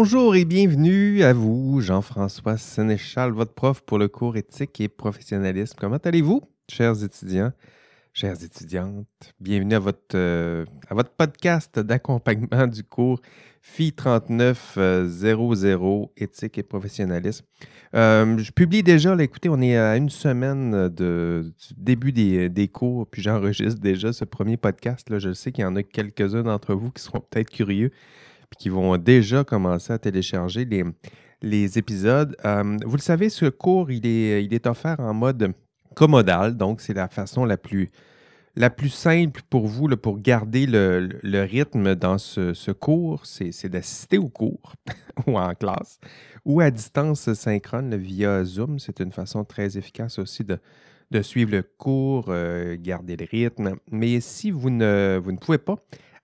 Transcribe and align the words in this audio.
Bonjour 0.00 0.36
et 0.36 0.44
bienvenue 0.44 1.24
à 1.24 1.32
vous, 1.32 1.80
Jean-François 1.80 2.56
Sénéchal, 2.56 3.32
votre 3.32 3.52
prof 3.52 3.80
pour 3.80 3.98
le 3.98 4.06
cours 4.06 4.36
éthique 4.36 4.80
et 4.80 4.86
professionnalisme. 4.86 5.74
Comment 5.76 5.96
allez-vous, 5.96 6.40
chers 6.70 7.02
étudiants, 7.02 7.50
chères 8.12 8.40
étudiantes? 8.40 9.34
Bienvenue 9.40 9.74
à 9.74 9.80
votre, 9.80 10.14
euh, 10.14 10.64
à 10.88 10.94
votre 10.94 11.10
podcast 11.10 11.80
d'accompagnement 11.80 12.68
du 12.68 12.84
cours 12.84 13.20
FI 13.60 13.92
3900 13.92 16.12
éthique 16.16 16.58
et 16.58 16.62
professionnalisme. 16.62 17.44
Euh, 17.96 18.38
je 18.38 18.52
publie 18.52 18.84
déjà, 18.84 19.20
écoutez, 19.20 19.48
on 19.48 19.60
est 19.60 19.76
à 19.76 19.96
une 19.96 20.10
semaine 20.10 20.90
de, 20.90 21.44
du 21.44 21.74
début 21.76 22.12
des, 22.12 22.48
des 22.48 22.68
cours, 22.68 23.08
puis 23.08 23.20
j'enregistre 23.20 23.80
déjà 23.80 24.12
ce 24.12 24.24
premier 24.24 24.58
podcast. 24.58 25.08
Je 25.18 25.32
sais 25.32 25.50
qu'il 25.50 25.62
y 25.62 25.66
en 25.66 25.74
a 25.74 25.82
quelques-uns 25.82 26.44
d'entre 26.44 26.76
vous 26.76 26.92
qui 26.92 27.02
seront 27.02 27.18
peut-être 27.18 27.50
curieux 27.50 27.90
qui 28.58 28.68
vont 28.68 28.96
déjà 28.96 29.44
commencer 29.44 29.92
à 29.92 29.98
télécharger 29.98 30.64
les, 30.64 30.84
les 31.42 31.78
épisodes. 31.78 32.36
Euh, 32.44 32.76
vous 32.84 32.96
le 32.96 33.02
savez, 33.02 33.28
ce 33.28 33.46
cours, 33.46 33.90
il 33.90 34.06
est, 34.06 34.44
il 34.44 34.54
est 34.54 34.66
offert 34.66 35.00
en 35.00 35.14
mode 35.14 35.52
commodal, 35.94 36.56
donc 36.56 36.80
c'est 36.80 36.94
la 36.94 37.08
façon 37.08 37.44
la 37.44 37.56
plus, 37.56 37.90
la 38.56 38.70
plus 38.70 38.88
simple 38.88 39.42
pour 39.50 39.66
vous, 39.66 39.88
pour 39.96 40.20
garder 40.20 40.66
le, 40.66 41.08
le 41.22 41.42
rythme 41.42 41.94
dans 41.94 42.18
ce, 42.18 42.54
ce 42.54 42.70
cours, 42.70 43.26
c'est 43.26 43.68
d'assister 43.68 44.18
au 44.18 44.28
cours 44.28 44.74
ou 45.26 45.38
en 45.38 45.54
classe 45.54 45.98
ou 46.48 46.60
à 46.60 46.70
distance 46.70 47.32
synchrone 47.34 47.94
via 47.94 48.42
Zoom. 48.42 48.78
C'est 48.78 49.00
une 49.00 49.12
façon 49.12 49.44
très 49.44 49.76
efficace 49.76 50.18
aussi 50.18 50.44
de, 50.44 50.58
de 51.10 51.22
suivre 51.22 51.52
le 51.52 51.62
cours, 51.62 52.26
euh, 52.28 52.76
garder 52.80 53.16
le 53.16 53.26
rythme. 53.30 53.76
Mais 53.92 54.20
si 54.20 54.50
vous 54.50 54.70
ne, 54.70 55.20
vous 55.22 55.30
ne 55.30 55.36
pouvez 55.36 55.58
pas, 55.58 55.76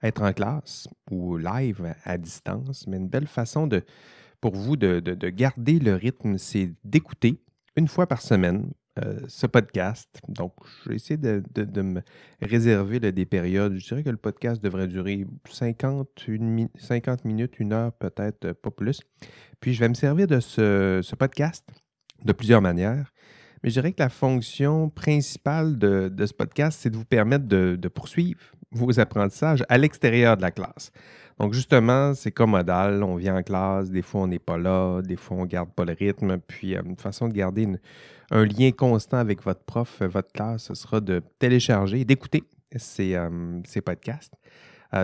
être 0.05 0.23
en 0.23 0.33
classe 0.33 0.87
ou 1.11 1.37
live 1.39 1.95
à 2.05 2.19
distance, 2.19 2.87
mais 2.87 2.99
une 2.99 3.09
belle 3.09 3.27
façon 3.27 3.67
de, 3.67 3.83
pour 4.41 4.55
vous 4.55 4.77
de, 4.77 5.01
garder 5.31 5.79
le 5.79 5.95
rythme, 5.95 6.37
c'est 6.37 6.71
d'écouter 6.85 7.41
une 7.77 7.89
fois 7.89 8.07
par 8.07 8.21
semaine 8.21 8.71
euh, 9.03 9.21
ce 9.27 9.47
podcast. 9.47 10.21
Donc, 10.29 10.53
je 10.85 10.91
vais 10.91 10.97
essayer 10.97 11.17
de, 11.17 11.83
me 11.83 12.03
réserver 12.43 13.01
des 13.01 13.25
périodes. 13.25 13.77
Je 13.79 13.89
dirais 13.89 14.03
que 14.03 14.11
le 14.11 14.19
podcast 14.19 14.63
devrait 14.63 14.87
durer 14.87 15.27
50, 15.51 16.09
50 16.77 17.25
minutes, 17.25 17.59
une 17.59 17.73
heure 17.73 17.93
peut-être, 17.95 18.53
pas 18.53 18.71
plus. 18.71 19.01
Puis, 19.61 19.73
je 19.73 19.81
vais 19.81 19.89
me 19.89 19.95
servir 19.95 20.27
de 20.27 20.41
ce, 20.41 21.15
podcast 21.15 21.67
de 22.23 22.33
plusieurs 22.33 22.61
manières. 22.61 23.13
Mais 23.63 23.71
je 23.71 23.81
dirais 23.81 23.93
que 23.93 24.03
la 24.03 24.11
fonction 24.11 24.91
principale 24.91 25.79
de, 25.79 26.11
de 26.11 26.27
ce 26.27 26.35
podcast, 26.35 26.79
c'est 26.83 26.91
de 26.91 26.97
vous 26.97 27.07
permettre 27.07 27.47
de, 27.47 27.79
de, 27.81 27.89
poursuivre 27.89 28.39
vos 28.75 28.99
apprentissages 29.01 29.65
à 29.69 29.79
l'extérieur 29.79 30.37
de 30.37 30.43
la 30.43 30.51
classe. 30.51 30.93
Donc, 31.41 31.53
justement, 31.53 32.15
c'est 32.15 32.31
commodal. 32.31 33.03
On 33.03 33.17
vient 33.17 33.37
en 33.37 33.43
classe, 33.43 33.91
des 33.91 34.03
fois, 34.03 34.23
on 34.23 34.27
n'est 34.29 34.39
pas 34.39 34.57
là, 34.57 35.03
des 35.03 35.17
fois, 35.17 35.39
on 35.39 35.43
ne 35.43 35.47
garde 35.47 35.71
pas 35.71 35.85
le 35.85 35.93
rythme. 35.93 36.39
Puis, 36.39 36.77
euh, 36.77 36.83
une 36.85 36.97
façon 36.97 37.29
de 37.29 37.35
garder 37.35 37.67
un 38.31 38.45
lien 38.45 38.71
constant 38.71 39.19
avec 39.19 39.43
votre 39.43 39.63
prof, 39.65 40.01
euh, 40.01 40.09
votre 40.09 40.31
classe, 40.33 40.65
ce 40.65 40.75
sera 40.75 41.01
de 41.01 41.23
télécharger 41.39 42.05
d'écouter 42.05 42.45
ces, 42.77 43.15
euh, 43.15 43.29
podcasts. 43.85 44.35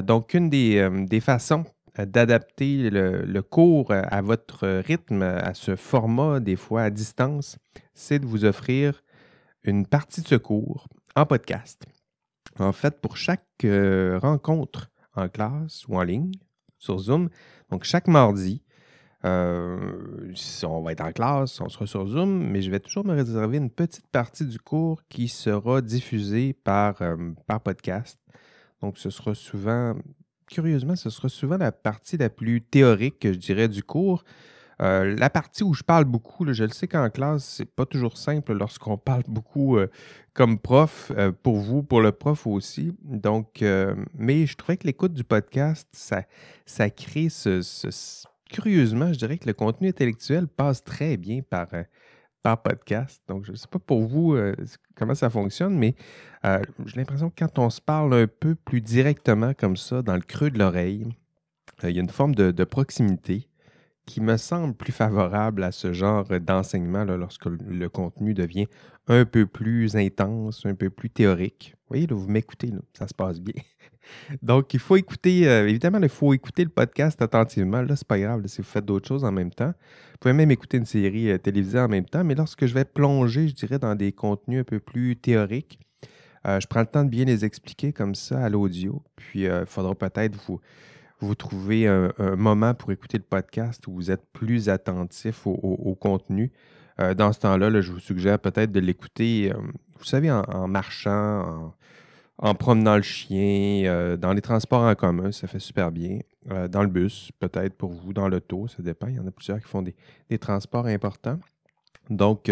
donc, 0.05 0.35
une 0.35 0.51
des, 0.51 0.89
des 1.07 1.21
façons 1.21 1.65
d'adapter 1.99 2.91
le, 2.91 3.23
le, 3.23 3.43
cours 3.43 3.93
à 3.93 4.23
votre 4.23 4.67
rythme, 4.81 5.23
à 5.23 5.55
ce 5.55 5.75
format, 5.75 6.39
des 6.39 6.57
fois 6.57 6.83
à 6.83 6.91
distance, 6.91 7.59
c'est 7.93 8.21
de 8.21 8.27
vous 8.27 8.45
offrir 8.45 9.03
une 9.65 9.87
partie 9.87 10.23
de 10.23 10.29
ce 10.29 10.37
cours 10.37 10.87
en 11.17 11.27
podcast. 11.27 11.87
En 12.61 12.73
fait, 12.73 13.01
pour 13.01 13.17
chaque 13.17 13.45
euh, 13.65 14.19
rencontre 14.19 14.91
en 15.15 15.29
classe 15.29 15.87
ou 15.89 15.97
en 15.97 16.03
ligne 16.03 16.33
sur 16.79 16.99
Zoom, 16.99 17.31
donc 17.71 17.85
chaque 17.85 18.07
mardi, 18.07 18.63
euh, 19.25 20.33
on 20.65 20.83
va 20.83 20.93
être 20.93 21.03
en 21.03 21.13
classe, 21.13 21.61
on 21.61 21.69
sera 21.69 21.87
sur 21.87 22.07
Zoom, 22.07 22.49
mais 22.51 22.63
je 22.63 22.71
vais 22.71 22.81
toujours 22.81 23.05
me 23.07 23.15
réserver 23.15 23.59
une 23.59 23.71
petite 23.71 24.07
partie 24.09 24.47
du 24.47 24.59
cours 24.59 25.03
qui 25.09 25.29
sera 25.29 25.81
diffusée 25.81 26.53
par, 26.53 27.01
euh, 27.03 27.17
par 27.47 27.61
podcast. 27.61 28.19
Donc, 28.81 28.99
ce 28.99 29.11
sera 29.11 29.35
souvent, 29.35 29.95
curieusement, 30.47 30.97
ce 30.97 31.11
sera 31.11 31.29
souvent 31.29 31.59
la 31.59 31.73
partie 31.73 32.17
la 32.17 32.31
plus 32.31 32.63
théorique, 32.63 33.21
je 33.23 33.39
dirais, 33.39 33.69
du 33.69 33.83
cours. 33.83 34.25
Euh, 34.81 35.15
la 35.19 35.29
partie 35.29 35.63
où 35.63 35.75
je 35.75 35.83
parle 35.83 36.05
beaucoup, 36.05 36.51
je 36.53 36.65
le 36.65 36.71
sais 36.71 36.89
qu'en 36.89 37.11
classe, 37.11 37.45
c'est 37.45 37.67
pas 37.67 37.85
toujours 37.85 38.17
simple 38.17 38.55
lorsqu'on 38.55 38.97
parle 38.97 39.25
beaucoup 39.29 39.77
euh, 39.77 39.89
comme 40.33 40.59
prof, 40.59 41.13
euh, 41.17 41.33
pour 41.33 41.57
vous, 41.57 41.83
pour 41.83 42.01
le 42.01 42.13
prof 42.13 42.47
aussi. 42.47 42.97
Donc, 43.03 43.63
mais 44.15 44.47
je 44.47 44.57
trouvais 44.57 44.77
que 44.77 44.87
l'écoute 44.87 45.13
du 45.13 45.25
podcast, 45.25 45.89
ça, 45.93 46.23
ça 46.65 46.91
crée 46.91 47.29
ce, 47.29 47.61
Curieusement, 48.51 49.13
je 49.13 49.19
dirais 49.19 49.39
que 49.39 49.47
le 49.47 49.53
contenu 49.53 49.89
intellectuel 49.89 50.49
passe 50.49 50.83
très 50.83 51.17
bien 51.17 51.41
par, 51.49 51.69
par 52.43 52.61
podcast. 52.61 53.23
Donc, 53.29 53.45
je 53.45 53.53
ne 53.53 53.57
sais 53.57 53.69
pas 53.69 53.79
pour 53.79 54.03
vous 54.03 54.37
comment 54.97 55.15
ça 55.15 55.31
fonctionne, 55.31 55.79
mais 55.79 55.95
j'ai 56.43 56.97
l'impression 56.97 57.31
que 57.31 57.37
quand 57.39 57.61
on 57.61 57.71
se 57.71 57.81
parle 57.81 58.13
un 58.15 58.27
peu 58.27 58.57
plus 58.57 58.81
directement 58.81 59.55
comme 59.55 59.77
ça, 59.77 60.03
dans 60.03 60.17
le 60.17 60.23
creux 60.23 60.51
de 60.51 60.59
l'oreille, 60.59 61.07
il 61.85 61.91
y 61.91 61.99
a 61.99 62.03
une 62.03 62.09
forme 62.09 62.35
de 62.35 62.65
proximité 62.65 63.50
qui 64.07 64.21
me 64.21 64.37
semble 64.37 64.75
plus 64.75 64.93
favorable 64.93 65.63
à 65.63 65.73
ce 65.73 65.93
genre 65.93 66.25
d'enseignement 66.41 67.05
lorsque 67.05 67.47
le 67.47 67.89
contenu 67.89 68.35
devient 68.35 68.67
un 69.07 69.25
peu 69.25 69.47
plus 69.47 69.97
intense, 69.97 70.65
un 70.67 70.75
peu 70.75 70.91
plus 70.91 71.11
théorique. 71.11 71.75
Vous 71.75 71.97
voyez, 71.97 72.07
vous 72.09 72.29
m'écoutez, 72.29 72.71
ça 72.97 73.09
se 73.09 73.15
passe 73.15 73.41
bien. 73.41 73.61
Donc, 74.43 74.73
il 74.75 74.81
faut 74.81 74.97
écouter, 74.97 75.49
euh, 75.49 75.69
évidemment, 75.69 75.99
il 76.01 76.09
faut 76.09 76.33
écouter 76.33 76.63
le 76.65 76.71
podcast 76.71 77.21
attentivement. 77.21 77.83
Là, 77.83 77.97
c'est 77.97 78.07
pas 78.07 78.19
grave 78.19 78.47
si 78.47 78.59
vous 78.59 78.69
faites 78.69 78.85
d'autres 78.85 79.09
choses 79.09 79.25
en 79.25 79.33
même 79.33 79.51
temps. 79.51 79.73
Vous 80.13 80.19
pouvez 80.21 80.35
même 80.35 80.51
écouter 80.51 80.77
une 80.77 80.87
série 80.87 81.31
euh, 81.31 81.39
télévisée 81.39 81.81
en 81.81 81.89
même 81.89 82.05
temps, 82.05 82.25
mais 82.25 82.35
lorsque 82.35 82.67
je 82.67 82.75
vais 82.75 82.85
plonger, 82.85 83.49
je 83.49 83.55
dirais, 83.55 83.79
dans 83.79 83.95
des 83.95 84.13
contenus 84.13 84.61
un 84.61 84.65
peu 84.65 84.79
plus 84.79 85.17
théoriques, 85.17 85.81
euh, 86.47 86.61
je 86.61 86.67
prends 86.67 86.81
le 86.81 86.87
temps 86.87 87.05
de 87.05 87.11
bien 87.11 87.25
les 87.25 87.45
expliquer 87.45 87.93
comme 87.93 88.15
ça 88.15 88.41
à 88.45 88.49
l'audio. 88.49 89.03
Puis, 89.17 89.43
il 89.43 89.65
faudra 89.67 89.95
peut-être 89.95 90.37
vous 90.47 90.61
vous 91.21 91.35
trouvez 91.35 91.87
un, 91.87 92.13
moment 92.37 92.75
pour 92.75 92.93
écouter 92.93 93.19
le 93.19 93.25
podcast 93.25 93.87
où 93.87 93.93
vous 93.93 94.11
êtes 94.11 94.25
plus 94.33 94.69
attentif 94.69 95.47
au, 95.47 95.97
contenu. 96.01 96.53
Euh, 96.99 97.15
dans 97.15 97.33
ce 97.33 97.41
temps-là, 97.41 97.81
je 97.81 97.93
vous 97.93 98.01
suggère 98.01 98.39
peut-être 98.39 98.73
de 98.73 98.81
l'écouter, 98.81 99.53
euh, 99.53 99.59
vous 99.99 100.05
savez, 100.05 100.31
en, 100.31 100.69
marchant, 100.69 101.75
en, 102.39 102.55
promenant 102.55 102.97
le 102.97 103.03
chien, 103.03 103.85
euh, 103.87 104.17
dans 104.17 104.33
les 104.33 104.41
transports 104.41 104.83
en 104.83 104.95
commun, 104.95 105.33
ça 105.33 105.47
fait 105.47 105.61
super 105.61 105.91
bien. 105.93 106.19
dans 106.71 106.83
le 106.83 106.89
bus, 106.89 107.31
peut-être 107.39 107.75
pour 107.77 107.91
vous, 107.91 108.13
dans 108.13 108.29
l'auto, 108.29 108.67
ça 108.69 108.83
dépend. 108.83 109.09
Il 109.09 109.17
y 109.17 109.21
en 109.21 109.27
a 109.27 109.31
plusieurs 109.31 109.61
qui 109.61 109.69
font 109.69 109.83
des, 109.83 109.95
des 110.29 110.39
transports 110.39 110.87
importants. 110.87 111.39
Donc, 112.09 112.51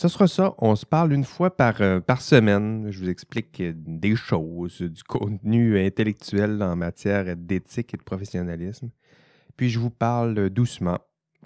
ce 0.00 0.08
sera 0.08 0.26
ça. 0.28 0.54
On 0.56 0.76
se 0.76 0.86
parle 0.86 1.12
une 1.12 1.24
fois 1.24 1.54
par, 1.54 1.82
euh, 1.82 2.00
par 2.00 2.22
semaine. 2.22 2.90
Je 2.90 3.00
vous 3.00 3.10
explique 3.10 3.60
euh, 3.60 3.74
des 3.76 4.16
choses, 4.16 4.80
du 4.80 5.02
contenu 5.02 5.78
intellectuel 5.78 6.62
en 6.62 6.74
matière 6.74 7.36
d'éthique 7.36 7.92
et 7.92 7.98
de 7.98 8.02
professionnalisme. 8.02 8.88
Puis 9.58 9.68
je 9.68 9.78
vous 9.78 9.90
parle 9.90 10.48
doucement, 10.48 11.00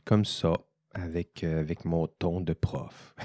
comme 0.05 0.25
ça, 0.25 0.53
avec, 0.93 1.43
euh, 1.43 1.59
avec 1.59 1.85
mon 1.85 2.07
ton 2.07 2.41
de 2.41 2.53
prof. 2.53 3.17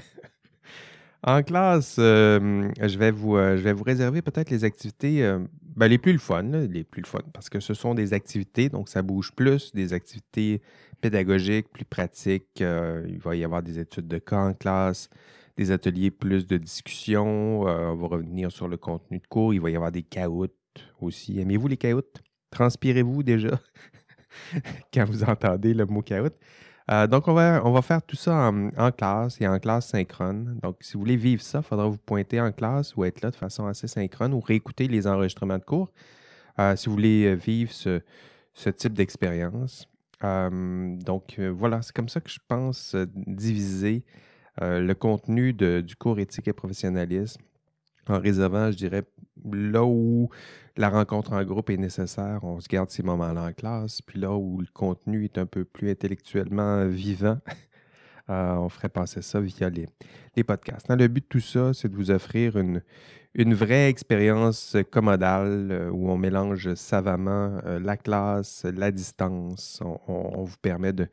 en 1.22 1.44
classe, 1.44 1.94
je, 1.98 2.98
vais 2.98 3.12
vous, 3.12 3.36
je 3.36 3.62
vais 3.62 3.72
vous 3.72 3.84
réserver 3.84 4.22
peut-être 4.22 4.50
les 4.50 4.64
activités 4.64 5.22
ben, 5.76 5.86
les 5.86 5.98
plus 5.98 6.12
le 6.12 6.18
fun, 6.18 6.42
les 6.42 6.82
plus 6.82 7.02
le 7.02 7.06
fun, 7.06 7.20
parce 7.32 7.48
que 7.48 7.60
ce 7.60 7.74
sont 7.74 7.94
des 7.94 8.14
activités, 8.14 8.68
donc 8.68 8.88
ça 8.88 9.02
bouge 9.02 9.30
plus, 9.30 9.72
des 9.74 9.92
activités 9.92 10.60
pédagogiques, 11.00 11.68
plus 11.70 11.84
pratiques. 11.84 12.60
Euh, 12.60 13.04
il 13.08 13.18
va 13.18 13.36
y 13.36 13.44
avoir 13.44 13.62
des 13.62 13.78
études 13.78 14.08
de 14.08 14.18
cas 14.18 14.38
en 14.38 14.54
classe, 14.54 15.08
des 15.56 15.70
ateliers 15.70 16.10
plus 16.10 16.46
de 16.46 16.56
discussion. 16.56 17.66
Euh, 17.66 17.88
on 17.88 17.96
va 17.96 18.08
revenir 18.08 18.52
sur 18.52 18.68
le 18.68 18.76
contenu 18.76 19.18
de 19.18 19.26
cours. 19.26 19.54
Il 19.54 19.60
va 19.60 19.70
y 19.70 19.76
avoir 19.76 19.92
des 19.92 20.02
caoutes 20.02 20.54
aussi. 21.00 21.40
Aimez-vous 21.40 21.68
les 21.68 21.76
caoutes? 21.76 22.22
Transpirez-vous 22.50 23.22
déjà? 23.22 23.60
Quand 24.94 25.04
vous 25.04 25.24
entendez 25.24 25.74
le 25.74 25.86
mot 25.86 26.02
caout? 26.02 26.34
Euh, 26.90 27.06
donc, 27.06 27.28
on 27.28 27.34
va, 27.34 27.62
on 27.64 27.70
va 27.70 27.82
faire 27.82 28.02
tout 28.02 28.16
ça 28.16 28.50
en, 28.50 28.90
classe 28.90 29.40
et 29.40 29.46
en 29.46 29.58
classe 29.58 29.88
synchrone. 29.88 30.58
Donc, 30.62 30.76
si 30.80 30.94
vous 30.94 31.00
voulez 31.00 31.16
vivre 31.16 31.42
ça, 31.42 31.58
il 31.58 31.64
faudra 31.64 31.86
vous 31.86 31.98
pointer 31.98 32.40
en 32.40 32.50
classe 32.50 32.96
ou 32.96 33.04
être 33.04 33.20
là 33.22 33.30
de 33.30 33.36
façon 33.36 33.66
assez 33.66 33.86
synchrone 33.86 34.34
ou 34.34 34.40
réécouter 34.40 34.88
les 34.88 35.06
enregistrements 35.06 35.58
de 35.58 35.64
cours 35.64 35.92
si 36.76 36.90
vous 36.90 36.92
voulez 36.92 37.34
vivre 37.36 37.72
ce, 37.72 38.02
ce 38.52 38.68
type 38.68 38.92
d'expérience 38.92 39.89
donc 40.22 41.38
voilà, 41.38 41.82
c'est 41.82 41.94
comme 41.94 42.08
ça 42.08 42.20
que 42.20 42.30
je 42.30 42.40
pense 42.46 42.94
diviser 43.14 44.04
le 44.60 44.92
contenu 44.92 45.52
du 45.54 45.96
cours 45.96 46.18
éthique 46.18 46.48
et 46.48 46.52
professionnalisme 46.52 47.40
en 48.10 48.18
réservant, 48.18 48.70
je 48.70 48.76
dirais, 48.76 49.04
là 49.52 49.84
où 49.84 50.28
la 50.76 50.88
rencontre 50.88 51.32
en 51.32 51.42
groupe 51.44 51.70
est 51.70 51.76
nécessaire, 51.76 52.40
on 52.42 52.60
se 52.60 52.68
garde 52.68 52.90
ces 52.90 53.02
moments-là 53.02 53.44
en 53.44 53.52
classe, 53.52 54.02
puis 54.02 54.18
là 54.18 54.32
où 54.32 54.60
le 54.60 54.68
contenu 54.72 55.24
est 55.24 55.38
un 55.38 55.46
peu 55.46 55.64
plus 55.64 55.90
intellectuellement 55.90 56.86
vivant, 56.86 57.38
on 58.28 58.68
ferait 58.68 58.88
passer 58.88 59.22
ça 59.22 59.40
via 59.40 59.70
les, 59.70 59.86
les 60.36 60.44
podcasts. 60.44 60.88
le 60.88 61.08
but 61.08 61.22
de 61.22 61.28
tout 61.28 61.40
ça, 61.40 61.72
c'est 61.74 61.88
de 61.88 61.96
vous 61.96 62.10
offrir 62.10 62.56
une, 62.56 62.82
une 63.34 63.54
vraie 63.54 63.88
expérience 63.88 64.76
commodale 64.90 65.88
où 65.92 66.10
on 66.10 66.16
mélange 66.16 66.74
savamment 66.74 67.58
la 67.64 67.96
classe, 67.96 68.64
la 68.64 68.90
distance. 68.90 69.80
On, 70.08 70.42
vous 70.42 70.56
permet 70.60 70.92
de, 70.92 71.06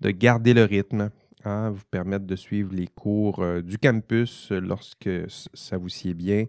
de, 0.00 0.10
garder 0.10 0.54
le 0.54 0.64
rythme, 0.64 1.10
hein, 1.44 1.70
vous 1.70 1.84
permettre 1.90 2.24
de 2.24 2.36
suivre 2.36 2.72
les 2.72 2.86
cours 2.86 3.44
du 3.62 3.78
campus 3.78 4.50
lorsque 4.52 5.10
ça 5.28 5.76
vous 5.76 5.88
sied 5.88 6.14
bien, 6.14 6.44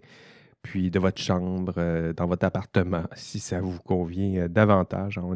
puis 0.62 0.92
de 0.92 1.00
votre 1.00 1.22
chambre, 1.22 2.14
dans 2.16 2.28
votre 2.28 2.46
appartement, 2.46 3.04
si 3.16 3.40
ça 3.40 3.60
vous 3.60 3.80
convient 3.80 4.48
davantage. 4.48 5.18
En, 5.18 5.36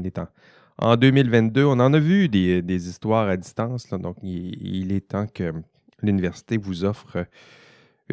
en 0.81 0.95
2022, 0.95 1.63
on 1.63 1.80
en 1.80 1.94
a 1.94 2.00
vu 2.00 2.27
des, 2.27 2.89
histoires 2.89 3.27
à 3.27 3.38
distance, 3.38 3.88
donc 3.88 4.18
il, 4.24 4.92
est 4.92 5.10
temps 5.10 5.27
que 5.27 5.54
l'université 6.01 6.57
vous 6.57 6.84
offre 6.86 7.25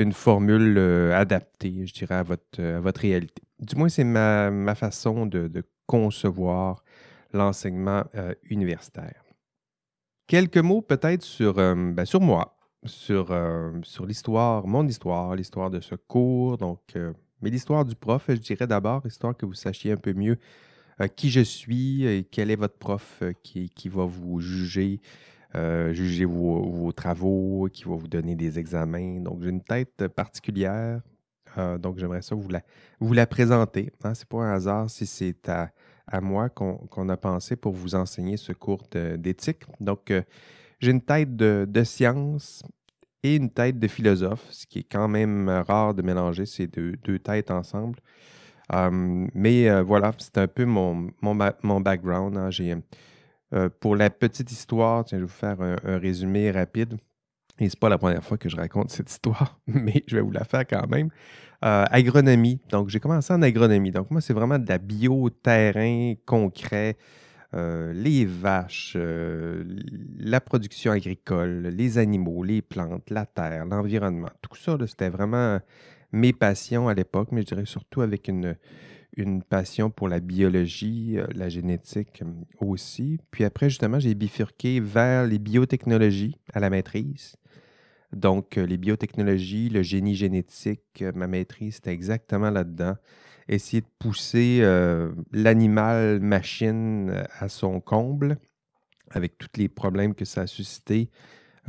une 0.02 0.12
formule 0.12 0.76
euh, 0.78 1.18
adaptée, 1.18 1.86
je 1.86 1.92
dirais, 1.92 2.16
à 2.16 2.22
votre, 2.22 3.00
réalité. 3.00 3.42
Du 3.58 3.76
moins, 3.76 3.88
c'est 3.88 4.04
ma, 4.04 4.74
façon 4.74 5.26
de, 5.26 5.64
concevoir 5.86 6.84
l'enseignement 7.32 8.04
euh, 8.14 8.34
universitaire. 8.50 9.22
Quelques 10.26 10.58
mots 10.58 10.82
peut-être 10.82 11.22
sur, 11.22 11.58
euh, 11.58 11.74
ben, 11.74 12.04
moi, 12.20 12.58
sur, 12.84 13.34
l'histoire, 14.06 14.66
mon 14.66 14.86
histoire, 14.86 15.34
l'histoire 15.34 15.70
de 15.70 15.80
ce 15.80 15.94
cours, 15.94 16.58
donc, 16.58 16.80
mais 17.40 17.50
l'histoire 17.50 17.84
du 17.84 17.94
prof, 17.94 18.24
je 18.28 18.34
dirais 18.34 18.66
d'abord, 18.66 19.06
histoire 19.06 19.36
que 19.36 19.46
vous 19.46 19.54
sachiez 19.54 19.92
un 19.92 19.96
peu 19.96 20.12
mieux 20.12 20.38
euh, 21.00 21.06
qui 21.06 21.30
je 21.30 21.40
suis 21.40 22.04
et 22.04 22.24
quel 22.24 22.50
est 22.50 22.56
votre 22.56 22.76
prof 22.76 23.18
euh, 23.22 23.32
qui, 23.42 23.88
va 23.88 24.04
vous 24.04 24.40
juger, 24.40 25.00
euh, 25.54 25.92
juger 25.92 26.24
vos, 26.24 26.92
travaux, 26.92 27.68
qui 27.72 27.84
va 27.84 27.94
vous 27.94 28.08
donner 28.08 28.34
des 28.34 28.58
examens. 28.58 29.20
Donc, 29.20 29.42
j'ai 29.42 29.50
une 29.50 29.62
tête 29.62 30.08
particulière. 30.08 31.00
donc, 31.78 31.98
j'aimerais 31.98 32.22
ça 32.22 32.34
vous 32.34 32.48
la, 32.48 32.62
vous 33.00 33.12
la 33.12 33.26
présenter. 33.26 33.92
Hein. 34.04 34.14
Ce 34.14 34.22
n'est 34.22 34.26
pas 34.26 34.44
un 34.44 34.52
hasard 34.52 34.90
si 34.90 35.06
c'est 35.06 35.48
à, 35.48 35.70
moi 36.20 36.48
qu'on 36.48 37.08
a 37.08 37.16
pensé 37.16 37.56
pour 37.56 37.72
vous 37.72 37.94
enseigner 37.94 38.36
ce 38.36 38.52
cours 38.52 38.82
d'éthique. 39.18 39.62
Donc, 39.80 40.12
j'ai 40.80 40.90
une 40.90 41.02
tête 41.02 41.36
de, 41.36 41.84
science 41.84 42.62
et 43.22 43.36
une 43.36 43.50
tête 43.50 43.78
de 43.78 43.88
philosophe, 43.88 44.46
ce 44.50 44.66
qui 44.66 44.80
est 44.80 44.88
quand 44.90 45.08
même 45.08 45.48
rare 45.48 45.94
de 45.94 46.02
mélanger 46.02 46.46
ces 46.46 46.66
deux, 46.66 46.92
deux 47.04 47.18
têtes 47.18 47.50
ensemble 47.50 47.98
mais 49.34 49.82
voilà, 49.82 50.12
c'est 50.18 50.38
un 50.38 50.46
peu 50.46 50.64
mon, 50.64 51.10
mon, 51.22 51.80
background. 51.80 52.36
Hein. 52.36 52.50
J'ai, 52.50 52.74
pour 53.80 53.96
la 53.96 54.10
petite 54.10 54.50
histoire, 54.52 55.04
tiens, 55.04 55.18
je 55.18 55.24
vais 55.24 55.26
vous 55.26 55.32
faire 55.32 55.60
un, 55.60 55.98
résumé 55.98 56.50
rapide. 56.50 56.96
Et 57.60 57.68
c'est 57.68 57.78
pas 57.78 57.88
la 57.88 57.98
première 57.98 58.22
fois 58.22 58.38
que 58.38 58.48
je 58.48 58.56
raconte 58.56 58.90
cette 58.90 59.10
histoire, 59.10 59.58
mais 59.66 60.04
je 60.06 60.16
vais 60.16 60.22
vous 60.22 60.30
la 60.30 60.44
faire 60.44 60.66
quand 60.66 60.86
même. 60.88 61.10
agronomie. 61.60 62.60
Donc, 62.70 62.88
j'ai 62.88 63.00
commencé 63.00 63.32
en 63.32 63.42
agronomie. 63.42 63.90
Donc, 63.90 64.10
moi, 64.10 64.20
c'est 64.20 64.34
vraiment 64.34 64.58
de 64.58 64.68
la 64.68 64.78
bio-terrain 64.78 66.14
concret. 66.24 66.96
les 67.52 68.24
vaches, 68.26 68.96
la 70.18 70.40
production 70.40 70.92
agricole, 70.92 71.68
les 71.68 71.98
animaux, 71.98 72.44
les 72.44 72.62
plantes, 72.62 73.10
la 73.10 73.26
terre, 73.26 73.64
l'environnement, 73.64 74.30
tout 74.42 74.54
ça, 74.54 74.76
c'était 74.86 75.08
vraiment 75.08 75.58
mes 76.12 76.32
passions 76.32 76.88
à 76.88 76.94
l'époque, 76.94 77.28
mais 77.32 77.42
je 77.42 77.46
dirais 77.46 77.66
surtout 77.66 78.00
avec 78.02 78.28
une, 78.28 78.56
une 79.18 79.42
passion 79.42 79.90
pour 79.90 80.08
la 80.08 80.20
biologie, 80.20 81.18
euh, 81.18 81.26
la 81.34 81.48
génétique 81.48 82.22
euh, 82.22 82.30
aussi. 82.60 83.18
Puis 83.30 83.44
après, 83.44 83.68
justement, 83.68 83.98
j'ai 83.98 84.14
bifurqué 84.14 84.80
vers 84.80 85.26
les 85.26 85.38
biotechnologies 85.38 86.36
à 86.54 86.60
la 86.60 86.70
maîtrise. 86.70 87.36
Donc, 88.12 88.56
euh, 88.56 88.64
les 88.64 88.78
biotechnologies, 88.78 89.68
le 89.68 89.82
génie 89.82 90.14
génétique, 90.14 91.04
ma 91.14 91.26
maîtrise, 91.26 91.74
c'était 91.76 91.92
exactement 91.92 92.50
là-dedans. 92.50 92.94
Essayer 93.48 93.80
de 93.80 93.86
pousser 93.98 94.60
l'animal-machine 95.32 97.24
à 97.38 97.48
son 97.48 97.80
comble 97.80 98.36
avec 99.10 99.38
tous 99.38 99.48
les 99.56 99.70
problèmes 99.70 100.14
que 100.14 100.26
ça 100.26 100.42
a 100.42 100.46
suscité. 100.46 101.08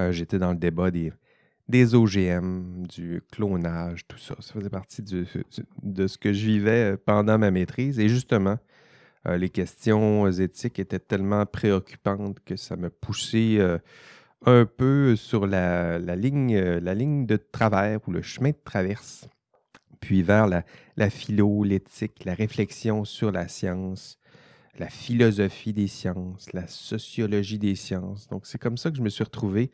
J'étais 0.10 0.40
dans 0.40 0.52
le 0.52 0.57
débat 0.57 0.92
des, 0.92 1.13
des 1.69 1.94
OGM, 1.94 2.88
du 2.88 3.21
clonage, 3.31 4.07
tout 4.07 4.18
ça. 4.18 4.36
Ça 4.39 4.54
faisait 4.54 4.71
partie 4.71 5.04
de 5.04 6.07
ce 6.07 6.18
que 6.18 6.33
je 6.33 6.45
vivais 6.45 6.94
euh, 6.94 6.98
pendant 6.98 7.38
ma 7.38 7.51
maîtrise. 7.51 8.00
Et 8.00 8.10
justement, 8.10 8.57
euh, 9.27 9.38
les 9.38 9.50
questions 9.50 10.27
éthiques 10.27 10.80
étaient 10.80 11.00
tellement 11.00 11.45
préoccupantes 11.45 12.39
que 12.44 12.56
ça 12.56 12.75
me 12.75 12.89
poussait 12.89 13.57
euh, 13.60 13.77
un 14.45 14.66
peu 14.66 15.16
sur 15.16 15.45
la, 15.45 16.00
ligne, 16.00 16.57
la 16.57 16.95
ligne 16.95 17.27
de 17.27 17.38
travers 17.38 18.00
ou 18.07 18.12
le 18.12 18.24
chemin 18.24 18.50
de 18.50 18.60
traverse, 18.63 19.30
puis 20.00 20.24
vers 20.24 20.48
la, 20.48 20.63
la 20.98 21.12
philo, 21.12 21.63
l'éthique, 21.63 22.25
la 22.25 22.33
réflexion 22.33 23.06
sur 23.06 23.31
la 23.31 23.48
science, 23.48 24.18
la 24.80 24.88
philosophie 24.88 25.74
des 25.74 25.88
sciences, 25.88 26.51
la 26.54 26.68
sociologie 26.68 27.60
des 27.60 27.75
sciences. 27.75 28.27
Donc, 28.27 28.48
c'est 28.48 28.57
comme 28.57 28.77
ça 28.77 28.89
que 28.89 28.98
je 28.98 29.01
me 29.01 29.10
suis 29.10 29.25
retrouvé 29.25 29.71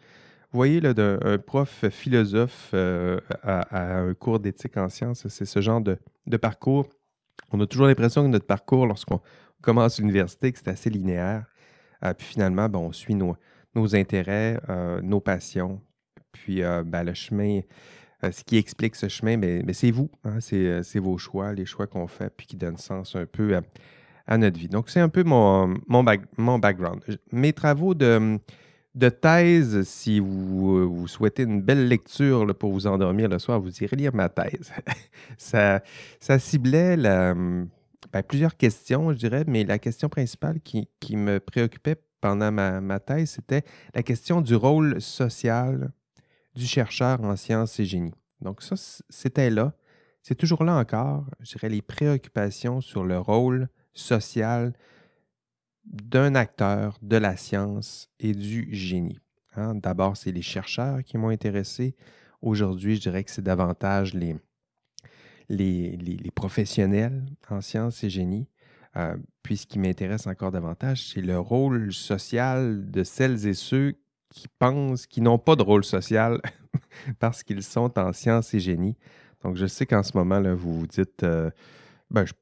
vous 0.56 0.60
voyez, 0.60 0.80
là, 0.80 0.94
d'un 0.94 1.38
prof 1.38 1.84
philosophe 1.90 2.70
euh, 2.74 3.20
à, 3.44 3.98
un 3.98 4.14
cours 4.14 4.40
d'éthique 4.40 4.78
en 4.78 4.88
sciences, 4.88 5.28
c'est 5.28 5.44
ce 5.44 5.60
genre 5.60 5.82
de, 5.82 5.98
parcours. 6.38 6.88
On 7.52 7.60
a 7.60 7.68
toujours 7.68 7.88
l'impression 7.88 8.24
que 8.24 8.30
notre 8.30 8.46
parcours, 8.46 8.88
lorsqu'on 8.88 9.20
commence 9.62 10.00
l'université, 10.00 10.54
que 10.54 10.58
c'est 10.58 10.70
assez 10.70 10.90
linéaire. 10.90 11.46
Euh, 12.06 12.14
puis 12.14 12.26
finalement, 12.26 12.70
ben, 12.70 12.80
on 12.80 12.94
suit 12.94 13.16
nos, 13.16 13.36
intérêts, 13.98 14.58
euh, 14.70 15.02
nos 15.02 15.20
passions. 15.20 15.82
Puis 16.32 16.62
ben, 16.62 17.04
le 17.04 17.14
chemin, 17.14 17.60
ce 18.24 18.42
qui 18.46 18.56
explique 18.56 18.96
ce 18.96 19.10
chemin, 19.10 19.36
mais, 19.36 19.62
ben, 19.62 19.74
c'est 19.74 19.92
vous, 19.92 20.10
hein, 20.24 20.40
c'est 20.40 21.00
vos 21.00 21.18
choix, 21.18 21.52
les 21.52 21.66
choix 21.66 21.86
qu'on 21.86 22.08
fait, 22.08 22.30
puis 22.30 22.48
qui 22.48 22.56
donnent 22.56 22.78
sens 22.78 23.18
un 23.18 23.26
peu 23.26 23.60
à, 24.26 24.38
notre 24.38 24.58
vie. 24.58 24.70
Donc, 24.70 24.90
c'est 24.90 25.02
un 25.02 25.10
peu 25.10 25.26
mon 25.26 26.04
background. 26.06 27.02
Mes 27.34 27.52
travaux 27.52 27.94
de 27.94 28.40
de 28.96 29.10
thèse, 29.10 29.84
si 29.84 30.20
vous, 30.20 31.06
souhaitez 31.08 31.44
une 31.44 31.62
belle 31.62 31.88
lecture 31.88 32.56
pour 32.56 32.72
vous 32.72 32.88
endormir 32.88 33.28
le 33.28 33.40
soir, 33.40 33.60
vous 33.60 33.84
irez 33.84 33.96
lire 33.98 34.16
ma 34.16 34.30
thèse. 34.30 34.72
ça, 35.38 35.84
ça, 36.22 36.40
ciblait 36.40 36.96
ben, 36.96 38.24
plusieurs 38.28 38.56
questions, 38.56 39.12
je 39.12 39.18
dirais, 39.18 39.44
mais 39.46 39.66
la 39.66 39.80
question 39.80 40.08
principale 40.08 40.62
qui, 40.62 40.88
me 41.12 41.40
préoccupait 41.40 41.98
pendant 42.22 42.52
ma, 42.52 43.00
thèse, 43.00 43.32
c'était 43.32 43.64
la 43.94 44.02
question 44.02 44.40
du 44.40 44.56
rôle 44.56 45.02
social 45.02 45.92
du 46.56 46.66
chercheur 46.66 47.22
en 47.22 47.36
sciences 47.36 47.80
et 47.82 47.86
génie. 47.86 48.14
Donc 48.40 48.64
ça, 48.64 48.76
c'était 49.10 49.50
là. 49.50 49.74
C'est 50.22 50.36
toujours 50.36 50.64
là 50.64 50.78
encore, 50.78 51.26
je 51.42 51.52
dirais, 51.52 51.70
les 51.70 51.82
préoccupations 51.82 52.80
sur 52.80 53.04
le 53.04 53.20
rôle 53.20 53.68
social 53.94 54.74
d'un 55.86 56.36
acteur 56.36 56.98
de 57.02 57.18
la 57.18 57.38
science 57.38 58.10
et 58.20 58.34
du 58.34 58.74
génie. 58.74 59.20
Hein. 59.56 59.76
D'abord, 59.76 60.18
c'est 60.18 60.32
les 60.32 60.42
chercheurs 60.42 61.04
qui 61.04 61.18
m'ont 61.18 61.30
intéressé. 61.30 61.96
Aujourd'hui, 62.42 62.96
je 62.96 63.02
dirais 63.02 63.24
que 63.24 63.32
c'est 63.32 63.44
davantage 63.44 64.14
les, 64.14 64.38
professionnels 66.36 67.26
en 67.50 67.62
sciences 67.62 68.04
et 68.04 68.10
génie. 68.10 68.48
Euh, 68.98 69.18
puis 69.44 69.58
ce 69.58 69.68
qui 69.68 69.80
m'intéresse 69.80 70.28
encore 70.28 70.52
davantage, 70.52 71.10
c'est 71.10 71.22
le 71.22 71.38
rôle 71.38 71.92
social 71.92 72.90
de 72.90 73.04
celles 73.04 73.46
et 73.46 73.54
ceux 73.54 73.96
qui 74.30 74.48
pensent 74.60 75.06
qu'ils 75.06 75.24
n'ont 75.24 75.38
pas 75.38 75.56
de 75.56 75.64
rôle 75.64 75.84
social 75.84 76.42
parce 77.20 77.44
qu'ils 77.44 77.64
sont 77.64 77.98
en 78.00 78.14
sciences 78.14 78.54
et 78.54 78.60
génie. 78.60 78.98
Donc, 79.44 79.56
je 79.58 79.66
sais 79.66 79.86
qu'en 79.86 80.02
ce 80.02 80.18
moment, 80.18 80.42
vous 80.56 80.80
vous 80.80 80.88
dites, 80.88 81.24
euh, 81.24 81.52
ben, 82.10 82.26
je 82.26 82.34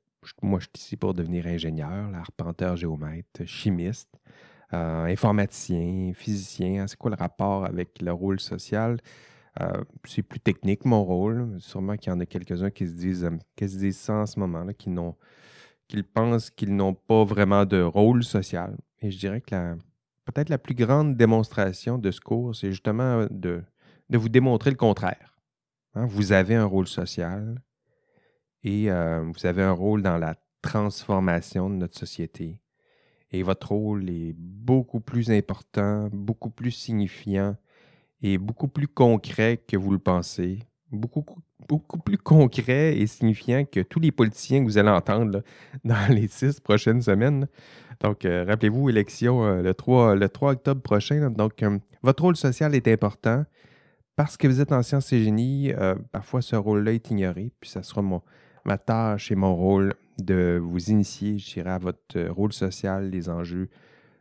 moi, 0.42 0.60
je 0.60 0.66
suis 0.66 0.86
ici 0.86 0.98
pour 0.98 1.14
devenir 1.14 1.48
ingénieur, 1.48 2.14
arpenteur, 2.16 2.76
géomètre, 2.76 3.46
chimiste, 3.46 4.10
euh, 4.74 5.06
informaticien, 5.06 6.14
physicien. 6.14 6.84
Hein, 6.84 6.88
c'est 6.88 6.98
quoi 6.98 7.12
le 7.12 7.18
rapport 7.18 7.66
avec 7.66 8.02
le 8.02 8.12
rôle 8.12 8.40
social? 8.40 8.98
Euh, 9.62 9.84
c'est 10.06 10.24
plus 10.24 10.40
technique, 10.40 10.86
mon 10.86 11.04
rôle. 11.04 11.56
Sûrement 11.60 11.96
qu'il 11.96 12.12
y 12.12 12.16
en 12.16 12.20
a 12.20 12.26
quelques-uns 12.26 12.72
qui 12.72 12.88
se 12.88 12.94
disent, 12.94 13.26
euh, 13.26 13.68
se 13.68 13.78
disent 13.78 13.98
ça 14.00 14.14
en 14.14 14.26
ce 14.26 14.40
moment, 14.40 14.64
là, 14.64 14.74
qui 14.74 14.90
qu'ils 15.88 16.04
pensent 16.04 16.50
qu'ils 16.50 16.76
n'ont 16.76 16.94
pas 16.96 17.24
vraiment 17.24 17.66
de 17.66 17.82
rôle 17.82 18.24
social. 18.24 18.78
Et 19.02 19.12
je 19.12 19.20
dirais 19.20 19.42
que 19.42 19.76
peut-être 20.26 20.50
la 20.50 20.58
plus 20.58 20.76
grande 20.76 21.18
démonstration 21.18 21.98
de 21.98 22.10
ce 22.10 22.22
cours, 22.22 22.56
c'est 22.56 22.72
justement 22.72 23.28
de, 23.30 23.64
de 24.10 24.18
vous 24.18 24.30
démontrer 24.30 24.72
le 24.72 24.78
contraire. 24.78 25.38
Hein. 25.94 26.06
Vous 26.06 26.32
avez 26.32 26.56
un 26.56 26.66
rôle 26.66 26.88
social, 26.88 27.62
et 28.64 28.90
euh, 28.90 29.22
vous 29.22 29.46
avez 29.46 29.62
un 29.62 29.72
rôle 29.72 30.02
dans 30.02 30.18
la 30.18 30.36
transformation 30.62 31.70
de 31.70 31.76
notre 31.76 31.98
société. 31.98 32.60
Et 33.32 33.44
votre 33.44 33.72
rôle 33.72 34.10
est 34.10 34.34
beaucoup 34.38 35.00
plus 35.00 35.32
important, 35.32 36.10
beaucoup 36.12 36.50
plus 36.50 36.72
signifiant 36.72 37.56
et 38.22 38.38
beaucoup 38.38 38.68
plus 38.68 38.88
concret 38.88 39.62
que 39.68 39.76
vous 39.76 39.92
le 39.92 40.00
pensez. 40.00 40.60
Beaucoup, 40.92 41.26
beaucoup 41.68 41.98
plus 41.98 42.20
concret 42.20 42.96
et 42.98 43.08
signifiant 43.08 43.66
que 43.66 43.80
tous 43.80 44.00
les 44.00 44.12
politiciens 44.12 44.62
que 44.62 44.66
vous 44.66 44.78
allez 44.78 44.90
entendre 44.90 45.44
dans 45.84 46.14
les 46.14 46.28
six 46.28 46.60
prochaines 46.60 47.02
semaines. 47.02 47.48
Donc, 48.00 48.26
euh, 48.26 48.46
rappelez-vous, 48.48 48.90
élection 48.90 49.44
euh, 49.44 49.62
le, 49.62 49.74
3, 49.74 50.16
le 50.16 50.30
3 50.30 50.52
octobre 50.52 50.82
prochain. 50.82 51.30
donc, 51.32 51.64
votre 52.04 52.24
rôle 52.24 52.36
social 52.36 52.76
est 52.76 52.88
important 52.88 53.46
parce 54.16 54.38
que 54.38 54.48
vous 54.48 54.62
êtes 54.62 54.72
en 54.72 54.84
sciences 54.84 55.12
et 55.12 55.24
génie, 55.24 55.72
parfois 56.12 56.44
ce 56.44 56.56
rôle-là 56.56 56.94
est 56.94 57.10
ignoré, 57.10 57.52
puis 57.60 57.72
ça 57.72 57.82
sera 57.82 58.04
ma 58.66 58.78
tâche 58.78 59.32
et 59.32 59.36
mon 59.36 59.56
rôle 59.56 59.96
de 60.20 60.60
vous 60.62 60.92
initier, 60.92 61.38
je 61.38 61.54
dirais, 61.54 61.72
à 61.72 61.78
votre 61.78 62.22
rôle 62.30 62.54
social, 62.54 63.10
les 63.10 63.30
enjeux 63.30 63.70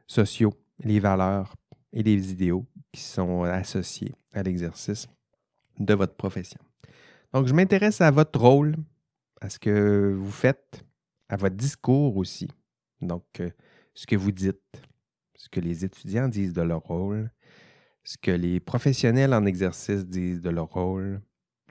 sociaux, 0.07 0.55
les 0.81 1.01
valeurs 1.01 1.55
et 1.93 2.03
les 2.03 2.33
idéaux 2.33 2.67
qui 2.93 3.03
sont 3.03 3.43
associés 3.45 4.15
à 4.33 4.43
l'exercice 4.43 5.09
de 5.79 5.95
votre 5.95 6.15
profession. 6.15 6.61
Donc, 7.33 7.47
je 7.47 7.55
m'intéresse 7.55 8.01
à 8.01 8.11
votre 8.11 8.41
rôle, 8.41 8.77
à 9.41 9.49
ce 9.49 9.59
que 9.59 10.15
vous 10.15 10.31
faites, 10.31 10.85
à 11.29 11.37
votre 11.37 11.57
discours 11.57 12.17
aussi. 12.17 12.49
Donc, 13.01 13.25
euh, 13.41 13.51
ce 13.95 14.07
que 14.07 14.17
vous 14.17 14.33
dites, 14.33 14.83
ce 15.37 15.49
que 15.49 15.61
les 15.61 15.85
étudiants 15.85 16.29
disent 16.29 16.53
de 16.53 16.63
leur 16.63 16.83
rôle, 16.83 17.31
ce 18.05 18.17
que 18.19 18.31
les 18.31 18.61
professionnels 18.61 19.33
en 19.33 19.47
exercice 19.47 20.07
disent 20.07 20.41
de 20.41 20.51
leur 20.51 20.69
rôle, 20.69 21.21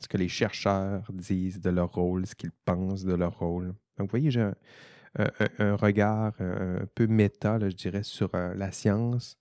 ce 0.01 0.07
que 0.07 0.17
les 0.17 0.27
chercheurs 0.27 1.03
disent 1.13 1.61
de 1.61 1.69
leur 1.69 1.91
rôle, 1.91 2.25
ce 2.25 2.35
qu'ils 2.35 2.51
pensent 2.65 3.05
de 3.05 3.13
leur 3.13 3.37
rôle. 3.39 3.67
Donc, 3.97 4.07
vous 4.07 4.11
voyez, 4.11 4.31
j'ai 4.31 4.41
un, 5.59 5.75
regard 5.75 6.33
un 6.39 6.85
peu 6.95 7.07
méta, 7.07 7.59
je 7.59 7.75
dirais, 7.75 8.03
sur 8.03 8.29
euh, 8.33 8.53
la 8.55 8.71
science, 8.71 9.37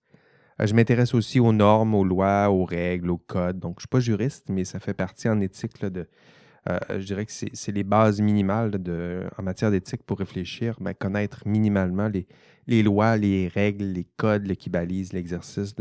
euh, 0.60 0.66
je 0.66 0.74
m'intéresse 0.74 1.14
aussi 1.14 1.40
aux 1.40 1.52
normes, 1.52 1.94
aux 1.94 2.04
lois, 2.04 2.50
aux 2.50 2.64
règles, 2.64 3.10
aux 3.10 3.18
codes. 3.18 3.58
Donc, 3.58 3.76
je 3.78 3.78
ne 3.78 3.80
suis 3.80 3.88
pas 3.88 4.00
juriste, 4.00 4.48
mais 4.48 4.64
ça 4.64 4.80
fait 4.80 4.94
partie 4.94 5.28
en 5.28 5.40
éthique 5.40 5.84
de. 5.84 6.08
Euh, 6.68 6.78
je 6.90 7.06
dirais 7.06 7.24
que 7.24 7.32
c'est 7.32 7.72
les 7.72 7.84
bases 7.84 8.20
minimales 8.20 8.70
de, 8.70 9.24
en 9.38 9.42
matière 9.42 9.70
d'éthique 9.70 10.02
pour 10.02 10.18
réfléchir, 10.18 10.76
ben, 10.78 10.92
connaître 10.92 11.42
minimalement 11.46 12.10
les, 12.66 12.82
lois, 12.82 13.16
les 13.16 13.48
règles, 13.48 13.86
les 13.86 14.06
codes 14.18 14.46
qui 14.56 14.68
balisent 14.68 15.14
l'exercice 15.14 15.74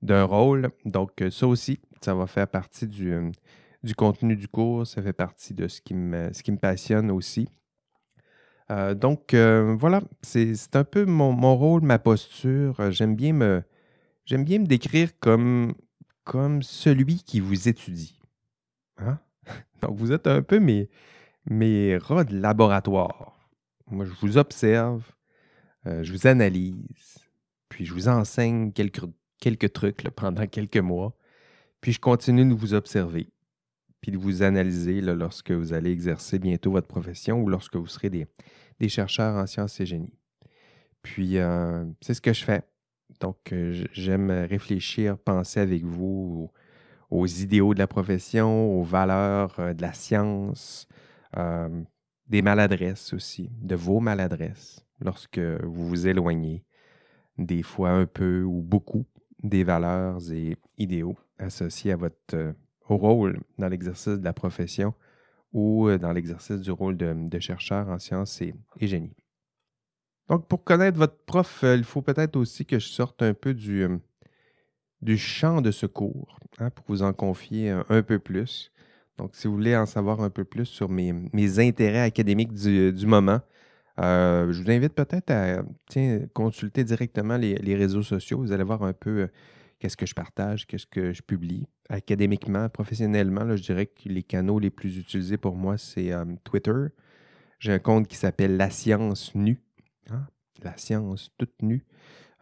d'un 0.00 0.24
rôle. 0.24 0.70
Donc, 0.86 1.20
euh, 1.20 1.30
ça 1.30 1.46
aussi, 1.46 1.78
ça 2.00 2.14
va 2.14 2.26
faire 2.26 2.48
partie 2.48 2.86
du, 2.86 3.14
du, 3.82 3.94
contenu 3.94 4.36
du 4.36 4.48
cours, 4.48 4.86
ça 4.86 5.02
fait 5.02 5.12
partie 5.12 5.54
de 5.54 5.68
ce 5.68 5.80
qui 5.80 5.94
me, 5.94 6.56
passionne 6.56 7.10
aussi. 7.10 7.48
donc, 8.70 9.34
voilà, 9.34 10.02
c'est 10.22 10.76
un 10.76 10.84
peu 10.84 11.04
mon, 11.04 11.56
rôle, 11.56 11.82
ma 11.82 11.98
posture. 11.98 12.90
J'aime 12.90 13.16
bien 13.16 13.32
me, 13.32 13.62
J'aime 14.24 14.44
bien 14.44 14.60
me 14.60 14.66
décrire 14.66 15.18
comme, 15.18 15.74
celui 16.62 17.22
qui 17.24 17.40
vous 17.40 17.68
étudie. 17.68 18.20
Hein? 18.98 19.18
Donc, 19.82 19.96
vous 19.96 20.12
êtes 20.12 20.26
un 20.26 20.42
peu 20.42 20.60
mes, 20.60 20.88
mes 21.46 21.96
rats 21.96 22.24
de 22.24 22.38
laboratoire. 22.38 23.50
Moi, 23.90 24.04
je 24.04 24.12
vous 24.20 24.38
observe, 24.38 25.04
euh, 25.86 26.04
je 26.04 26.12
vous 26.12 26.26
analyse, 26.26 27.18
puis 27.68 27.84
je 27.84 27.92
vous 27.92 28.08
enseigne 28.08 28.72
quelques, 28.72 29.02
quelques 29.40 29.72
trucs 29.72 30.08
pendant 30.10 30.46
quelques 30.46 30.78
mois, 30.78 31.16
puis 31.80 31.92
je 31.92 32.00
continue 32.00 32.46
de 32.46 32.54
vous 32.54 32.74
observer, 32.74 33.28
puis 34.02 34.10
de 34.10 34.18
vous 34.18 34.42
analyser 34.42 35.00
lorsque 35.00 35.52
vous 35.52 35.72
allez 35.72 35.92
exercer 35.92 36.40
bientôt 36.40 36.72
votre 36.72 36.88
profession 36.88 37.40
ou 37.40 37.48
lorsque 37.48 37.76
vous 37.76 37.86
serez 37.86 38.10
des, 38.10 38.26
chercheurs 38.88 39.36
en 39.36 39.46
sciences 39.46 39.80
et 39.80 39.86
génie. 39.86 40.12
Puis, 41.02 41.38
euh, 41.38 41.84
c'est 42.00 42.12
ce 42.12 42.20
que 42.20 42.32
je 42.32 42.44
fais. 42.44 42.64
Donc, 43.20 43.52
euh, 43.52 43.84
j'aime 43.92 44.30
réfléchir, 44.30 45.16
penser 45.16 45.60
avec 45.60 45.84
vous 45.84 46.50
aux, 47.10 47.26
idéaux 47.26 47.74
de 47.74 47.78
la 47.78 47.86
profession, 47.86 48.76
aux 48.76 48.82
valeurs 48.82 49.54
euh, 49.60 49.72
de 49.72 49.82
la 49.82 49.92
science, 49.92 50.88
des 52.28 52.42
maladresses 52.42 53.14
aussi, 53.14 53.50
de 53.62 53.74
vos 53.74 54.00
maladresses 54.00 54.84
lorsque 55.00 55.38
vous 55.38 55.88
vous 55.88 56.06
éloignez, 56.06 56.62
des 57.38 57.62
fois 57.62 57.90
un 57.90 58.04
peu 58.04 58.42
ou 58.42 58.60
beaucoup 58.60 59.06
des 59.42 59.64
valeurs 59.64 60.18
et 60.30 60.56
idéaux 60.76 61.16
associés 61.38 61.92
à 61.92 61.96
votre 61.96 62.54
rôle 62.96 63.40
dans 63.58 63.68
l'exercice 63.68 64.18
de 64.18 64.24
la 64.24 64.32
profession 64.32 64.94
ou 65.52 65.90
dans 65.98 66.12
l'exercice 66.12 66.60
du 66.60 66.70
rôle 66.70 66.96
de, 66.96 67.38
chercheur 67.38 67.88
en 67.88 67.98
sciences 67.98 68.40
et 68.40 68.54
génie. 68.80 69.14
Donc, 70.28 70.46
pour 70.46 70.64
connaître 70.64 70.98
votre 70.98 71.18
prof, 71.26 71.62
euh, 71.64 71.76
il 71.76 71.84
faut 71.84 72.02
peut-être 72.02 72.36
aussi 72.36 72.64
que 72.64 72.78
je 72.78 72.88
sorte 72.88 73.22
un 73.22 73.34
peu 73.34 73.54
du, 73.54 73.82
euh, 73.82 73.98
du 75.00 75.18
champ 75.18 75.60
de 75.60 75.70
secours 75.70 76.38
hein, 76.58 76.70
pour 76.70 76.86
vous 76.88 77.02
en 77.02 77.12
confier 77.12 77.70
un, 77.70 78.02
peu 78.02 78.18
plus. 78.18 78.72
Donc, 79.18 79.34
si 79.34 79.46
vous 79.46 79.54
voulez 79.54 79.76
en 79.76 79.86
savoir 79.86 80.20
un 80.20 80.30
peu 80.30 80.44
plus 80.44 80.66
sur 80.66 80.88
mes, 80.88 81.12
intérêts 81.58 82.00
académiques 82.00 82.54
du, 82.54 83.06
moment, 83.06 83.40
euh, 84.00 84.50
je 84.52 84.62
vous 84.62 84.70
invite 84.70 84.94
peut-être 84.94 85.30
à 85.30 85.62
consulter 86.32 86.84
directement 86.84 87.36
les, 87.36 87.74
réseaux 87.76 88.02
sociaux. 88.02 88.38
Vous 88.38 88.52
allez 88.52 88.64
voir 88.64 88.84
un 88.84 88.94
peu 88.94 89.28
qu'est-ce 89.82 89.96
que 89.96 90.06
je 90.06 90.14
partage, 90.14 90.64
qu'est-ce 90.68 90.86
que 90.86 91.12
je 91.12 91.22
publie. 91.22 91.66
Académiquement, 91.88 92.68
professionnellement, 92.68 93.56
je 93.56 93.62
dirais 93.62 93.86
que 93.86 94.08
les 94.08 94.22
canaux 94.22 94.60
les 94.60 94.70
plus 94.70 94.96
utilisés 94.96 95.38
pour 95.38 95.56
moi, 95.56 95.76
c'est 95.76 96.12
Twitter. 96.44 96.86
J'ai 97.58 97.72
un 97.72 97.80
compte 97.80 98.06
qui 98.06 98.16
s'appelle 98.16 98.56
La 98.56 98.70
Science 98.70 99.34
Nue. 99.34 99.60
Hein, 100.08 100.26
la 100.62 100.76
science 100.76 101.30
toute 101.38 101.62
nue, 101.62 101.84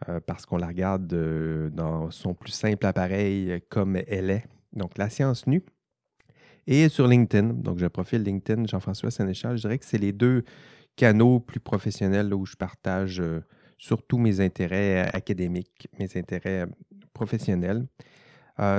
euh, 0.09 0.19
parce 0.19 0.45
qu'on 0.45 0.57
la 0.57 0.67
regarde 0.67 1.11
euh, 1.13 1.69
dans 1.71 2.11
son 2.11 2.33
plus 2.33 2.51
simple 2.51 2.85
appareil 2.85 3.61
comme 3.69 3.95
elle 3.95 4.29
est. 4.29 4.45
Donc, 4.73 4.97
la 4.97 5.09
science 5.09 5.47
nue. 5.47 5.63
Et 6.67 6.89
sur 6.89 7.07
LinkedIn, 7.07 7.53
donc 7.53 7.79
j'ai 7.79 7.85
un 7.85 7.89
profil 7.89 8.21
LinkedIn 8.21 8.65
Jean-François 8.67 9.09
Sénéchal, 9.09 9.57
je 9.57 9.61
dirais 9.61 9.79
que 9.79 9.85
c'est 9.85 9.97
les 9.97 10.11
deux 10.11 10.43
canaux 10.95 11.39
plus 11.39 11.59
professionnels 11.59 12.33
où 12.33 12.45
je 12.45 12.55
partage 12.55 13.19
euh, 13.19 13.41
surtout 13.77 14.19
mes 14.19 14.41
intérêts 14.41 15.09
académiques, 15.13 15.87
mes 15.97 16.15
intérêts 16.15 16.67
professionnels. 17.21 17.85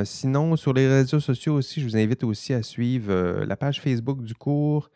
sinon, 0.04 0.56
sur 0.56 0.72
les 0.72 0.86
réseaux 0.88 1.20
sociaux 1.20 1.54
aussi, 1.54 1.80
je 1.80 1.86
vous 1.86 1.96
invite 1.96 2.24
aussi 2.24 2.52
à 2.52 2.62
suivre 2.62 3.44
la 3.44 3.56
page 3.56 3.80
Facebook 3.80 4.22
du 4.22 4.34
cours, 4.34 4.90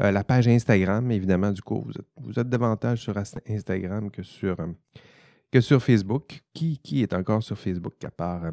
euh, 0.00 0.10
la 0.10 0.24
page 0.24 0.48
Instagram, 0.48 1.10
évidemment, 1.10 1.52
du 1.52 1.62
coup, 1.62 1.86
vous 2.16 2.38
êtes, 2.38 2.48
davantage 2.48 3.02
sur 3.02 3.16
Instagram 3.16 4.10
que 4.10 4.22
sur, 4.22 4.56
euh, 4.60 5.78
Facebook. 5.78 6.42
Qui, 6.54 6.80
est 7.02 7.12
encore 7.12 7.42
sur 7.42 7.58
Facebook 7.58 8.02
à 8.04 8.10
part 8.10 8.44
euh, 8.44 8.50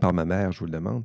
par 0.00 0.12
ma 0.12 0.24
mère, 0.24 0.52
je 0.52 0.60
vous 0.60 0.66
le 0.66 0.72
demande? 0.72 1.04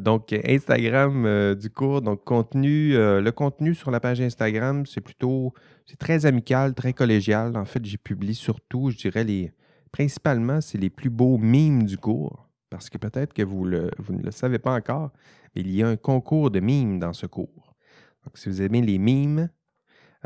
donc, 0.00 0.32
Instagram 0.32 1.54
du 1.54 1.70
cours, 1.70 2.02
donc 2.02 2.24
contenu, 2.24 2.94
le 2.94 3.30
contenu 3.30 3.76
sur 3.76 3.92
la 3.92 4.00
page 4.00 4.20
Instagram, 4.20 4.84
c'est 4.86 5.00
plutôt, 5.00 5.54
c'est 5.86 5.96
très 5.96 6.26
amical, 6.26 6.74
très 6.74 6.92
collégial. 6.92 7.56
En 7.56 7.64
fait, 7.64 7.84
j'ai 7.84 7.96
publié 7.96 8.34
surtout, 8.34 8.90
je 8.90 8.96
dirais, 8.96 9.22
les, 9.22 9.52
principalement, 9.88 10.60
c'est 10.60 10.78
les 10.78 10.90
plus 10.90 11.10
beaux 11.10 11.38
mimes 11.38 11.84
du 11.84 11.98
cours. 11.98 12.48
Parce 12.70 12.90
que 12.90 12.98
peut-être 12.98 13.32
que 13.32 13.42
vous, 13.42 13.66
ne 13.66 13.88
le 14.22 14.30
savez 14.30 14.58
pas 14.58 14.74
encore, 14.74 15.10
mais 15.54 15.62
il 15.62 15.70
y 15.74 15.82
a 15.82 15.88
un 15.88 15.96
concours 15.96 16.50
de 16.50 16.60
mimes 16.60 16.98
dans 16.98 17.12
ce 17.12 17.26
cours. 17.26 17.74
Donc, 18.24 18.36
si 18.36 18.48
vous 18.48 18.60
aimez 18.60 18.82
les 18.82 18.98
mimes, 18.98 19.48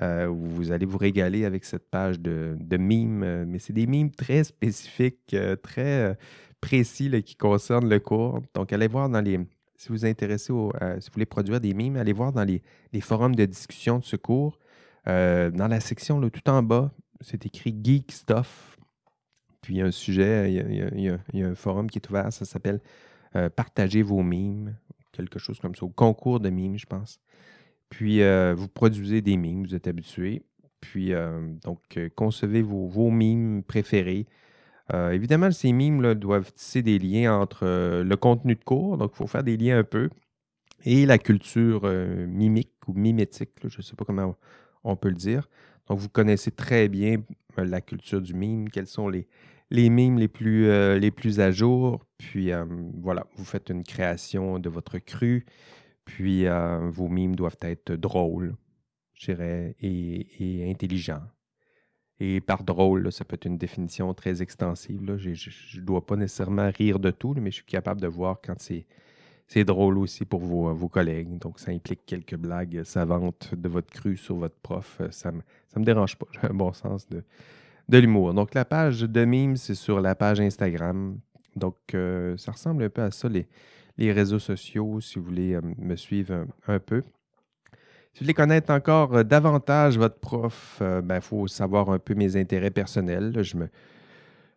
euh, 0.00 0.26
vous 0.26 0.72
allez 0.72 0.86
vous 0.86 0.98
régaler 0.98 1.44
avec 1.44 1.64
cette 1.64 1.88
page 1.90 2.18
de, 2.18 2.56
mimes, 2.76 3.22
euh, 3.22 3.44
mais 3.46 3.58
c'est 3.58 3.72
des 3.72 3.86
mimes 3.86 4.10
très 4.10 4.42
spécifiques, 4.44 5.34
euh, 5.34 5.54
très 5.54 6.16
précis 6.60 7.10
qui 7.22 7.36
concernent 7.36 7.88
le 7.88 8.00
cours. 8.00 8.40
Donc, 8.54 8.72
allez 8.72 8.88
voir 8.88 9.08
dans 9.08 9.20
les. 9.20 9.38
Si 9.76 9.88
vous 9.88 9.96
vous 9.96 10.06
intéressez, 10.06 10.52
au, 10.52 10.72
si 11.00 11.08
vous 11.08 11.14
voulez 11.14 11.26
produire 11.26 11.60
des 11.60 11.74
mimes, 11.74 11.96
allez 11.96 12.12
voir 12.12 12.32
dans 12.32 12.44
les, 12.44 12.62
forums 13.00 13.34
de 13.34 13.44
discussion 13.44 13.98
de 13.98 14.04
ce 14.04 14.16
cours. 14.16 14.58
dans 15.06 15.68
la 15.68 15.80
section 15.80 16.20
là, 16.20 16.30
tout 16.30 16.48
en 16.48 16.62
bas, 16.62 16.92
c'est 17.20 17.46
écrit 17.46 17.76
Geek 17.82 18.12
Stuff. 18.12 18.71
Puis 19.62 19.74
il 19.74 19.78
y 19.78 19.82
a 19.82 19.86
un 19.86 19.90
sujet, 19.90 20.52
il 20.52 21.00
y 21.34 21.42
a, 21.42 21.46
un 21.46 21.54
forum 21.54 21.88
qui 21.88 21.98
est 21.98 22.10
ouvert, 22.10 22.32
ça 22.32 22.44
s'appelle 22.44 22.80
Partagez 23.56 24.02
vos 24.02 24.22
mimes, 24.22 24.74
quelque 25.12 25.38
chose 25.38 25.58
comme 25.60 25.74
ça, 25.74 25.84
au 25.84 25.88
concours 25.88 26.40
de 26.40 26.50
mimes, 26.50 26.76
je 26.76 26.86
pense. 26.86 27.20
Puis, 27.92 28.22
euh, 28.22 28.54
vous 28.56 28.68
produisez 28.68 29.20
des 29.20 29.36
mimes, 29.36 29.64
vous 29.64 29.74
êtes 29.74 29.86
habitué. 29.86 30.44
Puis, 30.80 31.12
euh, 31.12 31.46
donc, 31.62 31.80
euh, 31.98 32.08
concevez 32.16 32.62
vos, 32.62 32.86
vos, 32.86 33.10
mimes 33.10 33.62
préférés. 33.62 34.26
évidemment, 35.12 35.50
ces 35.50 35.72
mimes 35.72 36.14
doivent 36.14 36.52
tisser 36.52 36.82
des 36.82 36.98
liens 36.98 37.34
entre 37.34 38.02
le 38.02 38.16
contenu 38.16 38.54
de 38.54 38.64
cours, 38.64 38.98
donc 38.98 39.12
il 39.14 39.16
faut 39.16 39.26
faire 39.26 39.44
des 39.44 39.56
liens 39.56 39.78
un 39.78 39.84
peu, 39.84 40.10
et 40.84 41.06
la 41.06 41.16
culture 41.16 41.88
mimique 42.28 42.72
ou 42.86 42.92
mimétique, 42.92 43.52
je 43.62 43.78
ne 43.78 43.82
sais 43.82 43.96
pas 43.96 44.04
comment 44.04 44.36
on 44.84 44.96
peut 44.96 45.08
le 45.08 45.14
dire. 45.14 45.48
Donc, 45.88 45.98
vous 45.98 46.08
connaissez 46.08 46.50
très 46.50 46.88
bien 46.88 47.22
la 47.56 47.80
culture 47.80 48.20
du 48.20 48.34
mime, 48.34 48.68
quels 48.70 48.86
sont 48.86 49.08
les, 49.08 49.26
mimes 49.70 50.18
les 50.18 50.28
plus, 50.28 50.66
les 50.98 51.10
plus 51.10 51.40
à 51.40 51.50
jour. 51.50 52.04
Puis, 52.18 52.50
voilà, 52.94 53.26
vous 53.36 53.44
faites 53.44 53.68
une 53.68 53.82
création 53.82 54.58
de 54.58 54.68
votre 54.68 54.98
cru. 54.98 55.44
Puis 56.04 56.46
euh, 56.46 56.90
vos 56.90 57.08
mimes 57.08 57.36
doivent 57.36 57.58
être 57.60 57.92
drôles, 57.92 58.56
je 59.14 59.26
dirais, 59.26 59.76
et, 59.80 60.68
intelligents. 60.70 61.22
Et 62.18 62.40
par 62.40 62.62
drôle, 62.62 63.10
ça 63.10 63.24
peut 63.24 63.34
être 63.34 63.46
une 63.46 63.58
définition 63.58 64.12
très 64.14 64.42
extensive. 64.42 65.00
Je 65.16 65.80
ne 65.80 65.84
dois 65.84 66.06
pas 66.06 66.16
nécessairement 66.16 66.70
rire 66.70 66.98
de 66.98 67.10
tout, 67.10 67.34
mais 67.34 67.50
je 67.50 67.56
suis 67.56 67.64
capable 67.64 68.00
de 68.00 68.06
voir 68.06 68.40
quand 68.42 68.60
c'est, 68.60 68.86
drôle 69.60 69.98
aussi 69.98 70.24
pour 70.24 70.40
vos, 70.40 70.88
collègues. 70.88 71.38
Donc, 71.38 71.58
ça 71.58 71.70
implique 71.70 72.04
quelques 72.06 72.36
blagues 72.36 72.82
savantes 72.84 73.54
de 73.54 73.68
votre 73.68 73.90
cru 73.90 74.16
sur 74.16 74.36
votre 74.36 74.56
prof. 74.56 75.00
Ça 75.10 75.30
ne 75.30 75.38
me, 75.80 75.84
dérange 75.84 76.16
pas. 76.16 76.26
J'ai 76.32 76.48
un 76.48 76.54
bon 76.54 76.72
sens 76.72 77.06
de, 77.08 77.22
l'humour. 77.98 78.34
Donc, 78.34 78.54
la 78.54 78.64
page 78.64 79.02
de 79.02 79.24
mimes, 79.24 79.56
c'est 79.56 79.74
sur 79.74 80.00
la 80.00 80.14
page 80.14 80.40
Instagram. 80.40 81.18
Donc, 81.54 81.76
euh, 81.94 82.36
ça 82.36 82.52
ressemble 82.52 82.84
un 82.84 82.88
peu 82.88 83.02
à 83.02 83.10
ça, 83.10 83.28
les, 83.28 83.46
les 83.98 84.12
réseaux 84.12 84.38
sociaux 84.38 85.00
si 85.00 85.18
vous 85.18 85.24
voulez 85.24 85.58
me 85.78 85.96
suivre 85.96 86.46
un, 86.66 86.78
peu. 86.78 87.02
Si 88.14 88.20
vous 88.20 88.24
voulez 88.24 88.34
connaître 88.34 88.72
encore 88.72 89.24
davantage 89.24 89.98
votre 89.98 90.18
prof, 90.18 90.78
il 90.80 91.02
ben, 91.02 91.20
faut 91.20 91.46
savoir 91.46 91.90
un 91.90 91.98
peu 91.98 92.14
mes 92.14 92.36
intérêts 92.36 92.70
personnels. 92.70 93.42
Je 93.42 93.56
me, 93.56 93.68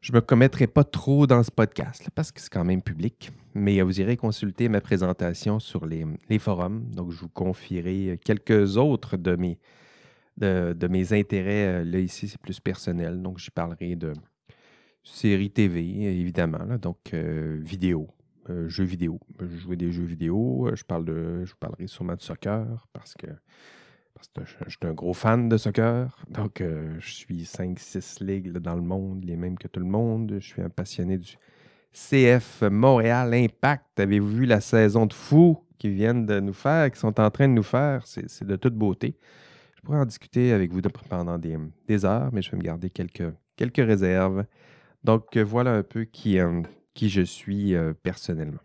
je 0.05 0.11
ne 0.11 0.17
me 0.17 0.21
commettrai 0.21 0.67
pas 0.67 0.83
trop 0.83 1.25
dans 1.25 1.41
ce 1.41 1.49
podcast 1.49 2.11
parce 2.13 2.31
que 2.31 2.39
c'est 2.39 2.51
quand 2.51 2.63
même 2.63 2.83
public, 2.83 3.31
mais 3.55 3.81
vous 3.81 3.99
irez 3.99 4.17
consulter 4.17 4.69
ma 4.69 4.79
présentation 4.79 5.59
sur 5.59 5.87
les, 5.87 6.05
forums. 6.37 6.91
Donc, 6.91 7.09
je 7.09 7.21
vous 7.21 7.29
confierai 7.29 8.19
quelques 8.23 8.77
autres 8.77 9.17
de 9.17 9.35
mes, 9.35 9.57
de, 10.37 10.87
mes 10.87 11.11
intérêts. 11.13 11.83
Là, 11.83 11.97
ici, 11.97 12.27
c'est 12.27 12.39
plus 12.39 12.59
personnel. 12.59 13.19
Donc, 13.19 13.39
j'y 13.39 13.49
parlerai 13.49 13.95
de 13.95 14.13
séries 15.03 15.49
TV, 15.49 16.03
évidemment. 16.03 16.77
donc, 16.79 16.99
euh, 17.15 17.59
vidéo, 17.63 18.07
euh, 18.51 18.67
jeux 18.67 18.83
vidéo. 18.83 19.19
Je 19.39 19.57
joue 19.57 19.75
des 19.75 19.91
jeux 19.91 20.05
vidéo. 20.05 20.69
Je, 20.75 20.83
parle 20.83 21.05
de, 21.05 21.45
je 21.45 21.49
vous 21.49 21.59
parlerai 21.59 21.87
sûrement 21.87 22.13
de 22.13 22.21
soccer 22.21 22.87
parce 22.93 23.15
que 23.15 23.25
je 24.43 24.69
suis 24.69 24.79
un 24.83 24.93
gros 24.93 25.13
fan 25.13 25.49
de 25.49 25.57
soccer. 25.57 26.17
Donc, 26.29 26.61
euh, 26.61 26.95
je 26.99 27.11
suis 27.11 27.43
5-6 27.43 28.23
ligues 28.23 28.51
dans 28.57 28.75
le 28.75 28.81
monde, 28.81 29.23
les 29.23 29.35
mêmes 29.35 29.57
que 29.57 29.67
tout 29.67 29.79
le 29.79 29.85
monde. 29.85 30.37
Je 30.39 30.45
suis 30.45 30.61
un 30.61 30.69
passionné 30.69 31.17
du 31.17 31.37
CF 31.93 32.63
Montréal 32.63 33.33
Impact. 33.33 33.99
Avez-vous 33.99 34.27
vu 34.27 34.45
la 34.45 34.61
saison 34.61 35.05
de 35.05 35.13
fou 35.13 35.59
qu'ils 35.77 35.93
viennent 35.93 36.25
de 36.25 36.39
nous 36.39 36.53
faire, 36.53 36.89
qu'ils 36.89 36.99
sont 36.99 37.19
en 37.19 37.29
train 37.31 37.47
de 37.47 37.53
nous 37.53 37.63
faire? 37.63 38.05
C'est 38.05 38.43
de 38.43 38.55
toute 38.55 38.75
beauté. 38.75 39.15
Je 39.75 39.81
pourrais 39.81 39.99
en 39.99 40.05
discuter 40.05 40.51
avec 40.51 40.71
vous 40.71 40.81
pendant 41.09 41.37
des, 41.37 42.05
heures, 42.05 42.29
mais 42.33 42.41
je 42.41 42.51
vais 42.51 42.57
me 42.57 42.63
garder 42.63 42.89
quelques, 42.89 43.77
réserves. 43.77 44.45
Donc, 45.03 45.37
voilà 45.37 45.73
un 45.73 45.83
peu 45.83 46.05
qui, 46.05 46.39
euh, 46.39 46.61
je 46.99 47.21
suis 47.21 47.75
euh, 47.75 47.93
personnellement. 47.93 48.61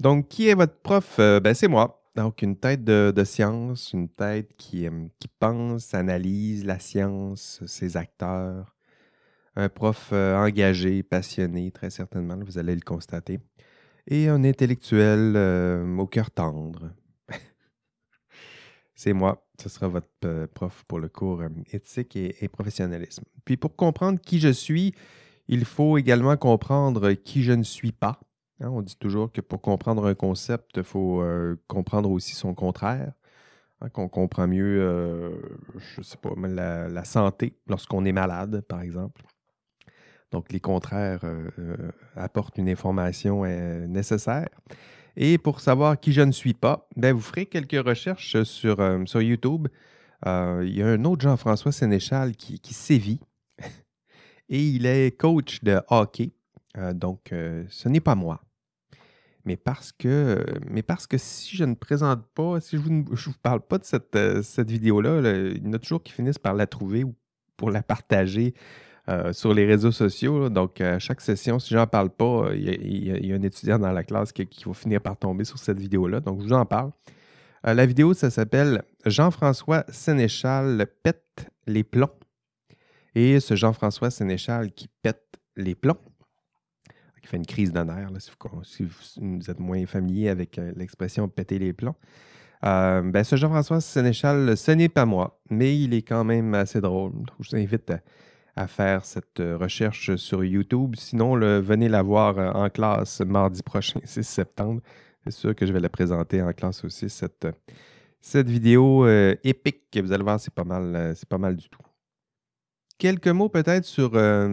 Donc, 0.00 0.28
qui 0.28 0.48
est 0.48 0.54
votre 0.54 0.80
prof? 0.80 1.18
ben, 1.18 1.54
c'est 1.54 1.68
moi. 1.68 2.01
Donc, 2.14 2.42
une 2.42 2.56
tête 2.56 2.84
de, 2.84 3.24
science, 3.24 3.92
une 3.92 4.08
tête 4.08 4.54
qui, 4.58 4.86
qui, 5.18 5.28
pense, 5.38 5.94
analyse 5.94 6.64
la 6.64 6.78
science, 6.78 7.62
ses 7.66 7.96
acteurs. 7.96 8.76
Un 9.56 9.68
prof 9.68 10.10
euh, 10.12 10.36
engagé, 10.36 11.02
passionné, 11.02 11.70
très 11.70 11.90
certainement, 11.90 12.38
vous 12.38 12.58
allez 12.58 12.74
le 12.74 12.80
constater. 12.80 13.38
Et 14.06 14.28
un 14.28 14.44
intellectuel 14.44 15.34
euh, 15.36 15.96
au 15.96 16.06
cœur 16.06 16.30
tendre. 16.30 16.90
C'est 18.94 19.12
moi, 19.12 19.46
ce 19.60 19.68
sera 19.68 19.88
votre 19.88 20.08
euh, 20.24 20.46
prof 20.46 20.84
pour 20.88 20.98
le 20.98 21.08
cours 21.08 21.42
éthique 21.70 22.16
et, 22.16 22.48
professionnalisme. 22.48 23.24
Puis 23.44 23.56
pour 23.56 23.76
comprendre 23.76 24.20
qui 24.20 24.38
je 24.38 24.48
suis, 24.48 24.94
il 25.48 25.64
faut 25.64 25.98
également 25.98 26.36
comprendre 26.36 27.12
qui 27.12 27.42
je 27.42 27.52
ne 27.52 27.62
suis 27.62 27.92
pas. 27.92 28.20
Hein, 28.62 28.68
on 28.70 28.80
dit 28.82 28.96
toujours 28.96 29.32
que 29.32 29.40
pour 29.40 29.60
comprendre 29.60 30.06
un 30.06 30.14
concept, 30.14 30.76
il 30.76 30.84
faut 30.84 31.20
euh, 31.20 31.56
comprendre 31.66 32.10
aussi 32.10 32.34
son 32.34 32.54
contraire. 32.54 33.12
Hein, 33.80 33.88
qu'on 33.88 34.08
comprend 34.08 34.46
mieux, 34.46 34.80
euh, 34.80 35.30
je 35.96 36.02
sais 36.02 36.16
pas, 36.16 36.30
la, 36.36 37.04
santé 37.04 37.58
lorsqu'on 37.66 38.04
est 38.04 38.12
malade, 38.12 38.60
par 38.68 38.82
exemple. 38.82 39.22
Donc, 40.30 40.52
les 40.52 40.60
contraires 40.60 41.24
euh, 41.24 41.90
apportent 42.14 42.56
une 42.56 42.68
information 42.68 43.44
nécessaire. 43.88 44.48
Et 45.16 45.38
pour 45.38 45.60
savoir 45.60 45.98
qui 45.98 46.12
je 46.12 46.22
ne 46.22 46.32
suis 46.32 46.54
pas, 46.54 46.88
ben, 46.96 47.12
vous 47.12 47.20
ferez 47.20 47.46
quelques 47.46 47.84
recherches 47.84 48.42
sur, 48.44 48.78
YouTube. 49.20 49.68
Il 50.24 50.74
y 50.74 50.82
a 50.82 50.86
un 50.86 51.04
autre 51.04 51.22
Jean-François 51.22 51.72
Sénéchal 51.72 52.36
qui 52.36 52.74
sévit. 52.74 53.20
Et 54.48 54.68
il 54.68 54.86
est 54.86 55.18
coach 55.18 55.62
de 55.64 55.80
hockey. 55.88 56.32
donc, 56.94 57.34
ce 57.68 57.88
n'est 57.88 58.00
pas 58.00 58.14
moi 58.14 58.40
mais 59.44 59.56
parce 59.56 59.92
que, 59.92 60.44
mais 60.70 60.82
parce 60.82 61.06
que 61.06 61.18
si 61.18 61.56
je 61.56 61.64
ne 61.64 61.74
présente 61.74 62.24
pas, 62.34 62.60
si 62.60 62.76
je 62.76 62.88
ne 62.88 63.02
vous, 63.04 63.32
parle 63.42 63.60
pas 63.60 63.78
de 63.78 63.84
cette, 63.84 64.14
euh, 64.16 64.42
cette 64.42 64.70
vidéo-là, 64.70 65.20
il 65.50 65.64
y 65.64 65.68
en 65.68 65.72
a 65.72 65.78
toujours 65.78 66.02
qui 66.02 66.12
finissent 66.12 66.38
par 66.38 66.54
la 66.54 66.66
trouver 66.66 67.04
ou 67.04 67.14
pour 67.56 67.70
la 67.70 67.82
partager 67.82 68.54
euh, 69.08 69.32
sur 69.32 69.52
les 69.52 69.66
réseaux 69.66 69.90
sociaux. 69.90 70.48
Donc, 70.48 70.80
à 70.80 71.00
chaque 71.00 71.20
session, 71.20 71.58
si 71.58 71.70
je 71.70 71.76
n'en 71.76 71.88
parle 71.88 72.10
pas, 72.10 72.50
il 72.54 73.26
y, 73.26 73.32
a, 73.32 73.34
un 73.34 73.42
étudiant 73.42 73.78
dans 73.78 73.90
la 73.90 74.04
classe 74.04 74.32
qui, 74.32 74.46
va 74.64 74.74
finir 74.74 75.00
par 75.00 75.16
tomber 75.16 75.44
sur 75.44 75.58
cette 75.58 75.78
vidéo-là. 75.78 76.20
Donc, 76.20 76.40
je 76.40 76.46
vous 76.46 76.52
en 76.52 76.66
parle. 76.66 76.92
Euh, 77.66 77.74
la 77.74 77.84
vidéo, 77.84 78.14
ça 78.14 78.30
s'appelle 78.30 78.82
Jean-François 79.04 79.84
Sénéchal 79.88 80.86
pète 81.02 81.50
les 81.66 81.82
plombs. 81.82 82.14
Et 83.14 83.40
ce 83.40 83.56
Jean-François 83.56 84.10
Sénéchal 84.10 84.72
qui 84.72 84.88
pète 85.02 85.40
les 85.56 85.74
plombs, 85.74 86.00
qui 87.22 87.28
fait 87.28 87.36
une 87.36 87.46
crise 87.46 87.72
d'honneur, 87.72 88.10
si, 88.64 88.82
vous 88.82 89.50
êtes 89.50 89.60
moins 89.60 89.86
familier 89.86 90.28
avec 90.28 90.58
euh, 90.58 90.72
l'expression 90.76 91.28
péter 91.28 91.58
les 91.58 91.72
plombs. 91.72 91.94
Euh, 92.64 93.02
ben, 93.02 93.24
ce 93.24 93.36
Jean-François 93.36 93.80
Sénéchal, 93.80 94.56
ce 94.56 94.72
n'est 94.72 94.88
pas 94.88 95.06
moi, 95.06 95.40
mais 95.48 95.78
il 95.78 95.94
est 95.94 96.02
quand 96.02 96.24
même 96.24 96.54
assez 96.54 96.80
drôle. 96.80 97.12
je 97.40 97.50
vous 97.50 97.56
invite 97.56 97.92
à, 98.56 98.66
faire 98.66 99.04
cette 99.04 99.40
euh, 99.40 99.56
recherche 99.56 100.16
sur 100.16 100.44
YouTube. 100.44 100.94
Sinon, 100.96 101.36
venez 101.60 101.88
la 101.88 102.02
voir 102.02 102.56
en 102.56 102.68
classe 102.68 103.20
mardi 103.20 103.62
prochain, 103.62 104.00
6 104.04 104.24
septembre. 104.24 104.80
C'est 105.24 105.32
sûr 105.32 105.54
que 105.54 105.64
je 105.64 105.72
vais 105.72 105.80
la 105.80 105.88
présenter 105.88 106.42
en 106.42 106.52
classe 106.52 106.84
aussi, 106.84 107.08
cette, 107.08 107.46
cette 108.20 108.48
vidéo 108.48 109.06
épique. 109.44 109.96
Vous 110.02 110.12
allez 110.12 110.24
voir, 110.24 110.40
c'est 110.40 110.52
pas 110.52 110.64
mal, 110.64 111.12
c'est 111.14 111.28
pas 111.28 111.38
mal 111.38 111.54
du 111.54 111.68
tout. 111.68 111.82
Quelques 112.98 113.28
mots 113.28 113.48
peut-être 113.48 113.84
sur, 113.84 114.10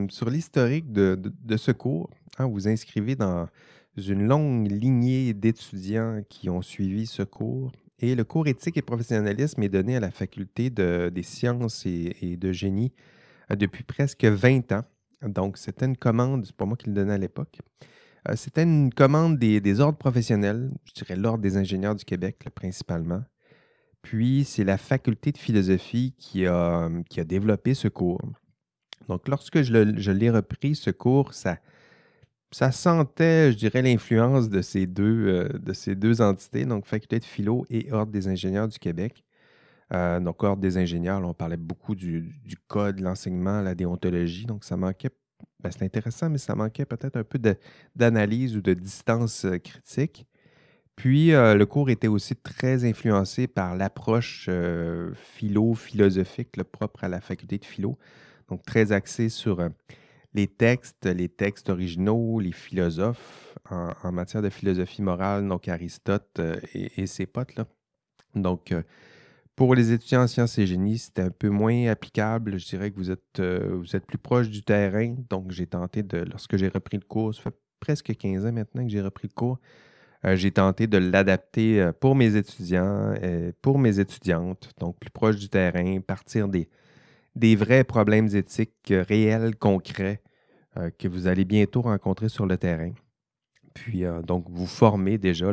sur 0.10 0.30
l'historique 0.30 0.92
de, 0.92 1.20
de, 1.20 1.58
ce 1.58 1.72
cours 1.72 2.10
vous 2.48 2.68
inscrivez 2.68 3.16
dans 3.16 3.48
une 3.98 4.28
longue 4.28 4.72
lignée 4.72 5.34
d'étudiants 5.34 6.22
qui 6.30 6.50
ont 6.50 6.62
suivi 6.62 7.06
ce 7.06 7.24
cours. 7.24 7.72
Et 8.00 8.16
le 8.16 8.24
cours 8.24 8.48
éthique 8.48 8.78
et 8.78 8.82
professionnalisme 8.82 9.62
est 9.62 9.70
donné 9.70 9.98
à 9.98 10.00
la 10.00 10.12
faculté 10.12 10.70
des 10.70 11.24
sciences 11.24 11.86
et, 11.86 12.38
de 12.38 12.52
génie 12.52 12.94
euh, 13.52 13.56
depuis 13.56 13.84
presque 13.84 14.24
20 14.24 14.72
ans. 14.72 14.84
Donc, 15.22 15.58
c'était 15.58 15.86
une 15.86 15.98
commande, 15.98 16.46
c'est 16.46 16.56
pas 16.56 16.66
moi 16.66 16.78
qui 16.78 16.88
le 16.88 16.94
donnais 16.94 17.14
à 17.14 17.18
l'époque. 17.18 17.60
Euh, 18.30 18.36
c'était 18.38 18.64
une 18.64 18.94
commande 18.94 19.38
des, 19.38 19.80
ordres 19.82 19.98
professionnels, 19.98 20.72
je 20.86 20.94
dirais 20.94 21.18
l'Ordre 21.18 21.42
des 21.42 21.58
ingénieurs 21.58 21.96
du 21.96 22.06
Québec 22.06 22.48
principalement. 22.56 23.24
Puis, 24.02 24.46
c'est 24.46 24.64
la 24.64 24.78
faculté 24.78 25.34
de 25.34 25.38
philosophie 25.38 26.16
qui 26.18 26.46
a, 26.46 26.90
qui 27.10 27.20
a 27.20 27.26
développé 27.26 27.74
ce 27.74 27.90
cours. 27.90 28.22
Donc, 29.10 29.28
lorsque 29.28 29.62
je 29.62 30.12
l'ai 30.12 30.30
repris, 30.30 30.76
ce 30.76 30.90
cours, 30.90 31.34
ça, 31.34 31.58
ça 32.52 32.72
sentait, 32.72 33.52
je 33.52 33.58
dirais, 33.58 33.82
l'influence 33.82 34.50
de, 34.50 34.62
ces 34.62 34.88
deux, 34.88 35.28
euh, 35.28 35.50
de 35.60 35.74
ces 35.74 35.96
deux 35.96 36.22
entités, 36.22 36.66
donc 36.66 36.86
Faculté 36.86 37.20
de 37.20 37.26
philo 37.26 37.66
et 37.70 37.92
Ordre 37.92 38.12
des 38.12 38.28
ingénieurs 38.28 38.68
du 38.68 38.80
Québec. 38.80 39.24
Euh, 39.94 40.20
donc, 40.20 40.44
Ordre 40.44 40.62
des 40.62 40.78
ingénieurs, 40.78 41.24
on 41.24 41.34
parlait 41.34 41.58
beaucoup 41.58 41.96
du, 41.96 42.32
code, 42.68 43.00
l'enseignement, 43.00 43.62
la 43.62 43.76
déontologie, 43.76 44.46
donc 44.46 44.64
ça 44.64 44.78
manquait, 44.78 45.10
ben, 45.60 45.72
c'est 45.72 45.84
intéressant, 45.84 46.30
mais 46.30 46.38
ça 46.38 46.56
manquait 46.56 46.86
peut-être 46.86 47.18
un 47.18 47.24
peu 47.24 47.40
d'analyse 47.96 48.56
ou 48.56 48.62
de 48.62 48.74
distance 48.74 49.46
euh, 49.46 49.58
critique. 49.58 50.26
Puis, 50.96 51.30
le 51.30 51.64
cours 51.64 51.90
était 51.90 52.10
aussi 52.10 52.36
très 52.36 52.84
influencé 52.84 53.48
par 53.48 53.74
l'approche 53.74 54.50
philo-philosophique 55.14 56.62
propre 56.62 57.06
à 57.06 57.08
la 57.08 57.22
faculté 57.22 57.58
de 57.58 57.64
philo, 57.64 57.98
donc 58.50 58.64
très 58.64 58.92
axé 58.92 59.30
sur 59.30 59.66
les 60.34 60.48
textes, 60.48 61.06
les 61.06 61.30
textes 61.30 61.70
originaux, 61.70 62.40
les 62.40 62.52
philosophes 62.52 63.58
en, 63.70 64.12
matière 64.12 64.42
de 64.42 64.50
philosophie 64.50 65.02
morale, 65.02 65.48
donc 65.48 65.68
Aristote 65.68 66.40
euh, 66.40 66.60
et, 66.74 67.08
ses 67.08 67.26
potes. 67.26 67.56
Là. 67.56 67.66
Donc, 68.36 68.72
euh, 68.72 68.82
pour 69.56 69.76
les 69.76 69.92
étudiants 69.92 70.24
en 70.24 70.28
sciences 70.28 70.58
et 70.58 70.66
génie, 70.66 70.98
c'était 70.98 71.24
un 71.24 71.32
peu 71.32 71.50
moins 71.50 71.88
applicable. 71.88 72.58
Je 72.60 72.66
dirais 72.66 72.92
que 72.92 72.98
vous 72.98 73.12
êtes, 73.12 73.40
euh, 73.40 73.76
vous 73.78 73.96
êtes 73.96 74.06
plus 74.06 74.18
proche 74.18 74.50
du 74.50 74.64
terrain. 74.64 75.16
Donc, 75.30 75.52
j'ai 75.52 75.68
tenté 75.68 76.04
de, 76.04 76.20
lorsque 76.20 76.58
j'ai 76.58 76.70
repris 76.70 76.98
le 76.98 77.06
cours, 77.06 77.36
ça 77.36 77.44
fait 77.44 77.56
presque 77.80 78.16
15 78.16 78.46
ans 78.46 78.52
maintenant 78.52 78.84
que 78.84 78.90
j'ai 78.92 79.02
repris 79.02 79.28
le 79.28 79.34
cours, 79.34 79.60
j'ai 80.34 80.52
tenté 80.52 80.86
de 80.86 80.98
l'adapter 80.98 81.92
pour 82.02 82.14
mes 82.14 82.36
étudiants, 82.36 83.14
et 83.14 83.54
pour 83.62 83.80
mes 83.80 84.02
étudiantes, 84.02 84.70
donc 84.78 85.00
plus 85.00 85.10
proche 85.10 85.38
du 85.38 85.48
terrain, 85.48 86.02
partir 86.02 86.50
des, 86.50 86.68
des 87.40 87.56
vrais 87.56 87.84
problèmes 87.84 88.28
éthiques 88.36 88.92
euh, 88.92 89.04
réels, 89.08 89.56
concrets, 89.56 90.22
euh, 90.78 90.90
que 90.98 91.08
vous 91.08 91.26
allez 91.28 91.46
bientôt 91.46 91.82
rencontrer 91.82 92.30
sur 92.30 92.46
le 92.46 92.58
terrain. 92.58 92.92
Puis, 93.74 94.04
euh, 94.06 94.22
donc, 94.22 94.46
vous 94.50 94.68
formez 94.68 95.18
déjà, 95.18 95.52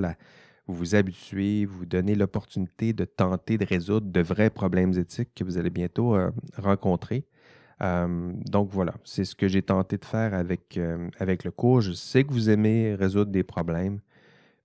vous 0.66 0.74
vous 0.74 0.94
habituez, 0.96 1.64
vous 1.64 1.86
donnez 1.86 2.16
l'opportunité 2.16 2.92
de 2.92 3.04
tenter 3.04 3.56
de 3.56 3.64
résoudre 3.64 4.10
de 4.10 4.20
vrais 4.20 4.50
problèmes 4.50 4.98
éthiques 4.98 5.30
que 5.34 5.44
vous 5.44 5.58
allez 5.58 5.70
bientôt 5.70 6.16
rencontrer. 6.56 7.24
donc 7.80 8.70
voilà, 8.72 8.94
c'est 9.04 9.24
ce 9.24 9.36
que 9.36 9.46
j'ai 9.46 9.62
tenté 9.62 9.96
de 9.96 10.04
faire 10.04 10.34
avec, 10.34 10.80
avec 11.20 11.44
le 11.44 11.52
cours. 11.52 11.82
Je 11.82 11.92
sais 11.92 12.24
que 12.24 12.32
vous 12.32 12.50
aimez 12.50 12.96
résoudre 12.96 13.30
des 13.30 13.44
problèmes. 13.44 14.00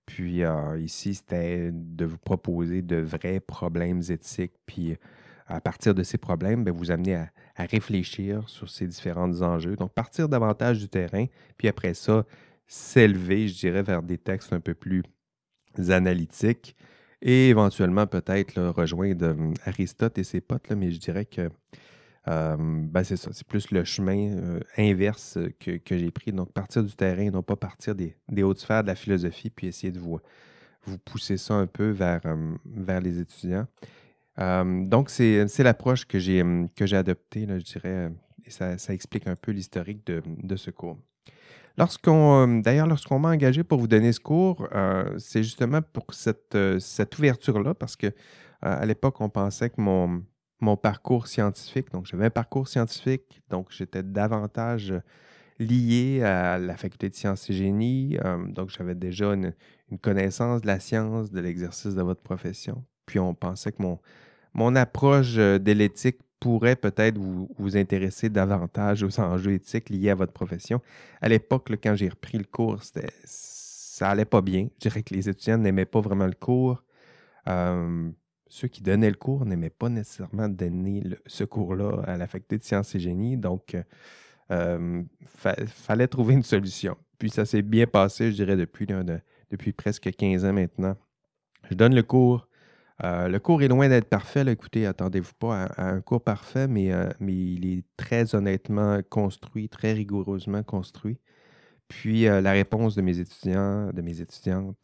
Puis 0.07 0.41
ici, 0.79 1.13
c'était 1.13 1.69
de 1.71 2.05
vous 2.05 2.17
proposer 2.17 2.81
de 2.81 2.95
vrais 2.95 3.39
problèmes 3.39 4.01
éthiques, 4.09 4.57
puis 4.65 4.97
à 5.47 5.61
partir 5.61 5.93
de 5.93 6.03
ces 6.03 6.17
problèmes, 6.17 6.63
ben, 6.63 6.73
vous 6.73 6.91
amener 6.91 7.15
à, 7.15 7.29
réfléchir 7.57 8.49
sur 8.49 8.69
ces 8.69 8.87
différents 8.87 9.41
enjeux. 9.43 9.75
Donc, 9.75 9.93
partir 9.93 10.27
davantage 10.27 10.79
du 10.79 10.89
terrain, 10.89 11.27
puis 11.57 11.67
après 11.67 11.93
ça, 11.93 12.25
s'élever, 12.65 13.47
je 13.47 13.59
dirais, 13.59 13.83
vers 13.83 14.01
des 14.01 14.17
textes 14.17 14.51
un 14.51 14.59
peu 14.59 14.73
plus 14.73 15.03
analytiques 15.89 16.75
et 17.21 17.49
éventuellement 17.49 18.07
peut-être 18.07 18.59
rejoindre 18.59 19.27
hum, 19.27 19.53
Aristote 19.65 20.17
et 20.17 20.23
ses 20.23 20.41
potes, 20.41 20.71
mais 20.71 20.91
je 20.91 20.99
dirais 20.99 21.25
que 21.25 21.49
ben 22.25 23.03
c'est 23.03 23.17
ça, 23.17 23.31
c'est 23.33 23.47
plus 23.47 23.71
le 23.71 23.83
chemin 23.83 24.59
inverse 24.77 25.39
que, 25.59 25.97
j'ai 25.97 26.11
pris. 26.11 26.31
Donc, 26.31 26.51
partir 26.53 26.83
du 26.83 26.95
terrain, 26.95 27.29
non 27.31 27.41
pas 27.41 27.55
partir 27.55 27.95
des, 27.95 28.15
hautes 28.43 28.59
sphères 28.59 28.83
de 28.83 28.87
la 28.87 28.95
philosophie, 28.95 29.49
puis 29.49 29.67
essayer 29.67 29.91
de 29.91 29.99
vous, 29.99 30.19
pousser 31.05 31.37
ça 31.37 31.55
un 31.55 31.67
peu 31.67 31.89
vers, 31.89 32.21
vers 32.65 33.01
les 33.01 33.19
étudiants. 33.19 33.67
Donc, 34.37 35.09
c'est 35.09 35.63
l'approche 35.63 36.05
que 36.05 36.19
j'ai 36.19 36.41
adoptée, 36.91 37.47
je 37.47 37.63
dirais, 37.63 38.11
et 38.45 38.49
ça, 38.49 38.93
explique 38.93 39.27
un 39.27 39.35
peu 39.35 39.51
l'historique 39.51 40.05
de, 40.05 40.55
ce 40.55 40.71
cours. 40.71 40.97
Lorsqu'on, 41.77 42.59
d'ailleurs, 42.59 42.87
lorsqu'on 42.87 43.19
m'a 43.19 43.29
engagé 43.29 43.63
pour 43.63 43.79
vous 43.79 43.87
donner 43.87 44.11
ce 44.11 44.19
cours, 44.19 44.67
c'est 45.17 45.43
justement 45.43 45.81
pour 45.81 46.13
cette, 46.13 46.57
cette 46.79 47.17
ouverture-là, 47.17 47.73
parce 47.73 47.95
que 47.95 48.13
à 48.61 48.85
l'époque, 48.85 49.19
on 49.21 49.29
pensait 49.29 49.69
que 49.69 49.81
mon, 49.81 50.23
parcours 50.77 51.27
scientifique. 51.27 51.91
Donc, 51.91 52.05
j'avais 52.05 52.25
un 52.25 52.31
parcours 52.31 52.67
scientifique, 52.67 53.41
donc 53.49 53.67
j'étais 53.71 54.03
davantage 54.03 54.93
lié 55.59 56.23
à 56.23 56.57
la 56.57 56.77
faculté 56.77 57.09
de 57.09 57.15
sciences 57.15 57.49
et 57.49 57.53
génie. 57.53 58.17
Euh, 58.23 58.45
donc, 58.47 58.69
j'avais 58.69 58.95
déjà 58.95 59.33
une, 59.33 59.53
connaissance 60.01 60.61
de 60.61 60.67
la 60.67 60.79
science, 60.79 61.31
de 61.31 61.41
l'exercice 61.41 61.95
de 61.95 62.01
votre 62.01 62.21
profession. 62.21 62.85
Puis, 63.11 63.19
on 63.19 63.33
pensait 63.33 63.73
que 63.73 63.83
mon, 64.53 64.75
approche 64.77 65.35
euh, 65.37 65.59
de 65.59 65.73
l'éthique 65.73 66.19
pourrait 66.39 66.77
peut-être 66.77 67.17
vous, 67.17 67.75
intéresser 67.75 68.29
davantage 68.29 69.03
aux 69.03 69.19
enjeux 69.19 69.51
éthiques 69.51 69.89
liés 69.89 70.11
à 70.11 70.15
votre 70.15 70.31
profession. 70.31 70.81
À 71.19 71.27
l'époque, 71.27 71.69
quand 71.83 71.93
j'ai 71.93 72.07
repris 72.07 72.37
le 72.37 72.45
cours, 72.45 72.79
ça 73.25 74.09
allait 74.09 74.23
pas 74.23 74.41
bien. 74.41 74.69
Je 74.75 74.87
dirais 74.87 75.03
que 75.03 75.13
les 75.13 75.27
étudiants 75.27 75.57
n'aimaient 75.57 75.83
pas 75.85 75.99
vraiment 75.99 76.25
le 76.25 76.33
cours. 76.33 76.85
Ceux 78.47 78.67
qui 78.69 78.81
donnaient 78.81 79.09
le 79.09 79.17
cours 79.17 79.45
n'aimaient 79.45 79.69
pas 79.69 79.89
nécessairement 79.89 80.47
donner 80.47 81.03
ce 81.25 81.43
cours-là 81.43 82.03
à 82.07 82.15
la 82.15 82.27
faculté 82.27 82.59
de 82.59 82.63
sciences 82.63 82.95
et 82.95 82.99
génie. 83.01 83.35
Donc, 83.35 83.73
il 83.73 83.85
euh, 84.51 85.03
fallait 85.27 86.07
trouver 86.07 86.33
une 86.35 86.43
solution. 86.43 86.95
Puis 87.19 87.29
ça 87.29 87.43
s'est 87.43 87.61
bien 87.61 87.87
passé, 87.87 88.31
je 88.31 88.37
dirais, 88.37 88.55
depuis, 88.55 88.87
depuis 89.51 89.73
presque 89.73 90.09
15 90.15 90.45
ans 90.45 90.53
maintenant. 90.53 90.95
Je 91.69 91.75
donne 91.75 91.93
le 91.93 92.03
cours. 92.03 92.47
Euh, 93.03 93.27
le 93.27 93.39
cours 93.39 93.63
est 93.63 93.67
loin 93.67 93.89
d'être 93.89 94.09
parfait. 94.09 94.43
Écoutez, 94.51 94.85
attendez-vous 94.85 95.33
pas 95.39 95.65
à, 95.65 95.89
un 95.89 96.01
cours 96.01 96.23
parfait, 96.23 96.67
mais, 96.67 96.91
euh, 96.93 97.09
mais 97.19 97.33
il 97.33 97.65
est 97.65 97.83
très 97.97 98.35
honnêtement 98.35 98.99
construit, 99.09 99.69
très 99.69 99.93
rigoureusement 99.93 100.63
construit. 100.63 101.17
Puis 101.87 102.23
la 102.23 102.51
réponse 102.51 102.95
de 102.95 103.01
mes 103.01 103.19
étudiants, 103.19 103.91
de 103.91 104.01
mes 104.01 104.21
étudiantes, 104.21 104.77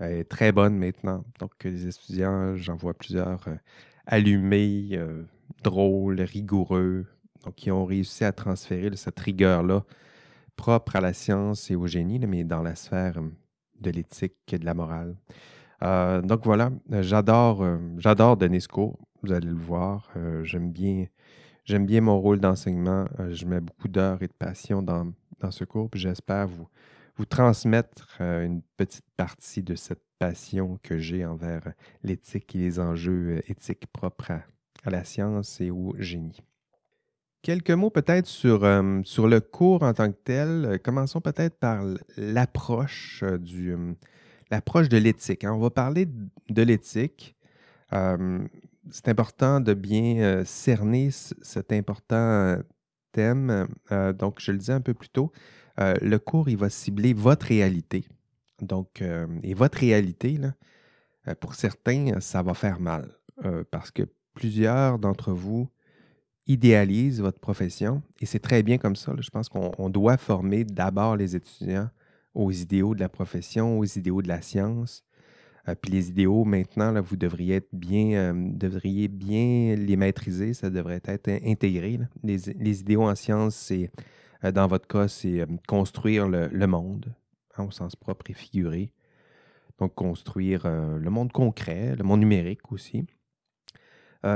est 0.00 0.28
très 0.28 0.52
bonne 0.52 0.76
maintenant. 0.76 1.24
Donc, 1.38 1.52
les 1.64 1.86
étudiants, 1.86 2.56
j'en 2.56 2.76
vois 2.76 2.94
plusieurs 2.94 3.46
euh, 3.48 3.56
allumés, 4.06 4.90
euh, 4.92 5.24
drôles, 5.62 6.20
rigoureux. 6.20 7.06
Donc, 7.44 7.54
qui 7.56 7.70
ont 7.70 7.84
réussi 7.84 8.24
à 8.24 8.32
transférer 8.32 8.96
cette 8.96 9.20
rigueur-là 9.20 9.84
propre 10.56 10.96
à 10.96 11.00
la 11.00 11.12
science 11.12 11.70
et 11.70 11.76
au 11.76 11.86
génie, 11.86 12.18
mais 12.20 12.44
dans 12.44 12.62
la 12.62 12.74
sphère 12.74 13.18
euh, 13.18 13.28
de 13.80 13.90
l'éthique 13.90 14.36
et 14.52 14.58
de 14.58 14.64
la 14.64 14.74
morale. 14.74 15.16
Donc 15.84 16.44
voilà, 16.44 16.70
j'adore, 16.90 17.64
j'adore 17.98 18.36
donner 18.36 18.60
ce 18.60 18.68
cours. 18.68 18.98
Vous 19.22 19.32
allez 19.32 19.48
le 19.48 19.54
voir. 19.54 20.10
j'aime 20.42 20.70
bien, 20.70 22.00
mon 22.00 22.20
rôle 22.20 22.40
d'enseignement. 22.40 23.06
je 23.30 23.44
mets 23.46 23.60
beaucoup 23.60 23.88
d'heures 23.88 24.22
et 24.22 24.28
de 24.28 24.32
passion 24.32 24.82
dans, 24.82 25.12
ce 25.50 25.64
cours. 25.64 25.90
J'espère 25.94 26.48
vous, 26.48 26.68
transmettre 27.26 28.18
euh, 28.20 28.44
une 28.44 28.62
petite 28.76 29.04
partie 29.16 29.62
de 29.62 29.74
cette 29.74 30.02
passion 30.18 30.78
que 30.82 30.98
j'ai 30.98 31.24
envers 31.24 31.72
l'éthique 32.02 32.54
et 32.56 32.58
les 32.58 32.80
enjeux 32.80 33.36
euh, 33.36 33.42
éthiques 33.50 33.86
propres 33.92 34.32
à, 34.84 34.90
la 34.90 35.04
science 35.04 35.60
et 35.60 35.70
au 35.70 35.94
génie. 35.98 36.40
Quelques 37.42 37.70
mots 37.70 37.90
peut-être 37.90 38.26
sur, 38.26 38.64
euh, 38.64 39.00
sur 39.04 39.28
le 39.28 39.40
cours 39.40 39.82
en 39.82 39.92
tant 39.92 40.10
que 40.10 40.18
tel. 40.24 40.80
Commençons 40.82 41.20
peut-être 41.20 41.58
par 41.58 41.84
l'approche 42.16 43.22
du 43.40 43.76
l'approche 44.50 44.88
de 44.88 44.96
l'éthique. 44.96 45.44
Hein. 45.44 45.52
On 45.52 45.58
va 45.58 45.70
parler 45.70 46.08
de 46.48 46.62
l'éthique. 46.62 47.36
c'est 47.90 49.08
important 49.08 49.60
de 49.60 49.74
bien 49.74 50.44
cerner 50.44 51.10
cet 51.10 51.72
important 51.72 52.58
thème. 53.12 53.68
donc, 54.18 54.40
je 54.40 54.52
le 54.52 54.58
disais 54.58 54.72
un 54.72 54.80
peu 54.80 54.94
plus 54.94 55.08
tôt, 55.08 55.32
le 55.78 56.16
cours, 56.18 56.48
il 56.48 56.56
va 56.56 56.70
cibler 56.70 57.14
votre 57.14 57.46
réalité. 57.46 58.06
Donc, 58.60 59.02
et 59.42 59.54
votre 59.54 59.78
réalité, 59.78 60.38
pour 61.40 61.54
certains, 61.54 62.20
ça 62.20 62.42
va 62.42 62.54
faire 62.54 62.80
mal 62.80 63.10
parce 63.70 63.90
que 63.90 64.02
plusieurs 64.34 64.98
d'entre 64.98 65.32
vous 65.32 65.68
idéalisent 66.46 67.20
votre 67.20 67.40
profession 67.40 68.02
et 68.20 68.26
c'est 68.26 68.38
très 68.38 68.62
bien 68.62 68.78
comme 68.78 68.96
ça. 68.96 69.14
Je 69.18 69.30
pense 69.30 69.48
qu'on 69.48 69.88
doit 69.88 70.16
former 70.16 70.64
d'abord 70.64 71.16
les 71.16 71.34
étudiants 71.34 71.88
aux 72.34 72.50
idéaux 72.50 72.94
de 72.94 73.00
la 73.00 73.08
profession, 73.08 73.78
aux 73.78 73.84
idéaux 73.84 74.22
de 74.22 74.28
la 74.28 74.42
science. 74.42 75.04
puis 75.80 75.92
les 75.92 76.08
idéaux, 76.08 76.44
maintenant, 76.44 76.92
là, 76.92 77.00
vous 77.00 77.16
devriez 77.16 77.62
bien, 77.72 78.34
devriez 78.34 79.08
bien 79.08 79.76
les 79.76 79.96
maîtriser, 79.96 80.52
ça 80.54 80.70
devrait 80.70 81.00
être 81.04 81.28
intégré. 81.28 81.98
Les, 82.22 82.38
les, 82.58 82.80
idéaux 82.80 83.04
en 83.04 83.14
sciences, 83.14 83.54
c'est 83.56 83.90
euh, 84.44 84.52
dans 84.52 84.66
votre 84.66 84.86
cas, 84.86 85.08
c'est 85.08 85.40
euh, 85.40 85.46
construire 85.66 86.28
le, 86.28 86.66
monde, 86.66 87.14
hein, 87.56 87.64
au 87.64 87.70
sens 87.70 87.96
propre 87.96 88.30
et 88.30 88.34
figuré. 88.34 88.92
Donc, 89.78 89.94
construire 89.94 90.66
euh, 90.66 90.98
le 90.98 91.10
monde 91.10 91.32
concret, 91.32 91.96
le 91.96 92.04
monde 92.04 92.20
numérique 92.20 92.70
aussi. 92.72 93.06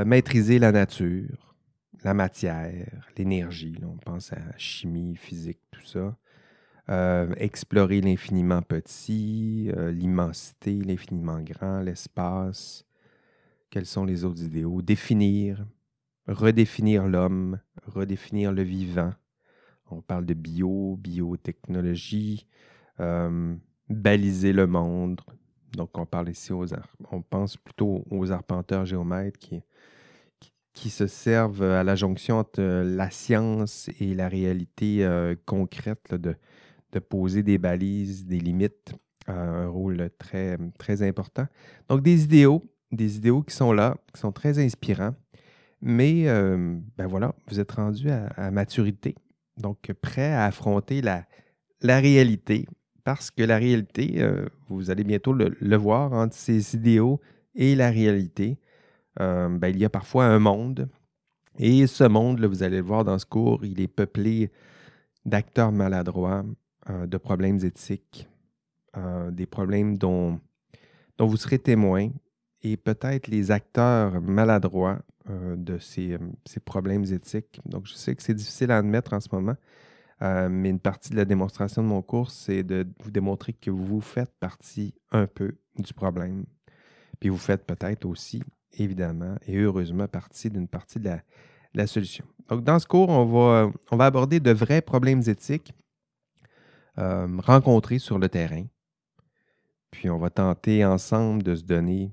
maîtriser 0.05 0.59
la 0.59 0.71
nature, 0.71 1.55
la 2.05 2.13
matière, 2.13 3.09
l'énergie. 3.17 3.79
On 3.83 3.97
pense 3.97 4.33
à 4.33 4.57
chimie, 4.57 5.17
physique, 5.17 5.61
tout 5.71 5.85
ça. 5.85 6.17
Explorer 7.37 8.01
l'infiniment 8.01 8.63
petit, 8.63 9.71
l'immensité, 9.91 10.73
l'infiniment 10.73 11.41
grand, 11.41 11.81
l'espace. 11.81 12.85
Quels 13.71 13.87
sont 13.87 14.05
les 14.05 14.25
autres 14.25 14.43
idéaux? 14.43 14.81
Définir, 14.81 15.67
redéfinir 16.27 17.07
l'homme, 17.07 17.59
redéfinir 17.87 18.53
le 18.53 18.63
vivant, 18.63 19.13
on 19.91 20.03
parle 20.03 20.27
de 20.27 20.35
bio, 20.35 20.97
biotechnologie, 20.99 22.47
euh, 23.01 23.55
baliser 23.89 24.53
le 24.53 24.67
monde. 24.67 25.21
Donc, 25.73 25.97
on 25.99 26.07
parle 26.07 26.31
ici 26.31 26.53
on 26.53 27.23
pense 27.23 27.57
plutôt 27.57 28.05
aux 28.11 28.31
arpenteurs 28.31 28.87
géomètres 28.87 29.39
qui, 29.39 29.63
qui, 30.73 30.91
se 30.91 31.07
servent 31.07 31.63
à 31.63 31.85
la 31.85 31.95
jonction 31.95 32.39
entre 32.39 32.63
la 32.63 33.11
science 33.11 33.91
et 34.01 34.15
la 34.15 34.29
réalité 34.29 35.05
euh, 35.05 35.35
concrète 35.47 36.15
de, 36.15 36.35
de, 36.93 36.99
poser 36.99 37.43
des 37.43 37.59
balises, 37.59 38.27
des 38.27 38.39
limites, 38.39 38.95
euh, 39.29 39.67
un 39.67 39.69
rôle 39.69 40.11
très, 40.19 40.59
très 40.79 41.03
important. 41.03 41.47
Donc, 41.89 42.03
des 42.03 42.25
idéaux, 42.25 42.65
des 42.93 43.17
idéaux 43.17 43.43
qui 43.43 43.55
sont 43.55 43.73
là, 43.73 43.97
qui 44.15 44.21
sont 44.21 44.33
très 44.33 44.59
inspirants. 44.59 45.15
Mais, 45.81 46.25
ben 46.25 47.07
voilà, 47.07 47.33
vous 47.49 47.61
êtes 47.61 47.71
rendu 47.71 48.11
à 48.11 48.51
maturité 48.51 49.15
donc, 49.59 49.93
prêt 50.01 50.33
à 50.33 50.45
affronter 50.45 51.01
la, 51.03 51.25
la 51.83 52.01
réalité, 52.01 52.67
parce 53.05 53.31
que 53.31 53.43
la 53.43 53.59
réalité, 53.59 54.17
euh, 54.19 54.47
vous 54.69 54.91
allez 54.91 55.05
bientôt 55.05 55.33
le, 55.33 55.77
voir, 55.77 56.13
entre 56.13 56.35
ces 56.35 56.75
idéaux 56.75 57.21
et 57.55 57.75
la 57.75 57.91
réalité, 57.91 58.59
euh, 59.21 59.49
ben, 59.49 59.69
il 59.69 59.79
y 59.79 59.85
a 59.85 59.91
parfois 59.91 60.27
un 60.27 60.39
monde. 60.39 60.89
Et 61.59 61.87
ce 61.87 62.05
monde, 62.05 62.39
là, 62.39 62.47
vous 62.47 62.63
allez 62.63 62.77
le 62.77 62.85
voir 62.85 63.05
dans 63.05 63.19
ce 63.19 63.27
cours, 63.27 63.65
il 63.65 63.81
est 63.81 63.89
peuplé 63.89 64.51
d'acteurs 65.25 65.73
maladroits, 65.73 66.45
euh, 66.91 67.07
de 67.07 67.17
problèmes 67.17 67.59
éthiques, 67.65 68.29
des 69.31 69.47
problèmes 69.47 69.97
dont, 69.97 70.41
vous 71.19 71.37
serez 71.37 71.61
témoin. 71.61 72.11
Et 72.63 72.77
peut-être 72.77 73.29
les 73.29 73.53
acteurs 73.53 74.21
maladroits 74.21 74.99
euh, 75.31 75.57
de 75.57 75.75
euh, 75.75 76.19
ces, 76.47 76.61
problèmes 76.61 77.05
éthiques. 77.05 77.61
Donc, 77.67 77.87
je 77.87 77.93
sais 77.95 78.15
que 78.15 78.23
c'est 78.23 78.35
difficile 78.35 78.71
à 78.71 78.79
admettre 78.79 79.13
en 79.13 79.21
ce 79.21 79.29
moment, 79.31 79.57
euh, 80.23 80.49
mais 80.49 80.71
une 80.71 80.79
partie 80.79 81.11
de 81.11 81.17
la 81.17 81.27
démonstration 81.27 81.83
de 81.83 81.89
mon 81.89 82.01
cours, 82.01 82.31
c'est 82.31 82.63
de 82.63 82.87
vous 83.03 83.11
démontrer 83.11 83.53
que 83.53 83.71
vous 83.71 84.01
faites 84.01 84.33
partie 84.41 84.95
un 85.11 85.27
peu 85.27 85.59
du 85.77 85.93
problème. 85.93 86.47
Puis 87.21 87.29
vous 87.29 87.37
faites 87.37 87.67
peut-être 87.67 88.07
aussi, 88.07 88.43
évidemment 88.73 89.35
et 89.47 89.59
heureusement, 89.59 90.09
partie 90.09 90.49
d'une 90.49 90.69
partie 90.69 90.99
de 90.99 91.11
la, 91.75 91.87
solution. 91.87 92.25
Donc, 92.49 92.65
dans 92.65 92.79
ce 92.79 92.87
cours, 92.87 93.11
on 93.11 93.97
va 93.97 94.05
aborder 94.07 94.41
de 94.41 94.53
vrais 94.53 94.81
problèmes 94.81 95.23
éthiques 95.27 95.75
rencontrés 96.99 97.99
sur 97.99 98.19
le 98.19 98.29
terrain. 98.29 98.65
Puis 99.91 100.11
on 100.11 100.19
va 100.19 100.31
tenter 100.31 100.85
ensemble 100.85 101.43
de 101.43 101.55
se 101.55 101.63
donner 101.63 102.13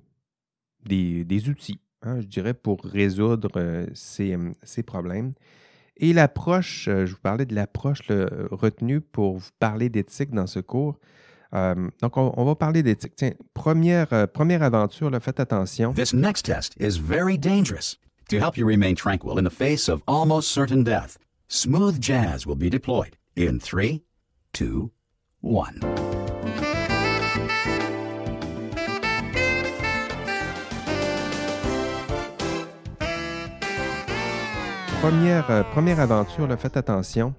des 0.86 1.50
outils 1.50 1.80
Hein, 2.06 2.21
je 2.21 2.28
dirais, 2.28 2.54
pour 2.54 2.84
résoudre 2.84 3.50
euh, 3.56 3.88
ces, 3.93 4.84
problèmes. 4.84 5.34
Et 5.98 6.13
l'approche, 6.13 6.86
je 6.86 7.12
vous 7.12 7.21
parlais 7.21 7.45
de 7.45 7.56
l'approche 7.56 8.02
retenue 8.52 9.02
pour 9.02 9.38
vous 9.38 9.50
parler 9.60 9.89
d'éthique 9.89 10.32
dans 10.32 10.45
ce 10.45 10.60
cours. 10.60 11.00
donc, 12.02 12.17
on, 12.17 12.45
va 12.45 12.56
parler 12.56 12.84
d'éthique. 12.84 13.15
Tiens, 13.15 13.32
première, 13.54 14.28
première 14.28 14.62
aventure, 14.62 15.10
faites 15.21 15.39
attention. 15.39 15.93
This 15.93 16.13
next 16.13 16.45
test 16.45 16.76
is 16.80 17.00
very 17.00 17.38
dangerous. 17.38 17.98
To 18.30 18.38
help 18.38 18.58
you 18.58 18.67
remain 18.67 18.93
tranquil 18.95 19.39
in 19.39 19.43
the 19.43 19.54
face 19.54 19.88
of 19.88 20.02
almost 20.06 20.50
certain 20.50 20.84
death, 20.84 21.17
smooth 21.48 22.00
jazz 22.02 22.45
will 22.45 22.58
be 22.58 22.69
deployed 22.69 23.15
in 23.38 23.60
3, 23.60 24.02
2, 24.60 24.89
1. 25.44 25.50
Première, 35.02 35.52
euh, 35.52 35.63
première 35.63 36.00
aventure, 36.00 36.48
faites 36.58 36.78
attention. 36.78 37.36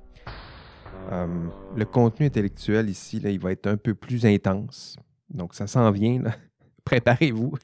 Euh, 1.10 1.26
le 1.74 1.84
contenu 1.86 2.26
intellectuel 2.26 2.90
ici, 2.90 3.16
il 3.24 3.38
va 3.40 3.52
être 3.52 3.66
un 3.66 3.78
peu 3.78 3.94
plus 3.94 4.26
intense. 4.26 4.96
Donc, 5.30 5.54
ça 5.54 5.66
s'en 5.66 5.90
vient. 5.92 6.22
Préparez-vous. 6.84 7.54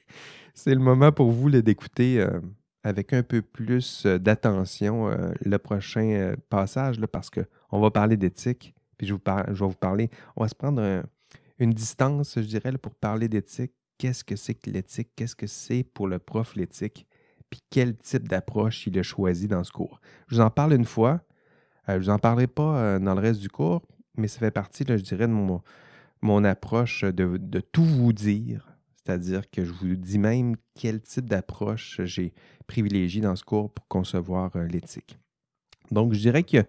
C'est 0.55 0.73
le 0.73 0.81
moment 0.81 1.11
pour 1.11 1.29
vous 1.29 1.51
d'écouter 1.51 2.19
euh, 2.19 2.39
avec 2.83 3.13
un 3.13 3.21
peu 3.21 3.43
plus 3.43 4.07
d'attention 4.07 5.15
le 5.45 5.57
prochain 5.57 6.33
passage 6.49 6.99
là, 6.99 7.07
parce 7.07 7.29
qu'on 7.29 7.79
va 7.79 7.91
parler 7.91 8.17
d'éthique. 8.17 8.73
Je, 9.05 9.13
vous 9.13 9.21
je 9.25 9.51
vais 9.51 9.67
vous 9.67 9.73
parler. 9.73 10.09
On 10.35 10.43
va 10.43 10.49
se 10.49 10.55
prendre 10.55 11.03
une 11.59 11.71
distance, 11.71 12.35
je 12.35 12.45
dirais, 12.45 12.71
pour 12.73 12.95
parler 12.95 13.27
d'éthique. 13.27 13.73
Qu'est-ce 13.97 14.23
que 14.23 14.35
c'est 14.35 14.55
que 14.55 14.69
l'éthique? 14.69 15.09
Qu'est-ce 15.15 15.35
que 15.35 15.47
c'est 15.47 15.83
pour 15.83 16.07
le 16.07 16.19
prof 16.19 16.55
l'éthique? 16.55 17.07
puis 17.53 17.61
quel 17.69 17.95
type 17.95 18.27
d'approche 18.27 18.87
il 18.87 18.97
a 18.97 19.03
choisi 19.03 19.47
dans 19.47 19.63
ce 19.63 19.71
cours? 19.71 20.01
Je 20.27 20.35
vous 20.35 20.41
en 20.41 20.49
parle 20.49 20.73
une 20.73 20.85
fois. 20.85 21.21
Euh, 21.87 21.93
je 21.93 21.93
ne 21.93 21.99
vous 21.99 22.09
en 22.09 22.17
parlerai 22.17 22.47
pas 22.47 22.77
euh, 22.79 22.99
dans 22.99 23.13
le 23.13 23.21
reste 23.21 23.41
du 23.41 23.49
cours, 23.49 23.83
mais 24.17 24.27
ça 24.27 24.39
fait 24.39 24.49
partie, 24.49 24.83
je 24.87 24.95
dirais, 24.95 25.27
de 25.27 25.33
mon, 25.33 25.61
mon 26.23 26.43
approche 26.45 27.03
de, 27.03 27.59
tout 27.59 27.85
vous 27.85 28.11
dire. 28.11 28.75
C'est-à-dire 28.95 29.51
que 29.51 29.63
je 29.63 29.71
vous 29.71 29.95
dis 29.95 30.17
même 30.17 30.55
quel 30.73 30.99
type 30.99 31.29
d'approche 31.29 32.01
j'ai 32.05 32.33
privilégié 32.65 33.21
dans 33.21 33.35
ce 33.35 33.43
cours 33.43 33.71
pour 33.71 33.87
concevoir 33.87 34.55
euh, 34.55 34.65
l'éthique. 34.65 35.19
Donc, 35.91 36.13
je 36.13 36.19
dirais 36.19 36.41
qu'il 36.41 36.65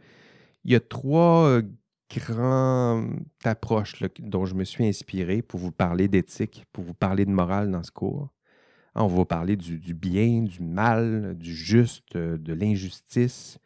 y, 0.67 0.75
a 0.75 0.81
trois 0.81 1.63
grandes 2.11 3.25
approches 3.45 4.03
dont 4.19 4.45
je 4.45 4.55
me 4.55 4.65
suis 4.65 4.87
inspiré 4.87 5.43
pour 5.43 5.61
vous 5.61 5.73
parler 5.73 6.09
d'éthique, 6.09 6.65
pour 6.73 6.85
vous 6.85 6.95
parler 6.95 7.25
de 7.25 7.31
morale 7.31 7.71
dans 7.71 7.83
ce 7.83 7.91
cours. 7.91 8.31
On 8.97 9.09
va 9.09 9.25
parler 9.25 9.57
du, 9.57 9.95
bien, 9.95 10.43
du 10.43 10.63
mal, 10.63 11.35
du 11.37 11.55
juste, 11.55 12.17
de 12.17 12.53
l'injustice. 12.53 13.59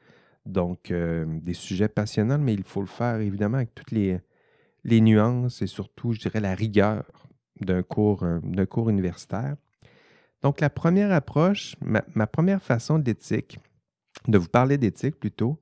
Donc, 0.46 0.90
euh, 0.90 1.26
des 1.42 1.52
sujets 1.52 1.88
passionnants, 1.88 2.38
mais 2.38 2.54
il 2.54 2.64
faut 2.64 2.80
le 2.80 2.86
faire 2.86 3.20
évidemment 3.20 3.58
avec 3.58 3.74
toutes 3.74 3.90
les, 3.90 4.20
nuances 4.84 5.60
et 5.60 5.66
surtout, 5.66 6.14
je 6.14 6.20
dirais, 6.20 6.40
la 6.40 6.54
rigueur 6.54 7.04
d'un 7.60 7.82
cours, 7.82 8.22
euh, 8.22 8.40
d'un 8.42 8.64
cours 8.64 8.88
universitaire. 8.88 9.56
Donc, 10.40 10.62
la 10.62 10.70
première 10.70 11.12
approche, 11.12 11.76
ma, 11.82 12.26
première 12.26 12.62
façon 12.62 12.98
d'éthique, 12.98 13.58
de 14.26 14.38
vous 14.38 14.48
parler 14.48 14.78
d'éthique 14.78 15.20
plutôt, 15.20 15.60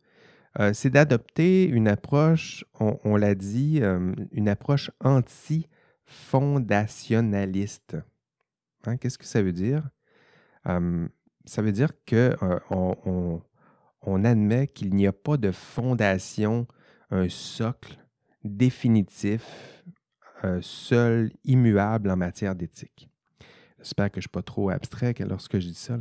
c'est 0.73 0.91
d'adopter 0.91 1.65
une 1.65 1.89
approche, 1.89 2.65
on 2.81 3.17
l'a 3.17 3.35
dit, 3.35 3.83
une 4.33 4.49
approche 4.49 4.91
anti-fondationnaliste. 5.01 7.97
Hein, 8.87 8.97
qu'est-ce 8.97 9.19
que 9.19 9.27
ça 9.27 9.43
veut 9.43 9.53
dire? 9.53 9.83
ça 11.45 11.63
veut 11.63 11.73
dire 11.73 11.93
qu'on 12.09 13.43
on, 14.03 14.25
admet 14.25 14.67
qu'il 14.67 14.95
n'y 14.95 15.07
a 15.07 15.13
pas 15.13 15.37
de 15.37 15.53
fondation, 15.53 16.67
un 17.11 17.29
socle 17.29 17.99
définitif, 18.43 19.85
seul, 20.61 21.33
immuable 21.45 22.11
en 22.11 22.17
matière 22.17 22.57
d'éthique. 22.57 23.09
J'espère 23.79 24.11
que 24.11 24.21
je 24.21 24.27
ne 24.27 24.31
suis 24.31 24.31
pas 24.31 24.43
trop 24.43 24.71
abstrait 24.71 25.15
lorsque 25.21 25.59
je 25.59 25.69
dis 25.69 25.75
ça. 25.75 25.99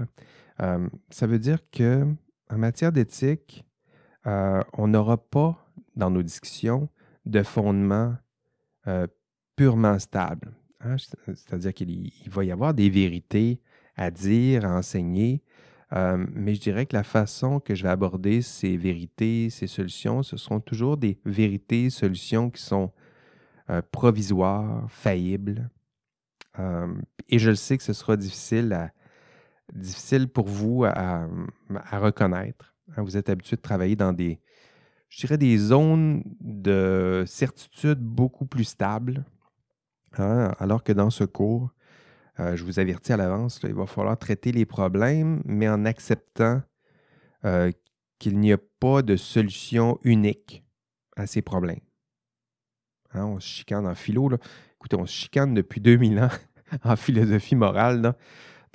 ça 0.58 1.28
veut 1.28 1.39
dire 1.39 1.60
que 1.72 2.08
en 2.50 2.58
matière 2.58 2.91
d'éthique, 2.91 3.65
on 4.26 4.88
n'aura 4.88 5.18
pas 5.18 5.58
dans 5.96 6.10
nos 6.10 6.24
discussions 6.24 6.90
de 7.26 7.44
fondement 7.44 8.16
purement 9.56 10.00
stable. 10.00 10.54
Hein, 10.82 10.96
c'est-à-dire 10.98 11.74
qu'il 11.74 12.12
va 12.28 12.44
y 12.44 12.52
avoir 12.52 12.74
des 12.74 12.90
vérités 12.90 13.62
à 13.96 14.12
dire, 14.12 14.66
à 14.66 14.76
enseigner, 14.76 15.44
euh, 15.94 16.26
mais 16.34 16.56
je 16.56 16.62
dirais 16.62 16.86
que 16.86 16.96
la 16.96 17.04
façon 17.04 17.60
que 17.60 17.76
je 17.76 17.84
vais 17.84 17.90
aborder 17.90 18.42
ces 18.42 18.76
vérités, 18.76 19.50
ces 19.50 19.68
solutions, 19.68 20.24
ce 20.24 20.38
seront 20.38 20.60
toujours 20.60 20.98
des 20.98 21.20
vérités, 21.26 21.90
solutions 21.90 22.50
qui 22.50 22.62
sont 22.62 22.92
euh, 23.70 23.82
provisoires, 23.92 24.90
faillibles. 24.90 25.70
Euh, 26.60 26.94
et 27.30 27.40
je 27.40 27.50
le 27.50 27.56
sais 27.56 27.78
que 27.78 27.84
ce 27.84 27.94
sera 27.94 28.18
difficile, 28.18 28.92
difficile 29.74 30.28
pour 30.28 30.48
vous 30.48 30.84
à, 30.86 31.28
reconnaître. 31.94 32.75
Hein. 32.91 33.04
vous 33.04 33.17
êtes 33.17 33.30
habitué 33.30 33.56
de 33.56 33.62
travailler 33.62 33.95
dans 33.95 34.13
des, 34.13 34.39
je 35.10 35.19
dirais, 35.21 35.38
des 35.38 35.58
zones 35.58 36.24
de 36.41 37.24
certitude 37.28 38.00
beaucoup 38.00 38.45
plus 38.45 38.65
stables. 38.65 39.26
Hein, 40.17 40.54
alors 40.60 40.84
que 40.84 40.93
dans 40.93 41.10
ce 41.10 41.24
cours, 41.24 41.71
euh, 42.39 42.56
je 42.56 42.63
vous 42.63 42.80
avertis 42.80 43.13
à 43.13 43.17
l'avance, 43.17 43.60
il 43.63 43.74
va 43.74 43.86
falloir 43.86 44.17
traiter 44.17 44.52
les 44.52 44.65
problèmes, 44.65 45.41
mais 45.45 45.67
en 45.69 45.86
acceptant 45.86 46.62
euh, 47.45 47.71
qu'il 48.19 48.39
n'y 48.39 48.52
a 48.52 48.58
pas 48.80 49.02
de 49.02 49.15
solution 49.15 50.00
unique 50.04 50.63
à 51.15 51.28
ces 51.28 51.41
problèmes. 51.41 51.80
Hein, 53.13 53.26
on 53.26 53.39
se 53.39 53.48
chicane 53.48 53.88
en 53.88 53.95
philo. 53.95 54.30
Écoutez, 54.76 54.98
on 54.98 55.06
se 55.06 55.13
chicane 55.13 55.54
depuis 55.54 55.80
2000 55.80 56.19
ans 56.19 56.30
en 56.84 56.95
philosophie 56.95 57.56
morale. 57.56 58.15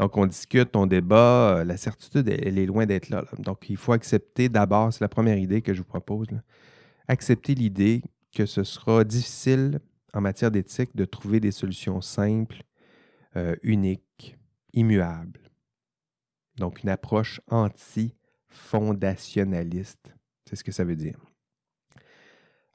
Donc, 0.01 0.17
on 0.17 0.25
discute, 0.25 0.75
on 0.77 0.87
débat. 0.87 1.59
Euh, 1.59 1.65
la 1.65 1.77
certitude, 1.77 2.27
elle, 2.27 2.59
est 2.59 2.65
loin 2.65 2.87
d'être 2.87 3.11
là, 3.11 3.27
Donc, 3.39 3.69
il 3.69 3.77
faut 3.77 3.93
accepter 3.93 4.49
d'abord, 4.49 4.95
c'est 4.95 5.03
la 5.03 5.11
première 5.11 5.37
idée 5.37 5.61
que 5.61 5.75
je 5.75 5.81
vous 5.81 5.89
propose, 5.89 6.29
accepter 7.07 7.55
l'idée 7.55 8.01
que 8.35 8.47
ce 8.47 8.65
sera 8.65 9.05
difficile 9.05 9.79
en 10.15 10.23
matière 10.23 10.51
d'éthique 10.51 10.97
de 10.97 11.05
trouver 11.05 11.39
des 11.39 11.51
solutions 11.51 12.01
simples, 12.01 12.63
euh, 13.37 13.55
uniques, 13.63 14.39
immuables. 14.73 15.51
Donc, 16.57 16.83
une 16.83 16.89
approche 16.89 17.43
anti-fondationnaliste. 17.49 20.15
C'est 20.49 20.57
ce 20.57 20.65
que 20.65 20.73
ça 20.73 20.85
veut 20.85 20.97
dire. 20.97 21.19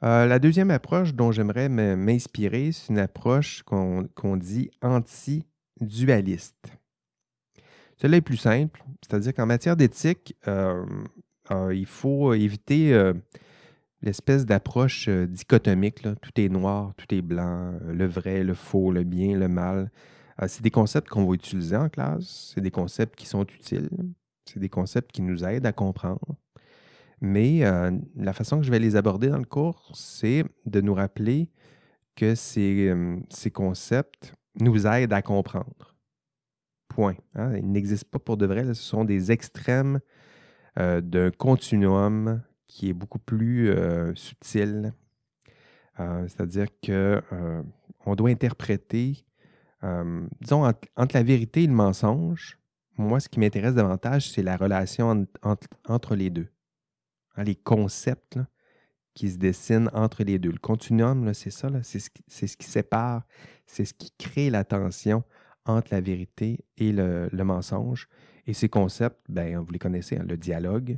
Euh, 0.03 0.27
la 0.27 0.37
deuxième 0.37 0.69
approche 0.69 1.15
dont 1.15 1.31
j'aimerais 1.31 1.69
m'inspirer, 1.69 2.71
c'est 2.71 2.89
une 2.89 2.99
approche 2.99 3.63
qu'on 3.63 4.37
dit 4.37 4.69
anti-dualiste. 4.83 6.77
Cela 7.97 8.17
est 8.17 8.21
plus 8.21 8.37
simple, 8.37 8.83
c'est-à-dire 9.01 9.33
qu'en 9.33 9.45
matière 9.45 9.75
d'éthique, 9.75 10.35
euh, 10.47 10.85
il 11.71 11.85
faut 11.85 12.33
éviter 12.33 12.93
l'espèce 14.05 14.45
d'approche 14.45 15.07
euh, 15.09 15.25
dichotomique, 15.25 16.01
tout 16.21 16.39
est 16.39 16.47
noir, 16.49 16.93
tout 16.95 17.13
est 17.13 17.21
blanc, 17.21 17.73
euh, 17.73 17.93
le 17.93 18.05
vrai, 18.05 18.43
le 18.43 18.53
faux, 18.53 18.91
le 18.91 19.03
bien, 19.03 19.37
le 19.37 19.47
mal. 19.47 19.91
Euh, 20.41 20.45
c'est 20.47 20.61
des 20.61 20.71
concepts 20.71 21.09
qu'on 21.09 21.25
va 21.25 21.33
utiliser 21.33 21.75
en 21.75 21.89
classe, 21.89 22.53
c'est 22.53 22.61
des 22.61 22.71
concepts 22.71 23.15
qui 23.17 23.25
sont 23.25 23.43
utiles, 23.43 23.89
c'est 24.45 24.59
des 24.59 24.69
concepts 24.69 25.11
qui 25.11 25.21
nous 25.21 25.43
aident 25.43 25.65
à 25.65 25.73
comprendre. 25.73 26.35
Mais 27.21 27.61
la 28.17 28.33
façon 28.33 28.57
que 28.57 28.63
je 28.63 28.69
vais 28.69 28.77
les 28.77 28.97
aborder 28.97 29.29
dans 29.29 29.37
le 29.37 29.45
cours, 29.45 29.93
c'est 29.95 30.43
de 30.65 30.81
nous 30.81 30.93
rappeler 30.93 31.49
que 32.13 32.35
ces 32.35 32.93
concepts 33.53 34.33
nous 34.59 34.85
aident 34.85 35.13
à 35.13 35.21
comprendre. 35.21 35.94
Point. 36.95 37.15
Hein. 37.35 37.55
Ils 37.57 37.69
n'existent 37.69 38.07
pas 38.09 38.19
pour 38.19 38.37
de 38.37 38.45
vrai. 38.45 38.63
ce 38.63 38.73
sont 38.73 39.03
des 39.03 39.31
extrêmes 39.31 39.99
d'un 40.77 41.31
continuum 41.31 42.41
qui 42.67 42.89
est 42.89 42.93
beaucoup 42.93 43.19
plus 43.19 43.69
euh, 43.69 44.13
subtil. 44.15 44.93
Euh, 45.99 46.27
c'est-à-dire 46.27 46.67
qu'on 46.83 47.21
euh, 47.31 48.15
doit 48.17 48.29
interpréter, 48.29 49.25
disons, 50.41 50.63
entre, 50.63 51.15
la 51.15 51.23
vérité 51.23 51.63
et 51.63 51.67
le 51.67 51.73
mensonge, 51.73 52.57
moi, 52.97 53.19
ce 53.19 53.29
qui 53.29 53.39
m'intéresse 53.39 53.75
davantage, 53.75 54.31
c'est 54.31 54.41
la 54.41 54.57
relation 54.57 55.25
entre 55.87 56.15
les 56.15 56.29
deux. 56.29 56.47
Hein, 57.35 57.43
les 57.43 57.55
concepts 57.55 58.39
qui 59.13 59.29
se 59.29 59.37
dessinent 59.37 59.89
entre 59.93 60.23
les 60.23 60.39
deux. 60.39 60.51
Le 60.51 60.57
continuum, 60.59 61.33
c'est 61.33 61.51
ça, 61.51 61.69
c'est 61.83 61.99
ce, 61.99 62.09
ce, 62.27 62.57
qui 62.57 62.67
sépare, 62.67 63.23
c'est 63.65 63.85
ce 63.85 63.93
qui 63.93 64.11
crée 64.17 64.49
la 64.49 64.63
tension 64.63 65.23
entre 65.65 65.89
la 65.91 66.01
vérité 66.01 66.59
et 66.77 66.91
le, 66.91 67.29
mensonge. 67.43 68.07
Et 68.47 68.53
ces 68.53 68.69
concepts, 68.69 69.19
ben, 69.29 69.57
vous 69.59 69.71
les 69.71 69.79
connaissez, 69.79 70.17
hein, 70.17 70.25
le 70.27 70.37
dialogue, 70.37 70.97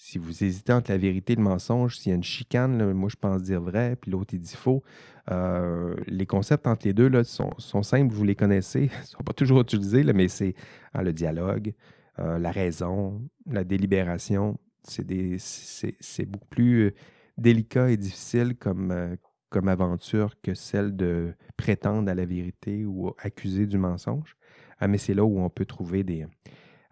si 0.00 0.16
vous 0.18 0.44
hésitez 0.44 0.72
entre 0.72 0.92
la 0.92 0.96
vérité 0.96 1.32
et 1.32 1.36
le 1.36 1.42
mensonge, 1.42 1.98
s'il 1.98 2.10
y 2.10 2.12
a 2.12 2.16
une 2.16 2.22
chicane, 2.22 2.92
moi 2.92 3.08
je 3.08 3.16
pense 3.16 3.42
dire 3.42 3.60
vrai, 3.60 3.96
puis 4.00 4.12
l'autre 4.12 4.32
il 4.32 4.40
dit 4.40 4.54
faux. 4.54 4.84
Euh, 5.30 5.96
les 6.06 6.24
concepts 6.24 6.68
entre 6.68 6.86
les 6.86 6.92
deux 6.92 7.08
là, 7.08 7.24
sont, 7.24 7.82
simples, 7.82 8.14
vous 8.14 8.22
les 8.22 8.36
connaissez, 8.36 8.90
ils 8.94 9.00
ne 9.00 9.04
sont 9.04 9.24
pas 9.24 9.32
toujours 9.32 9.60
utilisés, 9.60 10.04
mais 10.04 10.28
c'est 10.28 10.54
hein, 10.94 11.02
le 11.02 11.12
dialogue, 11.12 11.74
euh, 12.20 12.38
la 12.38 12.52
raison, 12.52 13.28
la 13.50 13.64
délibération. 13.64 14.58
C'est 14.84 16.24
beaucoup 16.26 16.48
plus 16.48 16.94
délicat 17.36 17.90
et 17.90 17.96
difficile 17.96 18.56
comme, 18.56 19.16
comme 19.50 19.68
aventure 19.68 20.40
que 20.42 20.54
celle 20.54 20.96
de 20.96 21.34
prétendre 21.56 22.10
à 22.10 22.14
la 22.14 22.24
vérité 22.24 22.84
ou 22.84 23.14
accuser 23.18 23.66
du 23.66 23.78
mensonge. 23.78 24.36
Ah, 24.78 24.88
mais 24.88 24.98
c'est 24.98 25.14
là 25.14 25.24
où 25.24 25.40
on 25.40 25.50
peut 25.50 25.64
trouver 25.64 26.04
des, 26.04 26.26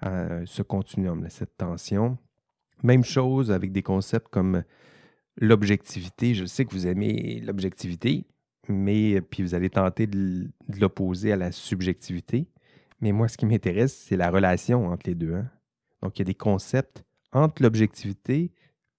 ce 0.03 0.63
continuum, 0.63 1.27
cette 1.29 1.57
tension. 1.57 2.19
Même 2.83 3.05
chose 3.05 3.51
avec 3.51 3.73
des 3.73 3.83
concepts 3.83 4.29
comme 4.29 4.63
l'objectivité. 5.37 6.35
Je 6.35 6.45
sais 6.45 6.65
que 6.65 6.73
vous 6.73 6.87
aimez 6.87 7.41
l'objectivité, 7.41 8.27
mais 8.69 9.21
puis 9.21 9.43
vous 9.43 9.55
allez 9.55 9.71
tenter 9.71 10.07
de, 10.07 10.49
l'opposer 10.81 11.33
à 11.33 11.37
la 11.37 11.53
subjectivité. 11.53 12.49
Mais 13.01 13.13
moi, 13.13 13.29
ce 13.29 13.37
qui 13.37 13.47
m'intéresse, 13.47 13.95
c'est 13.95 14.17
la 14.17 14.31
relation 14.31 14.89
entre 14.89 15.07
les 15.07 15.15
deux. 15.15 15.35
Hein. 15.35 15.51
Donc, 16.03 16.19
il 16.19 16.21
y 16.21 16.23
a 16.23 16.27
des 16.27 16.35
concepts 16.35 17.05
entre 17.33 17.63
l'objectivité 17.63 18.53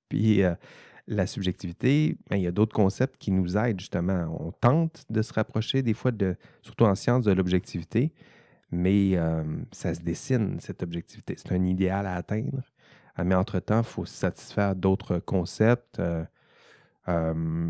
puis 0.10 0.44
euh, 0.44 0.54
la 1.08 1.26
subjectivité. 1.28 2.18
Il 2.32 2.40
y 2.40 2.48
a 2.48 2.52
d'autres 2.52 2.76
concepts 2.76 3.18
qui 3.18 3.32
nous 3.32 3.58
aident 3.58 3.80
justement. 3.80 4.38
On 4.40 4.52
tente 4.52 5.06
de 5.10 5.22
se 5.22 5.34
rapprocher 5.34 5.82
des 5.82 5.94
fois, 5.94 6.12
surtout 6.62 6.86
en 6.86 6.96
sciences, 6.96 7.26
de 7.26 7.32
l'objectivité, 7.32 8.12
mais 8.72 9.12
euh, 9.16 9.44
ça 9.72 9.94
se 9.94 10.02
dessine, 10.02 10.60
cette 10.60 10.84
objectivité. 10.84 11.36
C'est 11.38 11.52
un 11.52 11.64
idéal 11.64 12.06
à 12.06 12.16
atteindre. 12.16 12.62
Ah, 13.16 13.24
mais 13.24 13.36
entre-temps, 13.36 13.80
il 13.80 13.86
faut 13.86 14.06
satisfaire 14.06 14.76
d'autres 14.76 15.20
concepts. 15.20 16.00
Euh, 16.00 16.24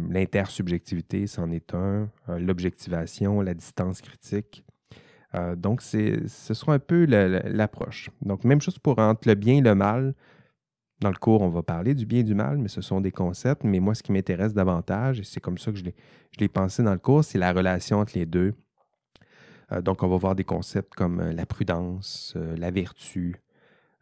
l'intersubjectivité, 0.09 1.27
c'en 1.27 1.51
est 1.51 1.75
un. 1.75 2.09
L'objectivation, 2.27 3.41
la 3.41 3.53
distance 3.53 4.01
critique. 4.01 4.65
Euh, 5.35 5.55
donc, 5.55 5.81
ce 5.81 6.25
sera 6.27 6.73
un 6.73 6.79
peu 6.79 7.05
l'approche. 7.05 8.09
Donc, 8.21 8.43
même 8.43 8.61
chose 8.61 8.79
pour 8.79 8.97
entre 8.99 9.27
le 9.27 9.35
bien 9.35 9.57
et 9.57 9.61
le 9.61 9.75
mal. 9.75 10.15
Dans 10.99 11.09
le 11.09 11.17
cours, 11.17 11.41
on 11.41 11.49
va 11.49 11.61
parler 11.61 11.93
du 11.93 12.05
bien 12.05 12.19
et 12.19 12.23
du 12.23 12.33
mal, 12.33 12.57
mais 12.57 12.69
ce 12.69 12.81
sont 12.81 13.01
des 13.01 13.11
concepts. 13.11 13.63
Mais 13.63 13.79
moi, 13.79 13.93
ce 13.93 14.01
qui 14.01 14.11
m'intéresse 14.11 14.53
davantage, 14.53 15.19
et 15.19 15.23
c'est 15.23 15.39
comme 15.39 15.57
ça 15.57 15.71
que 15.71 15.77
je 15.77 15.83
l'ai 16.39 16.47
pensé 16.47 16.81
dans 16.83 16.93
le 16.93 16.99
cours, 16.99 17.23
c'est 17.23 17.37
la 17.37 17.53
relation 17.53 17.99
entre 17.99 18.17
les 18.17 18.25
deux. 18.25 18.55
Euh, 19.71 19.81
donc, 19.81 20.01
on 20.01 20.07
va 20.07 20.17
voir 20.17 20.35
des 20.35 20.43
concepts 20.43 20.95
comme 20.95 21.19
euh, 21.19 21.33
la 21.33 21.45
prudence, 21.45 22.35
la 22.35 22.71
vertu, 22.71 23.41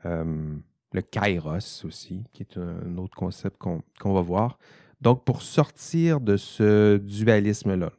le 0.03 1.01
kairos 1.01 1.83
aussi, 1.83 2.23
qui 2.31 2.43
est 2.43 2.59
un 2.59 2.97
autre 2.97 3.15
concept 3.15 3.57
qu'on 3.57 4.13
va 4.13 4.21
voir. 4.21 4.59
Donc, 5.01 5.25
pour 5.25 5.41
sortir 5.41 6.21
de 6.21 6.37
ce 6.37 6.97
dualisme-là, 6.97 7.91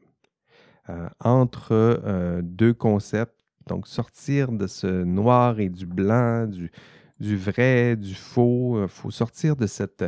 euh, 0.88 1.08
entre 1.18 1.72
euh, 1.72 2.40
deux 2.44 2.72
concepts. 2.72 3.34
Donc, 3.66 3.88
sortir 3.88 4.52
de 4.52 4.68
ce 4.68 5.02
noir 5.02 5.58
et 5.58 5.68
du 5.68 5.84
blanc, 5.84 6.46
du, 6.46 6.70
vrai, 7.20 7.96
du 7.96 8.14
faux. 8.14 8.78
Il 8.78 8.84
euh, 8.84 8.88
faut 8.88 9.10
sortir 9.10 9.56
de 9.56 9.66
cette 9.66 10.04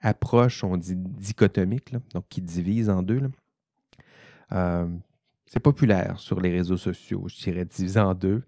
approche, 0.00 0.64
on 0.64 0.76
dit 0.76 0.96
dichotomique, 0.96 1.94
donc 2.14 2.24
qui 2.28 2.40
divise 2.40 2.88
en 2.88 3.02
deux. 3.02 3.20
c'est 5.46 5.60
populaire 5.60 6.18
sur 6.18 6.40
les 6.40 6.50
réseaux 6.50 6.78
sociaux, 6.78 7.26
je 7.28 7.36
dirais 7.42 7.64
diviser 7.64 8.00
en 8.00 8.14
deux, 8.14 8.42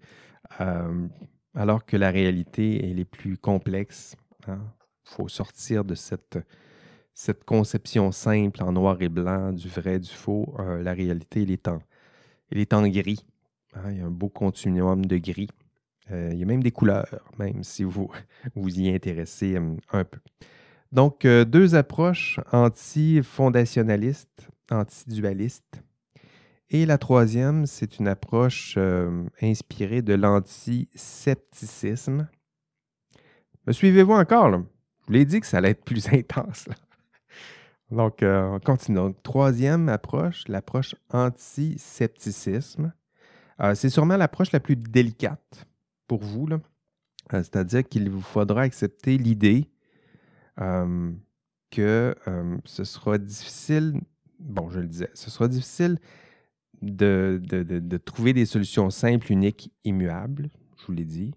alors 1.55 1.85
que 1.85 1.95
la 1.95 2.09
réalité, 2.09 2.89
elle 2.89 2.99
est 2.99 3.05
plus 3.05 3.37
complexe. 3.37 4.15
Il 4.47 4.51
hein. 4.51 4.73
faut 5.03 5.27
sortir 5.27 5.85
de 5.85 5.93
cette 5.93 7.43
conception 7.45 8.11
simple 8.11 8.63
en 8.63 8.71
noir 8.71 9.01
et 9.01 9.09
blanc 9.09 9.53
du 9.53 9.67
vrai, 9.67 9.99
du 9.99 10.09
faux, 10.09 10.55
euh, 10.59 10.81
la 10.81 10.93
réalité, 10.93 11.43
elle 11.43 11.51
est 11.51 11.67
en, 11.67 11.79
est 12.51 12.73
en 12.73 12.87
gris. 12.87 13.25
Hein. 13.75 13.91
il 13.91 13.97
y 13.97 14.01
a 14.01 14.05
un 14.05 14.11
beau 14.11 14.29
continuum 14.29 15.05
de 15.05 15.17
gris. 15.17 15.49
Euh, 16.11 16.29
il 16.31 16.39
y 16.39 16.43
a 16.43 16.45
même 16.45 16.63
des 16.63 16.71
couleurs, 16.71 17.07
même 17.39 17.63
si 17.63 17.83
vous 17.83 18.11
vous 18.55 18.79
y 18.79 18.93
intéressez 18.93 19.55
euh, 19.55 19.75
un 19.91 20.03
peu. 20.03 20.19
Donc, 20.91 21.25
deux 21.25 21.73
approches 21.73 22.39
anti-fondationalistes, 22.51 24.47
anti-dualistes. 24.69 25.81
Et 26.69 26.85
la 26.85 26.99
troisième, 26.99 27.65
c'est 27.65 27.97
une 27.97 28.07
approche 28.07 28.77
inspirée 29.41 30.03
de 30.03 30.13
l'anti-scepticisme. 30.13 32.27
Me 33.65 33.73
suivez-vous 33.73 34.13
encore? 34.13 34.49
Là? 34.49 34.61
Je 35.01 35.07
vous 35.07 35.13
l'ai 35.13 35.25
dit 35.25 35.39
que 35.39 35.47
ça 35.47 35.57
allait 35.57 35.71
être 35.71 35.83
plus 35.83 36.07
intense. 36.13 36.67
Là. 36.67 36.75
Donc, 37.91 38.23
euh, 38.23 38.43
on 38.43 38.59
continue. 38.59 39.13
Troisième 39.23 39.89
approche, 39.89 40.43
l'approche 40.47 40.95
anti-scepticisme. 41.11 42.93
Euh, 43.61 43.75
c'est 43.75 43.89
sûrement 43.89 44.17
l'approche 44.17 44.51
la 44.51 44.59
plus 44.59 44.75
délicate 44.75 45.67
pour 46.07 46.21
vous. 46.21 46.47
Euh, 46.51 46.57
c'est-à-dire 47.31 47.87
qu'il 47.87 48.09
vous 48.09 48.21
faudra 48.21 48.61
accepter 48.61 49.17
l'idée 49.17 49.69
que 51.71 52.15
ce 52.65 52.83
sera 52.83 53.17
difficile, 53.17 53.99
bon, 54.39 54.69
je 54.69 54.79
le 54.79 54.85
disais, 54.85 55.09
ce 55.15 55.31
sera 55.31 55.47
difficile 55.47 55.97
de, 56.83 57.41
de 57.43 57.97
trouver 57.97 58.33
des 58.33 58.45
solutions 58.45 58.91
simples, 58.91 59.31
uniques, 59.31 59.73
immuables, 59.83 60.51
je 60.77 60.85
vous 60.85 60.93
l'ai 60.93 61.05
dit. 61.05 61.33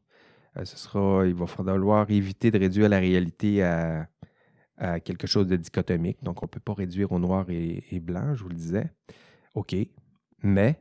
ce 0.54 0.76
sera, 0.76 1.26
il 1.26 1.34
va 1.34 1.46
falloir 1.46 2.10
éviter 2.10 2.50
de 2.50 2.58
réduire 2.58 2.90
la 2.90 2.98
réalité 2.98 3.62
à, 3.62 4.06
à 4.76 5.00
quelque 5.00 5.26
chose 5.26 5.46
de 5.46 5.56
dichotomique. 5.56 6.22
Donc, 6.22 6.42
on 6.42 6.46
ne 6.46 6.50
peut 6.50 6.60
pas 6.60 6.74
réduire 6.74 7.12
au 7.12 7.18
noir 7.18 7.46
et, 7.48 8.00
blanc, 8.00 8.34
je 8.34 8.42
vous 8.42 8.48
le 8.48 8.54
disais. 8.54 8.92
OK. 9.54 9.74
Mais, 10.42 10.80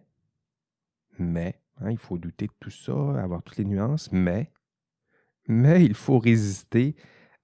mais, 1.17 1.62
hein, 1.82 1.92
il 1.92 1.98
faut 1.98 2.18
douter 2.18 2.48
de 2.48 2.54
tout 2.60 2.72
ça, 2.72 2.94
avoir 3.22 3.44
toutes 3.44 3.58
les 3.58 3.66
nuances, 3.66 4.12
mais, 4.12 4.52
il 5.48 5.94
faut 5.94 6.20
résister 6.20 6.96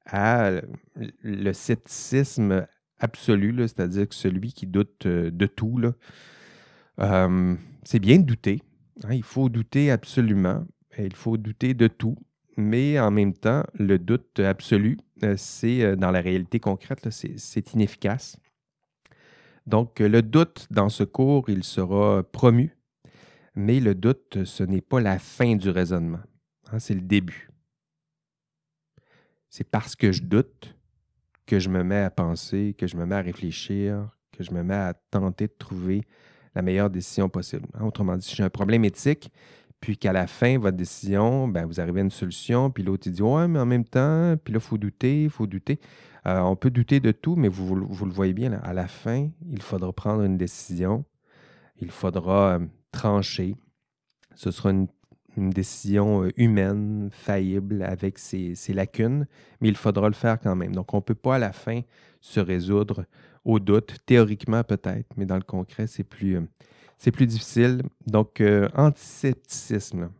à 0.05 0.51
le 0.95 1.53
scepticisme 1.53 2.65
absolu, 2.97 3.55
c'est-à-dire 3.59 4.09
que 4.09 4.15
celui 4.15 4.53
qui 4.53 4.65
doute 4.65 5.05
euh, 5.05 5.29
de 5.31 5.45
tout. 5.45 5.79
C'est 7.83 7.99
bien 7.99 8.17
de 8.17 8.23
douter. 8.23 8.61
Hein, 9.03 9.13
il 9.13 9.23
faut 9.23 9.49
douter 9.49 9.91
absolument. 9.91 10.65
il 10.97 11.15
faut 11.15 11.37
douter 11.37 11.73
de 11.73 11.87
tout 11.87 12.17
mais 12.57 12.99
en 12.99 13.11
même 13.11 13.33
temps, 13.33 13.63
le 13.73 13.97
doute 13.97 14.39
absolu, 14.39 14.97
euh, 15.23 15.35
c'est 15.37 15.83
euh, 15.83 15.95
dans 15.95 16.11
la 16.11 16.21
réalité 16.21 16.59
concrète, 16.59 17.09
c'est 17.09 17.73
inefficace. 17.73 18.37
Donc, 19.67 19.99
le 19.99 20.21
doute 20.21 20.67
dans 20.71 20.89
ce 20.89 21.03
cours, 21.03 21.49
il 21.49 21.63
sera 21.63 22.23
promu, 22.23 22.75
mais 23.55 23.79
le 23.79 23.95
doute, 23.95 24.43
ce 24.45 24.63
n'est 24.63 24.81
pas 24.81 24.99
la 24.99 25.19
fin 25.19 25.55
du 25.55 25.69
raisonnement, 25.69 26.21
hein, 26.71 26.79
c'est 26.79 26.93
le 26.93 27.01
début. 27.01 27.49
C'est 29.49 29.69
parce 29.69 29.95
que 29.95 30.11
je 30.11 30.23
doute 30.23 30.75
que 31.45 31.59
je 31.59 31.69
me 31.69 31.83
mets 31.83 31.99
à 31.99 32.09
penser, 32.09 32.73
que 32.77 32.87
je 32.87 32.95
me 32.95 33.05
mets 33.05 33.15
à 33.15 33.21
réfléchir, 33.21 34.09
que 34.31 34.43
je 34.43 34.51
me 34.51 34.63
mets 34.63 34.73
à 34.75 34.93
tenter 34.93 35.47
de 35.47 35.53
trouver 35.57 36.03
la 36.55 36.61
meilleure 36.61 36.89
décision 36.89 37.29
possible. 37.29 37.67
Hein, 37.73 37.85
autrement 37.85 38.15
dit, 38.15 38.25
si 38.25 38.35
j'ai 38.35 38.43
un 38.43 38.49
problème 38.49 38.85
éthique, 38.85 39.31
puis 39.81 39.97
qu'à 39.97 40.13
la 40.13 40.27
fin, 40.27 40.59
votre 40.59 40.77
décision, 40.77 41.47
ben, 41.47 41.65
vous 41.65 41.81
arrivez 41.81 42.01
à 42.01 42.03
une 42.03 42.11
solution, 42.11 42.69
puis 42.69 42.83
l'autre, 42.83 43.09
dit 43.09 43.21
Ouais, 43.21 43.47
mais 43.47 43.59
en 43.59 43.65
même 43.65 43.83
temps, 43.83 44.35
puis 44.41 44.53
là, 44.53 44.59
il 44.59 44.65
faut 44.65 44.77
douter, 44.77 45.23
il 45.23 45.29
faut 45.29 45.47
douter. 45.47 45.79
Euh, 46.27 46.39
on 46.41 46.55
peut 46.55 46.69
douter 46.69 46.99
de 46.99 47.11
tout, 47.11 47.35
mais 47.35 47.47
vous, 47.47 47.65
vous, 47.89 48.05
le 48.05 48.11
voyez 48.11 48.33
bien, 48.33 48.53
à 48.53 48.73
la 48.73 48.87
fin, 48.87 49.29
il 49.49 49.61
faudra 49.61 49.91
prendre 49.91 50.21
une 50.21 50.37
décision, 50.37 51.03
il 51.79 51.89
faudra 51.89 52.59
euh, 52.93 52.97
trancher. 52.97 53.55
Ce 54.35 54.51
sera 54.51 54.71
une, 54.71 54.87
décision 55.37 56.23
euh, 56.23 56.31
humaine, 56.37 57.09
faillible, 57.11 57.83
avec 57.83 58.17
ses, 58.19 58.55
lacunes, 58.69 59.27
mais 59.59 59.69
il 59.69 59.75
faudra 59.77 60.07
le 60.07 60.13
faire 60.13 60.39
quand 60.39 60.55
même. 60.55 60.75
Donc, 60.75 60.93
on 60.93 60.97
ne 60.97 61.01
peut 61.01 61.15
pas 61.15 61.35
à 61.35 61.39
la 61.39 61.53
fin 61.53 61.81
se 62.19 62.39
résoudre 62.39 63.05
au 63.45 63.59
doute, 63.59 63.95
théoriquement 64.05 64.63
peut-être, 64.63 65.07
mais 65.17 65.25
dans 65.25 65.37
le 65.37 65.41
concret, 65.41 65.87
c'est 65.87 66.03
plus 66.03 66.39
plus 67.09 67.25
difficile. 67.25 67.81
Donc, 68.05 68.39
euh, 68.41 68.69
antiscepticisme. 68.75 70.11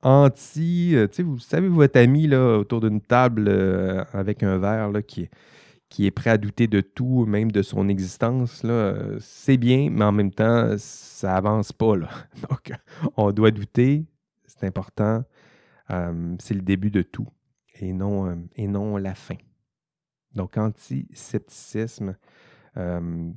Anti, 0.00 0.92
euh, 0.94 1.08
tu 1.08 1.22
vous 1.22 1.38
savez, 1.38 1.68
votre 1.68 1.98
ami 1.98 2.32
autour 2.34 2.80
d'une 2.80 3.02
table 3.02 3.46
euh, 3.48 4.04
avec 4.14 4.42
un 4.42 4.56
verre 4.56 4.90
qui, 5.06 5.22
est, 5.24 5.30
qui 5.88 6.06
est 6.06 6.10
prêt 6.10 6.30
à 6.30 6.38
douter 6.38 6.66
de 6.66 6.80
tout, 6.80 7.24
même 7.26 7.50
de 7.50 7.62
son 7.62 7.88
existence, 7.88 8.64
c'est 9.20 9.56
bien, 9.56 9.88
mais 9.90 10.04
en 10.04 10.12
même 10.12 10.30
temps, 10.30 10.74
ça 10.78 11.36
avance 11.36 11.72
pas. 11.72 11.96
Là. 11.96 12.08
Donc, 12.48 12.72
on 13.16 13.32
doit 13.32 13.50
douter, 13.50 14.04
c'est 14.46 14.64
important. 14.66 15.24
c'est 15.88 16.54
le 16.54 16.62
début 16.62 16.90
de 16.90 17.02
tout 17.02 17.28
et 17.80 17.92
non, 17.92 18.46
et 18.56 18.68
non 18.68 18.96
la 18.98 19.14
fin. 19.14 19.36
Donc, 20.34 20.58
antiscepticisme, 20.58 22.16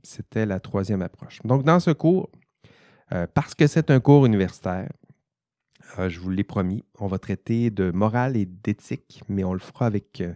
c'était 0.04 0.46
la 0.46 0.60
troisième 0.60 1.02
approche. 1.02 1.40
Donc, 1.44 1.64
dans 1.64 1.80
ce 1.80 1.92
cours, 1.92 2.30
euh, 3.14 3.28
parce 3.34 3.56
que 3.56 3.68
c'est 3.68 3.92
un 3.92 4.00
cours 4.00 4.26
universitaire, 4.26 4.90
euh, 6.00 6.10
je 6.10 6.20
vous 6.20 6.30
l'ai 6.30 6.44
promis, 6.44 6.84
on 7.00 7.08
va 7.08 7.20
traiter 7.20 7.70
de 7.70 7.92
morale 7.92 8.38
et 8.38 8.46
d'éthique, 8.46 9.24
mais 9.28 9.44
on 9.44 9.54
le 9.54 9.60
fera 9.60 9.86
avec 9.86 10.22
euh, 10.22 10.34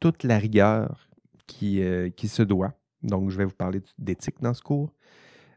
toute 0.00 0.24
la 0.24 0.38
rigueur 0.38 1.05
qui, 1.46 1.82
qui 2.16 2.28
se 2.28 2.42
doit. 2.42 2.74
Donc, 3.02 3.30
je 3.30 3.38
vais 3.38 3.44
vous 3.44 3.54
parler 3.54 3.82
d'éthique 3.98 4.40
dans 4.40 4.54
ce 4.54 4.62
cours, 4.62 4.92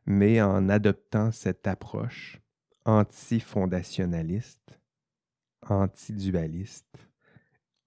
mais 0.06 0.42
en 0.42 0.70
adoptant 0.70 1.32
cette 1.32 1.68
approche 1.68 2.40
anti-fondationaliste, 2.86 4.80
anti-dualiste, 5.68 7.10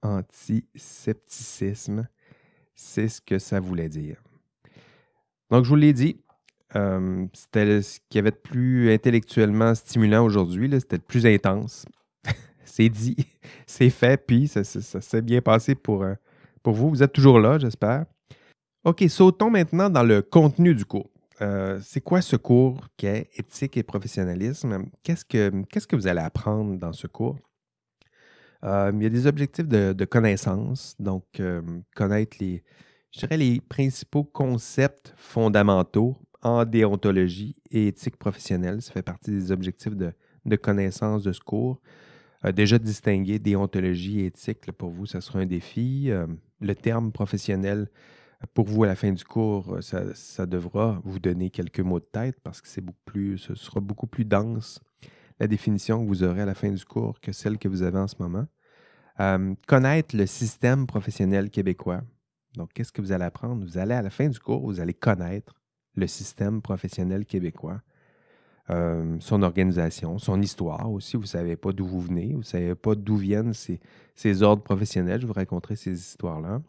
antisepticisme. 0.03 2.09
C'est 2.75 3.09
ce 3.09 3.21
que 3.21 3.39
ça 3.39 3.61
voulait 3.61 3.89
dire. 3.89 4.23
Donc, 5.51 5.65
je 5.65 5.69
vous 5.69 5.77
l'ai 5.77 5.93
dit, 5.93 6.21
euh, 6.77 7.27
c'était 7.35 7.83
ce 7.83 8.01
qui 8.09 8.19
avait 8.19 8.31
de 8.31 8.37
plus 8.37 8.91
intellectuellement 8.93 9.75
stimulant 9.75 10.25
aujourd'hui. 10.25 10.71
C'était 10.81 10.97
le 10.97 11.03
plus 11.03 11.27
intense. 11.27 11.85
c'est 12.65 12.89
dit, 12.89 13.27
c'est 13.67 13.91
fait, 13.91 14.17
puis 14.17 14.49
ça, 14.49 14.65
s'est 14.65 15.23
bien 15.23 15.43
passé 15.43 15.75
pour, 15.75 16.05
euh, 16.05 16.15
pour 16.63 16.75
vous. 16.75 16.91
Vous 16.91 17.03
êtes 17.03 17.13
toujours 17.13 17.39
là, 17.39 17.59
j'espère. 17.59 18.07
OK, 18.85 19.05
sautons 19.09 19.51
maintenant 19.51 19.91
dans 19.91 20.03
le 20.03 20.23
contenu 20.23 20.75
du 20.75 20.85
cours. 20.85 21.11
Euh, 21.41 21.79
c'est 21.83 22.01
quoi 22.01 22.21
ce 22.21 22.37
cours 22.37 22.89
qui 22.97 23.07
est 23.07 23.29
éthique 23.37 23.77
et 23.77 23.83
professionnalisme? 23.83 24.87
Qu'est-ce 25.03 25.25
que, 25.25 25.51
que 25.87 25.97
vous 25.97 26.07
allez 26.07 26.21
apprendre 26.21 26.79
dans 26.79 26.93
ce 26.93 27.07
cours? 27.07 27.39
il 28.65 29.03
y 29.03 29.07
a 29.07 29.09
des 29.09 29.27
objectifs 29.27 29.67
de, 29.67 29.93
de 29.93 30.05
connaissance, 30.05 30.95
donc 31.01 31.25
connaître 31.97 32.37
les, 32.39 32.63
je 33.13 33.21
dirais, 33.21 33.37
les 33.37 33.61
principaux 33.61 34.25
concepts 34.25 35.13
fondamentaux 35.17 36.17
en 36.43 36.65
déontologie 36.65 37.57
et 37.71 37.89
éthique 37.89 38.17
professionnelle. 38.17 38.83
Ça 38.83 38.93
fait 38.93 39.03
partie 39.03 39.31
des 39.31 39.53
objectifs 39.53 39.95
de, 39.95 40.57
connaissance 40.57 41.23
de 41.23 41.33
ce 41.33 41.41
cours. 41.41 41.81
Euh, 42.45 42.53
déjà 42.53 42.78
distinguer 42.78 43.38
déontologie 43.38 44.20
et 44.20 44.26
éthique, 44.26 44.70
pour 44.72 44.90
vous, 44.90 45.07
ça 45.07 45.20
sera 45.20 45.40
un 45.40 45.47
défi. 45.47 46.11
Euh, 46.11 46.26
le 46.61 46.74
terme 46.74 47.12
professionnel, 47.12 47.88
pour 48.55 48.66
vous, 48.66 48.84
à 48.84 48.86
la 48.86 48.97
fin 48.97 49.12
du 49.12 49.24
cours, 49.24 49.78
ça, 49.82 50.14
ça, 50.14 50.47
devra 50.47 51.01
vous 51.05 51.20
donner 51.20 51.51
quelques 51.51 51.80
mots 51.80 52.01
de 52.01 52.05
tête 52.05 52.40
parce 52.43 52.61
que 52.61 52.68
c'est 52.68 52.80
beaucoup 52.80 53.05
plus, 53.05 53.38
ce 53.38 53.55
sera 53.55 53.80
beaucoup 53.80 54.07
plus 54.07 54.24
dense 54.24 54.80
la 55.43 55.49
définition 55.49 56.03
que 56.03 56.09
vous 56.09 56.22
aurez 56.22 56.43
à 56.43 56.47
la 56.47 56.55
fin 56.55 56.70
du 56.70 56.84
cours 56.84 57.20
que 57.20 57.32
celle 57.32 57.59
que 57.59 57.68
vous 57.68 57.82
avez 57.82 57.99
en 57.99 58.07
ce 58.07 58.14
moment. 58.20 58.47
Euh, 59.20 59.55
connaître 59.66 60.16
le 60.16 60.26
système 60.26 60.86
professionnel 60.86 61.51
québécois. 61.51 62.03
Donc, 62.55 62.72
qu'est-ce 62.72 62.93
que 62.93 63.01
vous 63.01 63.12
allez 63.12 63.24
apprendre? 63.24 63.64
Vous 63.64 63.76
allez, 63.76 63.95
à 63.95 64.03
la 64.03 64.11
fin 64.11 64.28
du 64.28 64.38
cours, 64.38 64.64
vous 64.64 64.78
allez 64.80 64.95
connaître 64.95 65.55
le 65.97 66.07
système 66.07 66.62
professionnel 66.62 67.26
québécois, 67.26 67.82
euh, 68.71 69.17
son 69.21 69.43
organisation, 69.43 70.19
son 70.19 70.41
histoire 70.41 70.91
aussi. 70.91 71.17
Vous 71.17 71.23
ne 71.23 71.29
savez 71.29 71.57
pas 71.57 71.73
d'où 71.73 71.85
vous 71.85 72.01
venez, 72.01 72.33
vous 72.33 72.39
ne 72.39 72.45
savez 72.45 72.75
pas 72.75 72.95
d'où 72.95 73.17
viennent 73.17 73.53
ces, 73.55 74.43
ordres 74.43 74.63
professionnels. 74.63 75.21
Je 75.21 75.27
vous 75.27 75.33
raconterai 75.33 75.77
ces 75.77 75.93
histoires-là. 75.93 76.63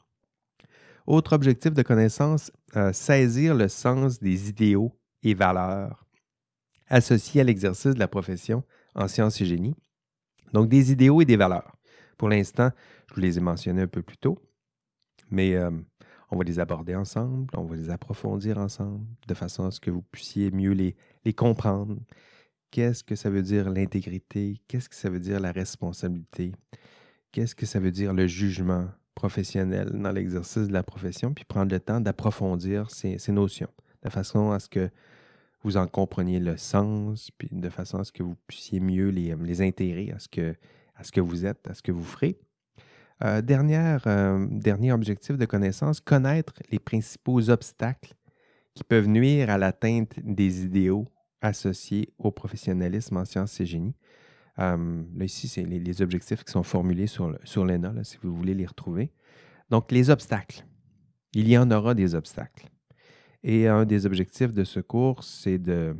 Autre 1.05 1.33
objectif 1.33 1.73
de 1.73 1.81
connaissance, 1.81 2.51
euh, 2.75 2.93
saisir 2.93 3.55
le 3.55 3.67
sens 3.67 4.19
des 4.19 4.49
idéaux 4.49 4.97
et 5.21 5.33
valeurs 5.33 6.05
associés 6.87 7.41
à 7.41 7.43
l'exercice 7.43 7.93
de 7.93 7.99
la 7.99 8.07
profession 8.07 8.63
en 8.95 9.07
sciences 9.07 9.41
et 9.41 9.45
génie. 9.45 9.75
Donc, 10.53 10.69
des 10.69 10.91
idéaux 10.91 11.21
et 11.21 11.25
des 11.25 11.37
valeurs. 11.37 11.75
Pour 12.17 12.29
l'instant, 12.29 12.69
je 13.09 13.15
vous 13.15 13.21
les 13.21 13.37
ai 13.37 13.41
mentionnés 13.41 13.81
un 13.81 13.87
peu 13.87 14.01
plus 14.01 14.17
tôt, 14.17 14.39
mais 15.29 15.55
euh, 15.55 15.71
on 16.33 16.37
va 16.37 16.43
les 16.43 16.59
aborder 16.59 16.95
ensemble, 16.95 17.47
on 17.55 17.65
va 17.65 17.75
les 17.75 17.89
approfondir 17.91 18.57
ensemble, 18.57 19.05
de 19.27 19.33
façon 19.35 19.65
à 19.65 19.71
ce 19.71 19.79
que 19.79 19.91
vous 19.91 20.01
puissiez 20.01 20.49
mieux 20.49 20.71
les, 20.71 20.95
comprendre. 21.33 21.97
Qu'est-ce 22.71 23.03
que 23.03 23.15
ça 23.15 23.29
veut 23.29 23.43
dire 23.43 23.69
l'intégrité? 23.69 24.59
Qu'est-ce 24.67 24.89
que 24.89 24.95
ça 24.95 25.09
veut 25.09 25.19
dire 25.19 25.39
la 25.39 25.51
responsabilité? 25.51 26.51
Qu'est-ce 27.31 27.53
que 27.53 27.67
ça 27.67 27.79
veut 27.79 27.91
dire 27.91 28.13
le 28.13 28.25
jugement 28.25 28.89
professionnel 29.13 29.91
dans 29.93 30.11
l'exercice 30.11 30.67
de 30.67 30.73
la 30.73 30.81
profession? 30.81 31.33
Puis 31.33 31.45
prendre 31.45 31.71
le 31.71 31.79
temps 31.79 32.01
d'approfondir 32.01 32.89
ces, 32.89 33.19
notions, 33.31 33.69
de 34.01 34.09
façon 34.09 34.51
à 34.51 34.59
ce 34.59 34.69
que 34.69 34.89
vous 35.61 35.77
en 35.77 35.87
compreniez 35.87 36.39
le 36.39 36.57
sens, 36.57 37.29
puis 37.37 37.49
de 37.51 37.69
façon 37.69 37.99
à 37.99 38.03
ce 38.03 38.11
que 38.11 38.23
vous 38.23 38.35
puissiez 38.47 38.79
mieux 38.79 39.09
les, 39.09 39.35
les 39.35 39.61
intégrer 39.61 40.11
à 40.11 40.17
ce 40.19 41.11
que 41.11 41.21
vous 41.21 41.45
êtes, 41.45 41.67
à 41.67 41.75
ce 41.75 41.83
que 41.83 41.91
vous 41.91 42.03
ferez. 42.03 42.39
Euh, 43.21 43.41
euh, 44.07 44.47
dernier 44.49 44.91
objectif 44.91 45.37
de 45.37 45.45
connaissance, 45.45 46.01
connaître 46.01 46.53
les 46.71 46.79
principaux 46.79 47.49
obstacles 47.49 48.13
qui 48.73 48.83
peuvent 48.83 49.07
nuire 49.07 49.49
à 49.49 49.57
l'atteinte 49.57 50.19
des 50.23 50.65
idéaux 50.65 51.07
associés 51.41 52.13
au 52.17 52.31
professionnalisme 52.31 53.17
en 53.17 53.25
sciences 53.25 53.59
et 53.61 53.65
génie. 53.65 53.95
Euh, 54.59 55.03
là, 55.15 55.25
ici, 55.25 55.47
c'est 55.47 55.63
les, 55.63 56.01
objectifs 56.01 56.43
qui 56.43 56.51
sont 56.51 56.63
formulés 56.63 57.07
sur, 57.07 57.29
l'ENA, 57.29 58.03
si 58.03 58.17
vous 58.21 58.35
voulez 58.35 58.53
les 58.53 58.65
retrouver. 58.65 59.11
Donc, 59.69 59.91
les 59.91 60.09
obstacles. 60.09 60.65
Il 61.33 61.47
y 61.47 61.57
en 61.57 61.69
aura 61.71 61.93
des 61.93 62.15
obstacles. 62.15 62.67
Et 63.43 63.67
un 63.67 63.85
des 63.85 64.05
objectifs 64.05 64.53
de 64.53 64.63
ce 64.63 64.79
cours, 64.79 65.23
c'est 65.23 65.57
de 65.57 65.95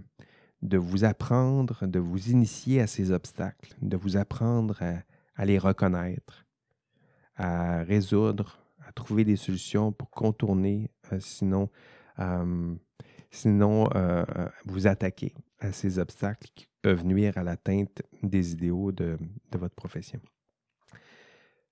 vous 0.62 1.04
apprendre, 1.04 1.86
de 1.86 2.00
vous 2.00 2.30
initier 2.30 2.82
à 2.82 2.88
ces 2.88 3.12
obstacles, 3.12 3.76
de 3.82 3.98
vous 3.98 4.18
apprendre 4.18 4.82
à 5.36 5.46
les 5.46 5.58
reconnaître, 5.58 6.43
à 7.36 7.84
résoudre, 7.84 8.60
à 8.88 8.92
trouver 8.92 9.24
des 9.24 9.36
solutions 9.36 9.92
pour 9.92 10.10
contourner, 10.10 10.90
euh, 11.12 11.20
sinon, 11.20 11.70
sinon 13.32 13.90
euh, 13.96 14.24
euh, 14.36 14.48
vous 14.66 14.88
attaquer 14.88 15.34
à 15.60 15.72
ces 15.72 16.00
obstacles 16.00 16.48
qui 16.54 16.68
peuvent 16.82 17.06
nuire 17.06 17.38
à 17.38 17.44
l'atteinte 17.44 18.02
des 18.22 18.52
idéaux 18.52 18.92
de, 18.92 19.18
votre 19.54 19.76
profession. 19.76 20.20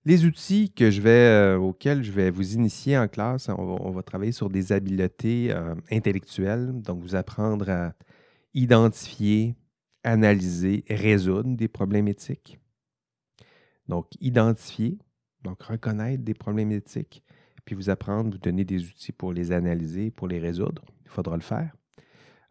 Les 0.04 0.26
outils 0.26 0.72
que 0.72 0.90
je 0.90 1.00
vais, 1.00 1.56
auxquels 1.56 2.04
je 2.04 2.12
vais 2.12 2.32
vous 2.32 2.54
initier 2.56 2.98
en 2.98 3.08
classe, 3.08 3.50
on 3.50 3.92
va, 3.92 4.02
travailler 4.02 4.32
sur 4.32 4.50
des 4.50 4.72
habiletés 4.72 5.54
intellectuelles, 5.92 6.82
donc 6.82 7.02
vous 7.02 7.16
apprendre 7.16 7.70
à 7.70 7.94
identifier, 8.56 9.56
analyser, 10.04 10.84
résoudre 10.90 11.56
des 11.56 11.68
problèmes 11.68 12.08
éthiques. 12.08 12.60
Donc, 13.88 14.08
identifier, 14.20 14.98
donc, 15.44 15.62
reconnaître 15.64 16.24
des 16.24 16.34
problèmes 16.34 16.72
éthiques, 16.72 17.24
puis 17.66 17.76
vous 17.76 17.90
apprendre, 17.90 18.32
vous 18.32 18.38
donner 18.38 18.66
des 18.66 18.84
outils 18.86 19.12
pour 19.12 19.34
les 19.34 19.52
analyser, 19.52 20.12
pour 20.12 20.28
les 20.28 20.40
résoudre. 20.40 20.84
Il 21.06 21.12
faudra 21.12 21.36
le 21.36 21.42
faire. 21.42 21.72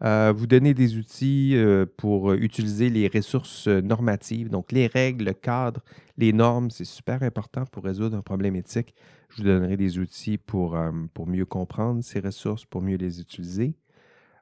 Euh, 0.03 0.33
vous 0.35 0.47
donner 0.47 0.73
des 0.73 0.97
outils 0.97 1.53
euh, 1.55 1.85
pour 1.99 2.33
utiliser 2.33 2.89
les 2.89 3.07
ressources 3.09 3.69
normatives, 3.69 4.49
donc 4.49 4.73
les 4.73 4.87
règles, 4.87 5.27
le 5.27 5.35
cadre, 5.35 5.83
les 6.17 6.33
normes, 6.33 6.71
c'est 6.71 6.87
super 6.87 7.23
important 7.23 7.65
pour 7.67 7.85
résoudre 7.85 8.17
un 8.17 8.23
problème 8.23 8.57
éthique. 8.57 8.95
Je 9.29 9.39
vous 9.39 9.43
donnerai 9.49 9.77
des 9.77 9.99
outils 9.99 10.39
pour, 10.39 10.75
euh, 10.75 10.91
pour 11.13 11.27
mieux 11.27 11.45
comprendre 11.45 12.03
ces 12.03 12.21
ressources, 12.21 12.65
pour 12.65 12.83
mieux 12.83 12.97
les 12.97 13.21
utiliser. 13.21 13.75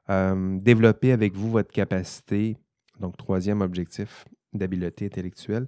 développer 0.09 1.11
avec 1.11 1.35
vous 1.35 1.51
votre 1.51 1.71
capacité, 1.71 2.57
donc 2.99 3.15
troisième 3.15 3.61
objectif 3.61 4.25
d'habileté 4.53 5.05
intellectuelle, 5.05 5.67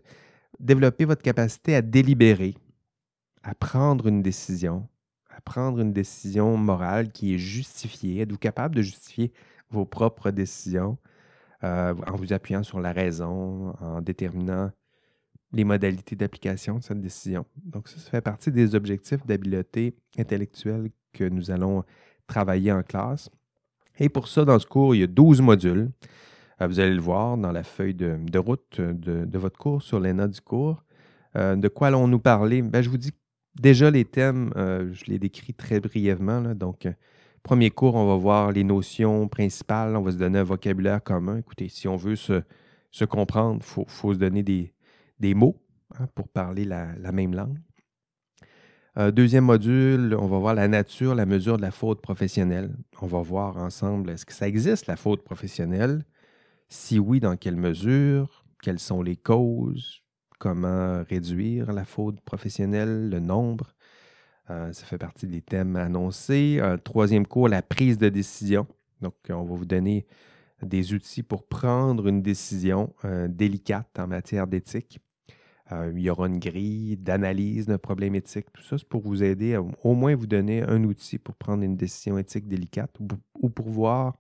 développer 0.60 1.06
votre 1.06 1.22
capacité 1.22 1.76
à 1.76 1.84
délibérer, 1.84 2.56
à 3.44 3.56
prendre 3.56 4.08
une 4.08 4.22
décision, 4.22 4.88
à 5.30 5.42
prendre 5.42 5.80
une 5.80 5.94
décision 5.94 6.58
morale 6.58 7.12
qui 7.12 7.34
est 7.34 7.38
justifiée. 7.38 8.22
Êtes-vous 8.22 8.38
capable 8.38 8.76
de 8.76 8.82
justifier 8.82 9.32
vos 9.70 9.86
propres 9.86 10.32
décisions 10.32 10.98
euh, 11.64 11.94
en 12.08 12.16
vous 12.16 12.34
appuyant 12.34 12.64
sur 12.64 12.80
la 12.80 12.92
raison, 12.92 13.74
en 13.80 14.02
déterminant 14.02 14.72
les 15.54 15.64
modalités 15.64 16.16
d'application 16.16 16.78
de 16.78 16.84
cette 16.84 17.02
décision? 17.02 17.46
Donc, 17.64 17.88
ça, 17.88 17.98
fait 18.10 18.22
partie 18.22 18.52
des 18.52 18.76
objectifs 18.76 19.26
d'habileté 19.26 19.96
intellectuelle 20.18 20.92
que 21.14 21.24
nous 21.24 21.52
allons 21.52 21.84
travailler 22.28 22.72
en 22.72 22.84
classe. 22.84 23.30
Et 24.00 24.10
pour 24.10 24.28
ça, 24.28 24.46
dans 24.46 24.58
ce 24.60 24.66
cours, 24.66 24.96
il 24.96 25.00
y 25.00 25.04
a 25.04 25.08
12 25.08 25.42
modules. 25.42 25.92
Euh, 26.62 26.68
vous 26.68 26.80
allez 26.80 26.94
le 26.94 27.02
voir 27.02 27.38
dans 27.38 27.52
la 27.52 27.64
feuille 27.64 27.94
de, 27.96 28.38
route 28.38 28.80
de, 28.80 29.38
votre 29.38 29.58
cours 29.58 29.82
sur 29.82 30.00
les 30.00 30.14
notes 30.14 30.32
du 30.32 30.42
cours. 30.42 30.84
Euh, 31.36 31.56
de 31.56 31.68
quoi 31.68 31.88
allons-nous 31.88 32.20
parler? 32.20 32.62
Ben, 32.62 32.82
je 32.82 32.90
vous 32.90 32.98
dis 32.98 33.12
Déjà, 33.60 33.92
les 33.92 34.06
thèmes, 34.06 34.54
euh, 34.56 34.92
je 34.94 35.06
les 35.06 35.20
décris 35.20 35.54
très 35.54 35.80
brièvement. 35.80 36.56
Donc, 36.56 36.86
euh, 36.86 36.94
premier 37.44 37.70
cours, 37.70 37.96
on 37.96 38.08
va 38.08 38.16
voir 38.16 38.52
les 38.52 38.64
notions 38.64 39.28
principales. 39.28 39.96
On 39.96 40.02
va 40.02 40.12
se 40.12 40.18
donner 40.18 40.40
un 40.40 40.44
vocabulaire 40.44 41.04
commun. 41.04 41.38
Écoutez, 41.38 41.68
si 41.68 41.88
on 41.88 41.98
veut 41.98 42.16
se, 42.16 42.44
comprendre, 43.06 43.60
il 43.62 43.86
faut, 43.88 44.14
se 44.14 44.20
donner 44.20 44.44
des, 44.44 45.34
mots 45.34 45.62
hein, 46.00 46.08
pour 46.16 46.30
parler 46.30 46.66
la, 46.66 47.12
même 47.12 47.36
langue. 47.36 47.60
Euh, 48.98 49.12
deuxième 49.12 49.46
module, 49.46 50.16
on 50.20 50.28
va 50.28 50.40
voir 50.40 50.54
la 50.54 50.68
nature, 50.68 51.16
la 51.16 51.26
mesure 51.26 51.58
de 51.58 51.62
la 51.62 51.72
faute 51.72 52.02
professionnelle. 52.02 52.76
On 53.02 53.08
va 53.08 53.22
voir 53.22 53.58
ensemble, 53.58 54.10
est-ce 54.10 54.26
que 54.26 54.34
ça 54.34 54.48
existe, 54.48 54.88
la 54.88 54.98
faute 54.98 55.24
professionnelle? 55.24 56.06
Si 56.70 57.00
oui, 57.00 57.20
dans 57.20 57.38
quelle 57.38 57.58
mesure? 57.58 58.46
Quelles 58.62 58.80
sont 58.80 59.02
les 59.02 59.16
causes? 59.18 60.01
Comment 60.42 61.04
réduire 61.08 61.72
la 61.72 61.86
faute 61.86 62.20
professionnelle, 62.22 63.12
le 63.12 63.20
nombre. 63.20 63.76
Euh, 64.50 64.74
ça 64.74 64.86
fait 64.88 64.98
partie 64.98 65.28
des 65.28 65.42
thèmes 65.42 65.76
annoncés. 65.76 66.58
Euh, 66.60 66.78
troisième 66.78 67.28
cours, 67.28 67.48
la 67.48 67.62
prise 67.62 68.00
de 68.00 68.10
décision. 68.10 68.66
Donc, 69.02 69.14
on 69.30 69.44
va 69.44 69.56
vous 69.56 69.66
donner 69.66 70.08
des 70.64 70.96
outils 70.96 71.22
pour 71.22 71.48
prendre 71.48 72.08
une 72.08 72.24
décision 72.24 72.92
euh, 73.06 73.28
délicate 73.28 74.00
en 74.00 74.08
matière 74.08 74.48
d'éthique. 74.48 75.00
il 75.72 76.00
y 76.00 76.10
aura 76.10 76.26
une 76.26 76.40
grille 76.40 76.98
d'analyse 76.98 77.68
d'un 77.68 77.78
problème 77.78 78.16
éthique. 78.16 78.48
Tout 78.52 78.64
ça, 78.64 78.80
c'est 78.80 78.90
pour 78.90 79.04
vous 79.04 79.22
aider 79.22 79.54
à 79.54 79.62
au 79.62 79.94
moins 79.94 80.16
vous 80.16 80.28
donner 80.28 80.64
un 80.64 80.84
outil 80.84 81.20
pour 81.20 81.36
prendre 81.36 81.64
une 81.64 81.78
décision 81.78 82.18
éthique 82.18 82.48
délicate 82.48 82.98
ou, 83.42 83.50
pour 83.50 83.70
voir 83.70 84.18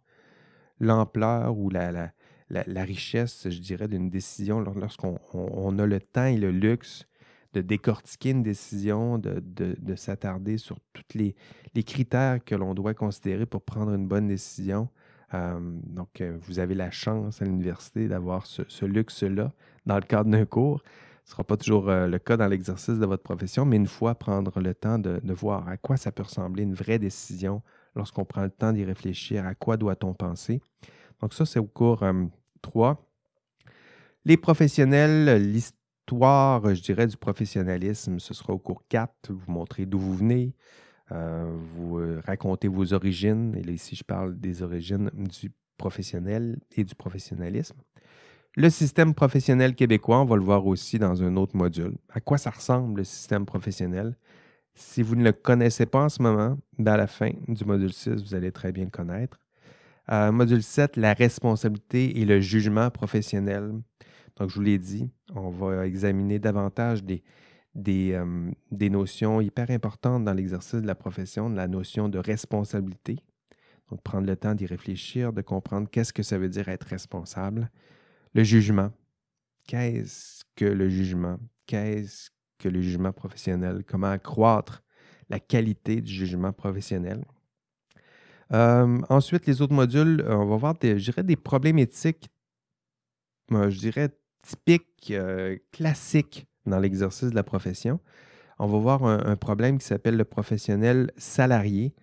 l'ampleur 0.79 1.57
ou 1.57 1.71
la, 1.71 2.11
richesse, 2.53 3.49
je 3.49 3.59
dirais, 3.59 3.87
d'une 3.87 4.09
décision 4.09 4.59
lorsqu'on 4.59 5.79
a 5.79 5.85
le 5.85 5.99
temps 5.99 6.25
et 6.25 6.37
le 6.37 6.51
luxe 6.51 7.05
de 7.53 7.61
décortiquer 7.61 8.31
une 8.31 8.43
décision, 8.43 9.17
de, 9.17 9.95
s'attarder 9.95 10.57
sur 10.57 10.77
tous 10.93 11.17
les, 11.17 11.35
critères 11.83 12.43
que 12.43 12.55
l'on 12.55 12.73
doit 12.73 12.93
considérer 12.93 13.45
pour 13.45 13.61
prendre 13.61 13.93
une 13.93 14.07
bonne 14.07 14.27
décision. 14.27 14.89
Euh, 15.33 15.59
donc, 15.85 16.19
euh, 16.19 16.37
vous 16.41 16.59
avez 16.59 16.75
la 16.75 16.91
chance 16.91 17.41
à 17.41 17.45
l'université 17.45 18.07
d'avoir 18.07 18.45
ce, 18.45 18.85
luxe-là 18.85 19.53
dans 19.85 19.95
le 19.95 20.01
cadre 20.01 20.29
d'un 20.29 20.45
cours. 20.45 20.81
Ce 21.23 21.29
ne 21.29 21.31
sera 21.31 21.43
pas 21.43 21.55
toujours 21.55 21.89
euh, 21.89 22.07
le 22.07 22.19
cas 22.19 22.35
dans 22.35 22.47
l'exercice 22.47 22.99
de 22.99 23.05
votre 23.05 23.23
profession, 23.23 23.63
mais 23.63 23.77
une 23.77 23.87
fois 23.87 24.15
prendre 24.15 24.59
le 24.59 24.73
temps 24.73 24.99
de, 24.99 25.21
de 25.23 25.33
voir 25.33 25.67
à 25.69 25.77
quoi 25.77 25.95
ça 25.95 26.11
peut 26.11 26.23
ressembler 26.23 26.63
une 26.63 26.73
vraie 26.73 26.99
décision 26.99 27.61
lorsqu'on 27.95 28.25
prend 28.25 28.43
le 28.43 28.49
temps 28.49 28.73
d'y 28.73 28.83
réfléchir, 28.83 29.45
à 29.45 29.55
quoi 29.55 29.77
doit-on 29.77 30.13
penser. 30.13 30.61
Donc 31.21 31.33
ça, 31.33 31.45
c'est 31.45 31.59
au 31.59 31.65
cours 31.65 32.03
3. 32.61 33.07
Les 34.25 34.37
professionnels, 34.37 35.51
l'histoire, 35.51 36.73
je 36.73 36.81
dirais, 36.81 37.07
du 37.07 37.17
professionnalisme, 37.17 38.19
ce 38.19 38.33
sera 38.33 38.53
au 38.53 38.59
cours 38.59 38.83
4. 38.89 39.31
Vous 39.31 39.51
montrez 39.51 39.85
d'où 39.85 39.99
vous 39.99 40.15
venez, 40.15 40.53
euh, 41.11 41.51
vous 41.75 41.97
euh, 41.97 42.21
racontez 42.25 42.67
vos 42.67 42.93
origines. 42.93 43.55
Et 43.57 43.63
là, 43.63 43.71
ici, 43.71 43.95
je 43.95 44.03
parle 44.03 44.39
des 44.39 44.61
origines 44.61 45.09
du 45.13 45.51
professionnel 45.77 46.59
et 46.75 46.83
du 46.83 46.95
professionnalisme. 46.95 47.77
Le 48.55 48.69
système 48.69 49.13
professionnel 49.13 49.75
québécois, 49.75 50.19
on 50.19 50.25
va 50.25 50.35
le 50.35 50.43
voir 50.43 50.65
aussi 50.67 50.99
dans 50.99 51.23
un 51.23 51.37
autre 51.37 51.55
module. 51.55 51.97
À 52.09 52.19
quoi 52.19 52.37
ça 52.37 52.49
ressemble 52.49 52.99
le 52.99 53.03
système 53.05 53.45
professionnel? 53.45 54.17
Si 54.73 55.01
vous 55.01 55.15
ne 55.15 55.23
le 55.23 55.31
connaissez 55.31 55.85
pas 55.85 56.03
en 56.03 56.09
ce 56.09 56.21
moment, 56.21 56.57
dans 56.77 56.95
la 56.95 57.07
fin 57.07 57.31
du 57.47 57.65
module 57.65 57.93
6, 57.93 58.09
vous 58.09 58.35
allez 58.35 58.51
très 58.51 58.71
bien 58.71 58.85
le 58.85 58.89
connaître. 58.89 59.40
Euh, 60.11 60.31
module 60.33 60.61
7, 60.61 60.97
la 60.97 61.13
responsabilité 61.13 62.19
et 62.19 62.25
le 62.25 62.41
jugement 62.41 62.89
professionnel. 62.89 63.71
Donc, 64.35 64.49
je 64.49 64.55
vous 64.55 64.61
l'ai 64.61 64.77
dit, 64.77 65.09
on 65.33 65.49
va 65.49 65.87
examiner 65.87 66.37
davantage 66.37 67.01
des, 67.03 67.23
des, 67.75 68.11
euh, 68.13 68.89
notions 68.89 69.39
hyper 69.39 69.71
importantes 69.71 70.25
dans 70.25 70.33
l'exercice 70.33 70.81
de 70.81 70.87
la 70.87 70.95
profession, 70.95 71.47
la 71.47 71.69
notion 71.69 72.09
de 72.09 72.17
responsabilité. 72.17 73.19
Donc, 73.89 74.01
prendre 74.01 74.27
le 74.27 74.35
temps 74.35 74.53
d'y 74.53 74.65
réfléchir, 74.65 75.31
de 75.31 75.41
comprendre 75.41 75.89
qu'est-ce 75.89 76.11
que 76.11 76.23
ça 76.23 76.37
veut 76.37 76.49
dire 76.49 76.67
être 76.67 76.87
responsable. 76.87 77.71
Le 78.33 78.43
jugement. 78.43 78.91
Qu'est-ce 79.65 80.43
que 80.57 80.65
le 80.65 80.89
jugement? 80.89 81.37
Qu'est-ce 81.67 82.31
que 82.57 82.67
le 82.67 82.81
jugement 82.81 83.13
professionnel? 83.13 83.83
Comment 83.87 84.11
accroître 84.11 84.83
la 85.29 85.39
qualité 85.39 86.01
du 86.01 86.11
jugement 86.11 86.51
professionnel? 86.51 87.23
Euh, 88.53 88.99
ensuite, 89.09 89.45
les 89.45 89.61
autres 89.61 89.73
modules, 89.73 90.25
on 90.27 90.45
va 90.45 90.57
voir, 90.57 90.73
des, 90.77 90.99
je 90.99 91.11
dirais, 91.11 91.23
des 91.23 91.35
problèmes 91.35 91.79
éthiques, 91.79 92.29
euh, 93.51 93.69
je 93.69 93.79
dirais, 93.79 94.09
typiques, 94.43 95.11
euh, 95.11 95.57
classiques 95.71 96.47
dans 96.65 96.79
l'exercice 96.79 97.29
de 97.29 97.35
la 97.35 97.43
profession. 97.43 97.99
On 98.59 98.67
va 98.67 98.77
voir 98.77 99.03
un, 99.03 99.35
problème 99.35 99.79
qui 99.79 99.87
s'appelle 99.87 100.17
le 100.17 100.25
professionnel 100.25 101.11
salarié, 101.17 101.95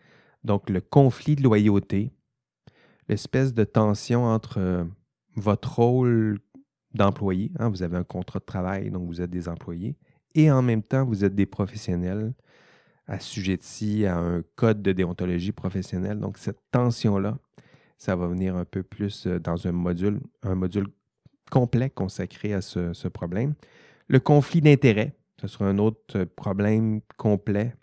donc 0.42 0.68
le 0.70 0.80
conflit 0.80 1.36
de 1.36 1.42
loyauté, 1.44 2.10
l'espèce 3.08 3.54
de 3.54 3.62
tension 3.62 4.24
entre 4.24 4.84
votre 5.36 5.78
rôle 5.78 6.40
d'employé, 6.94 7.52
hein, 7.60 7.68
vous 7.68 7.84
avez 7.84 7.96
un 7.96 8.02
contrat 8.02 8.40
de 8.40 8.44
travail, 8.44 8.90
donc 8.90 9.06
vous 9.06 9.20
êtes 9.20 9.30
des 9.30 9.48
employés, 9.48 9.96
et 10.34 10.50
en 10.50 10.62
même 10.62 10.82
temps, 10.82 11.04
vous 11.04 11.24
êtes 11.24 11.36
des 11.36 11.46
professionnels 11.46 12.34
assujettis 13.08 14.06
à 14.06 14.18
un 14.18 14.42
code 14.54 14.82
de 14.82 14.92
déontologie 14.92 15.52
professionnelle. 15.52 16.20
Donc, 16.20 16.38
cette 16.38 16.60
tension-là, 16.70 17.38
ça 17.96 18.14
va 18.14 18.28
venir 18.28 18.54
un 18.56 18.64
peu 18.64 18.82
plus 18.82 19.26
euh, 19.26 19.40
dans 19.40 19.66
un 19.66 19.72
module, 19.72 20.20
un 20.42 20.54
module 20.54 20.86
complet 21.50 21.90
consacré 21.90 22.52
à 22.52 22.60
ce, 22.60 23.08
problème. 23.08 23.54
Le 24.06 24.20
conflit 24.20 24.60
d'intérêts, 24.60 25.14
ce 25.40 25.48
sera 25.48 25.66
un 25.66 25.78
autre 25.78 26.24
problème 26.24 27.00
complet, 27.16 27.74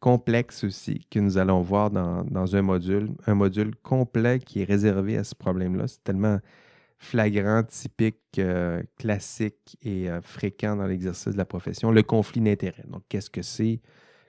complexe 0.00 0.64
aussi, 0.64 1.06
que 1.10 1.18
nous 1.20 1.38
allons 1.38 1.62
voir 1.62 1.90
dans, 1.90 2.56
un 2.56 2.62
module, 2.62 3.10
un 3.26 3.34
module 3.34 3.74
complet 3.76 4.40
qui 4.40 4.62
est 4.62 4.64
réservé 4.64 5.16
à 5.16 5.24
ce 5.24 5.34
problème-là. 5.34 5.86
C'est 5.86 6.02
tellement 6.02 6.38
flagrant, 6.98 7.62
typique, 7.62 8.18
euh, 8.38 8.82
classique 8.98 9.76
et 9.82 10.10
euh, 10.10 10.20
fréquent 10.20 10.76
dans 10.76 10.86
l'exercice 10.86 11.32
de 11.32 11.38
la 11.38 11.44
profession. 11.44 11.90
Le 11.90 12.02
conflit 12.02 12.40
d'intérêts. 12.40 12.84
Donc, 12.88 13.02
qu'est-ce 13.08 13.30
que 13.30 13.42
c'est? 13.42 13.80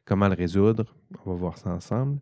Comment 0.08 0.30
le 0.30 0.36
résoudre? 0.36 0.86
On 1.26 1.32
va 1.32 1.36
voir 1.36 1.58
ça 1.58 1.70
ensemble. 1.70 2.20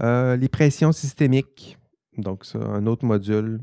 Euh, 0.00 0.36
les 0.36 0.48
pressions 0.48 0.90
systémiques. 0.90 1.78
Donc, 2.16 2.44
ça, 2.44 2.58
un 2.58 2.84
autre 2.86 3.04
module. 3.04 3.60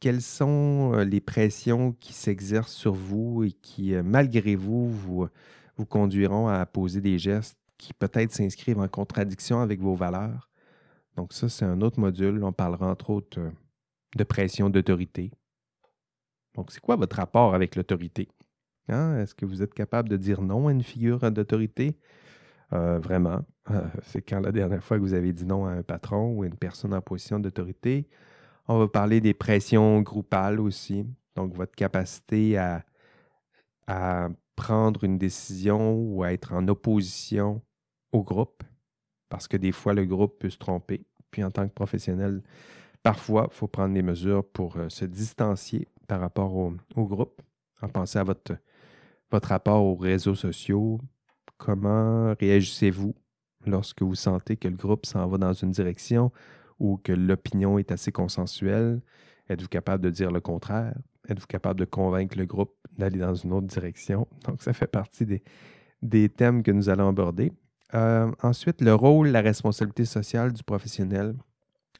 Quelles 0.00 0.20
sont 0.20 0.92
les 1.06 1.20
pressions 1.20 1.92
qui 1.92 2.12
s'exercent 2.12 2.74
sur 2.74 2.94
vous 2.94 3.44
et 3.44 3.52
qui, 3.52 3.92
malgré 4.02 4.56
vous, 4.56 4.90
vous, 4.90 5.28
vous 5.76 5.86
conduiront 5.86 6.48
à 6.48 6.66
poser 6.66 7.00
des 7.00 7.16
gestes 7.16 7.56
qui 7.78 7.92
peut-être 7.92 8.32
s'inscrivent 8.32 8.80
en 8.80 8.88
contradiction 8.88 9.60
avec 9.60 9.80
vos 9.80 9.94
valeurs? 9.94 10.50
Donc, 11.16 11.32
ça, 11.32 11.48
c'est 11.48 11.64
un 11.64 11.80
autre 11.80 12.00
module. 12.00 12.42
On 12.42 12.52
parlera 12.52 12.90
entre 12.90 13.10
autres 13.10 13.40
de 14.16 14.24
pression 14.24 14.68
d'autorité. 14.68 15.30
Donc, 16.56 16.72
c'est 16.72 16.80
quoi 16.80 16.96
votre 16.96 17.14
rapport 17.16 17.54
avec 17.54 17.76
l'autorité? 17.76 18.28
Hein? 18.88 19.18
Est-ce 19.18 19.34
que 19.34 19.46
vous 19.46 19.62
êtes 19.62 19.74
capable 19.74 20.08
de 20.08 20.16
dire 20.16 20.42
non 20.42 20.68
à 20.68 20.72
une 20.72 20.82
figure 20.82 21.30
d'autorité? 21.30 21.98
Euh, 22.72 22.98
vraiment. 22.98 23.40
Euh, 23.70 23.82
c'est 24.02 24.22
quand 24.22 24.40
la 24.40 24.52
dernière 24.52 24.82
fois 24.82 24.96
que 24.96 25.02
vous 25.02 25.14
avez 25.14 25.32
dit 25.32 25.44
non 25.44 25.66
à 25.66 25.70
un 25.70 25.82
patron 25.82 26.32
ou 26.32 26.42
à 26.42 26.46
une 26.46 26.56
personne 26.56 26.94
en 26.94 27.00
position 27.00 27.38
d'autorité. 27.40 28.08
On 28.68 28.78
va 28.78 28.88
parler 28.88 29.20
des 29.20 29.34
pressions 29.34 30.00
groupales 30.00 30.60
aussi. 30.60 31.06
Donc, 31.34 31.54
votre 31.54 31.74
capacité 31.74 32.56
à, 32.56 32.84
prendre 34.54 35.02
une 35.04 35.18
décision 35.18 35.94
ou 35.94 36.22
à 36.22 36.32
être 36.32 36.52
en 36.52 36.68
opposition 36.68 37.62
au 38.12 38.22
groupe, 38.22 38.62
parce 39.28 39.48
que 39.48 39.56
des 39.56 39.72
fois, 39.72 39.94
le 39.94 40.04
groupe 40.04 40.38
peut 40.38 40.50
se 40.50 40.58
tromper. 40.58 41.04
Puis, 41.30 41.42
en 41.42 41.50
tant 41.50 41.66
que 41.66 41.72
professionnel, 41.72 42.42
Parfois, 43.02 43.48
il 43.50 43.54
faut 43.54 43.66
prendre 43.66 43.94
des 43.94 44.02
mesures 44.02 44.44
pour 44.44 44.76
euh, 44.76 44.88
se 44.90 45.04
distancier 45.04 45.88
par 46.06 46.20
rapport 46.20 46.54
au, 46.54 46.74
groupe. 46.96 47.40
En 47.80 47.88
pensez 47.88 48.18
à 48.18 48.24
votre, 48.24 48.52
votre 49.30 49.48
rapport 49.48 49.84
aux 49.84 49.96
réseaux 49.96 50.34
sociaux. 50.34 51.00
Comment 51.58 52.34
réagissez-vous 52.38 53.14
lorsque 53.66 54.02
vous 54.02 54.14
sentez 54.14 54.56
que 54.56 54.68
le 54.68 54.76
groupe 54.76 55.06
s'en 55.06 55.26
va 55.28 55.38
dans 55.38 55.52
une 55.52 55.70
direction 55.70 56.32
ou 56.78 56.96
que 56.96 57.12
l'opinion 57.12 57.78
est 57.78 57.92
assez 57.92 58.12
consensuelle? 58.12 59.00
Êtes-vous 59.48 59.68
capable 59.68 60.04
de 60.04 60.10
dire 60.10 60.30
le 60.30 60.40
contraire? 60.40 60.94
Êtes-vous 61.28 61.46
capable 61.46 61.78
de 61.80 61.84
convaincre 61.84 62.38
le 62.38 62.46
groupe 62.46 62.74
d'aller 62.96 63.18
dans 63.18 63.34
une 63.34 63.52
autre 63.52 63.66
direction? 63.66 64.26
Donc, 64.46 64.62
ça 64.62 64.72
fait 64.72 64.86
partie 64.86 65.26
des, 66.02 66.28
thèmes 66.28 66.62
que 66.62 66.70
nous 66.70 66.88
allons 66.88 67.08
aborder. 67.08 67.52
Euh, 67.94 68.30
ensuite, 68.42 68.80
le 68.80 68.94
rôle, 68.94 69.28
la 69.28 69.40
responsabilité 69.40 70.04
sociale 70.04 70.52
du 70.52 70.62
professionnel. 70.62 71.34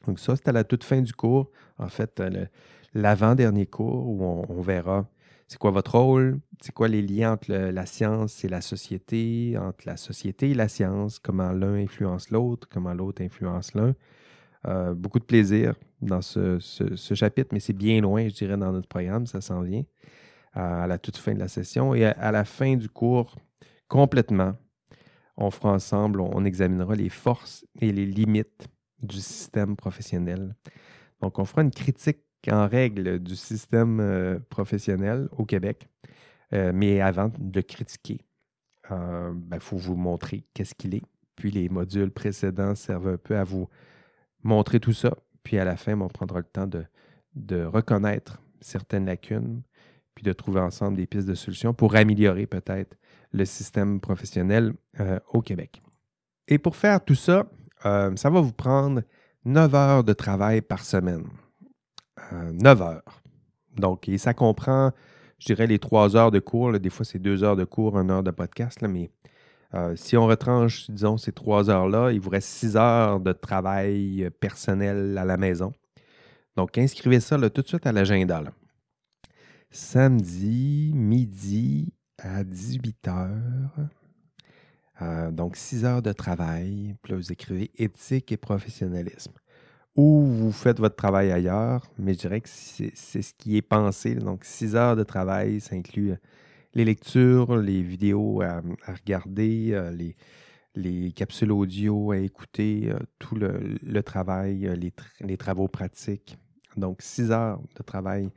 Donc 0.05 0.19
ça, 0.19 0.35
c'est 0.35 0.47
à 0.47 0.51
la 0.51 0.63
toute 0.63 0.83
fin 0.83 1.01
du 1.01 1.13
cours, 1.13 1.51
en 1.77 1.87
fait, 1.87 2.19
euh, 2.19 2.45
l'avant-dernier 2.93 3.65
cours 3.65 4.07
où 4.07 4.23
on, 4.23 4.61
verra 4.61 5.05
c'est 5.51 5.57
quoi 5.57 5.71
votre 5.71 5.99
rôle, 5.99 6.39
c'est 6.61 6.71
quoi 6.71 6.87
les 6.87 7.01
liens 7.01 7.33
entre 7.33 7.51
la 7.51 7.85
science 7.85 8.45
et 8.45 8.47
la 8.47 8.61
société, 8.61 9.57
entre 9.57 9.85
la 9.85 9.97
société 9.97 10.51
et 10.51 10.53
la 10.53 10.69
science, 10.69 11.19
comment 11.19 11.51
l'un 11.51 11.73
influence 11.73 12.29
l'autre, 12.29 12.69
comment 12.71 12.93
l'autre 12.93 13.21
influence 13.21 13.73
l'un? 13.73 13.93
Euh, 14.65 14.93
beaucoup 14.93 15.19
de 15.19 15.25
plaisir 15.25 15.75
dans 16.01 16.21
ce, 16.21 16.57
chapitre, 17.13 17.49
mais 17.51 17.59
c'est 17.59 17.73
bien 17.73 17.99
loin, 17.99 18.29
je 18.29 18.33
dirais, 18.33 18.55
dans 18.55 18.71
notre 18.71 18.87
programme, 18.87 19.25
ça 19.25 19.41
s'en 19.41 19.61
vient 19.61 19.83
à 20.53 20.87
la 20.87 20.97
toute 20.97 21.17
fin 21.17 21.33
de 21.33 21.39
la 21.39 21.49
session. 21.49 21.93
Et 21.95 22.05
à 22.05 22.31
la 22.31 22.45
fin 22.45 22.77
du 22.77 22.87
cours, 22.87 23.35
complètement, 23.89 24.53
on 25.35 25.51
fera 25.51 25.73
ensemble, 25.73 26.21
on 26.21 26.45
examinera 26.45 26.95
les 26.95 27.09
forces 27.09 27.65
et 27.81 27.91
les 27.91 28.05
limites 28.05 28.69
du 29.01 29.17
système 29.17 29.75
professionnel. 29.75 30.55
Donc, 31.19 31.39
on 31.39 31.43
fera 31.43 31.61
une 31.61 31.71
critique 31.71 32.19
en 32.49 32.67
règle 32.67 33.19
du 33.19 33.35
système 33.35 33.99
euh, 33.99 34.39
professionnel 34.49 35.27
au 35.37 35.45
Québec. 35.45 35.87
Euh, 36.53 36.71
mais 36.73 37.01
avant 37.01 37.31
de 37.37 37.61
critiquer, 37.61 38.21
il 38.89 38.93
euh, 38.93 39.31
ben, 39.33 39.59
faut 39.59 39.77
vous 39.77 39.95
montrer 39.95 40.43
qu'est-ce 40.53 40.75
qu'il 40.75 40.95
est. 40.95 41.03
Puis 41.35 41.51
les 41.51 41.69
modules 41.69 42.11
précédents 42.11 42.75
servent 42.75 43.09
un 43.09 43.17
peu 43.17 43.37
à 43.37 43.43
vous 43.43 43.69
montrer 44.43 44.79
tout 44.79 44.93
ça. 44.93 45.15
Puis 45.43 45.57
à 45.57 45.65
la 45.65 45.77
fin, 45.77 45.99
on 45.99 46.07
prendra 46.07 46.39
le 46.39 46.45
temps 46.45 46.67
de, 46.67 46.83
de 47.35 47.63
reconnaître 47.63 48.41
certaines 48.59 49.05
lacunes, 49.05 49.61
puis 50.13 50.23
de 50.23 50.33
trouver 50.33 50.59
ensemble 50.59 50.97
des 50.97 51.07
pistes 51.07 51.27
de 51.27 51.35
solutions 51.35 51.73
pour 51.73 51.95
améliorer 51.95 52.47
peut-être 52.47 52.97
le 53.31 53.45
système 53.45 54.01
professionnel 54.01 54.73
au 55.31 55.41
Québec. 55.41 55.81
Et 56.47 56.59
pour 56.59 56.75
faire 56.75 57.03
tout 57.03 57.15
ça, 57.15 57.49
ça 57.81 58.29
va 58.29 58.41
vous 58.41 58.51
prendre 58.51 59.01
9 59.45 59.73
heures 59.73 60.03
de 60.03 60.13
travail 60.13 60.61
par 60.61 60.83
semaine. 60.83 61.23
9 62.31 62.81
euh, 62.81 62.83
heures. 62.83 63.21
Donc, 63.77 64.09
et 64.09 64.17
ça 64.17 64.33
comprend, 64.33 64.91
je 65.39 65.47
dirais, 65.47 65.67
les 65.67 65.79
3 65.79 66.15
heures 66.15 66.31
de 66.31 66.39
cours. 66.39 66.77
Des 66.79 66.89
fois, 66.89 67.05
c'est 67.05 67.19
2 67.19 67.43
heures 67.43 67.55
de 67.55 67.63
cours, 67.63 67.97
1 67.97 68.09
heure 68.09 68.23
de 68.23 68.31
podcast. 68.31 68.81
Là, 68.81 68.87
mais 68.87 69.09
euh, 69.73 69.95
si 69.95 70.17
on 70.17 70.27
retranche, 70.27 70.89
disons, 70.89 71.17
ces 71.17 71.31
3 71.31 71.69
heures-là, 71.69 72.11
il 72.11 72.19
vous 72.19 72.29
reste 72.29 72.49
6 72.49 72.75
heures 72.77 73.19
de 73.19 73.31
travail 73.31 74.29
personnel 74.39 75.17
à 75.17 75.25
la 75.25 75.37
maison. 75.37 75.71
Donc, 76.57 76.77
inscrivez 76.77 77.19
ça 77.21 77.37
tout 77.49 77.61
de 77.61 77.67
suite 77.67 77.85
à 77.85 77.91
l'agenda. 77.91 78.43
Samedi, 79.69 80.91
midi, 80.93 81.93
à 82.17 82.43
18 82.43 83.07
heures. 83.07 83.89
Euh, 85.01 85.31
donc, 85.31 85.55
6 85.55 85.85
heures 85.85 86.01
de 86.01 86.11
travail. 86.11 86.95
Puis 87.01 87.13
là, 87.13 87.17
vous 87.17 87.31
écrivez 87.31 87.71
éthique 87.77 88.31
et 88.31 88.37
professionnalisme. 88.37 89.31
Ou 89.95 90.23
vous 90.23 90.51
faites 90.53 90.79
votre 90.79 90.95
travail 90.95 91.31
ailleurs, 91.31 91.85
mais 91.97 92.13
je 92.13 92.19
dirais 92.19 92.41
que 92.41 92.49
c'est 92.49 92.95
ce 92.95 93.33
qui 93.33 93.57
est 93.57 93.61
pensé. 93.61 94.15
Donc, 94.15 94.45
6 94.45 94.75
heures 94.75 94.95
de 94.95 95.03
travail, 95.03 95.59
ça 95.59 95.75
inclut 95.75 96.13
les 96.73 96.85
lectures, 96.85 97.57
les 97.57 97.81
vidéos 97.81 98.41
à, 98.41 98.61
regarder, 98.87 99.91
les, 99.93 100.15
les, 100.75 101.11
capsules 101.11 101.51
audio 101.51 102.11
à 102.11 102.17
écouter, 102.19 102.93
tout 103.19 103.35
le, 103.35 104.01
travail, 104.01 104.71
les, 105.19 105.37
travaux 105.37 105.67
pratiques. 105.67 106.37
Donc, 106.77 107.01
6 107.01 107.31
heures 107.31 107.61
de 107.77 107.83
travail 107.83 108.29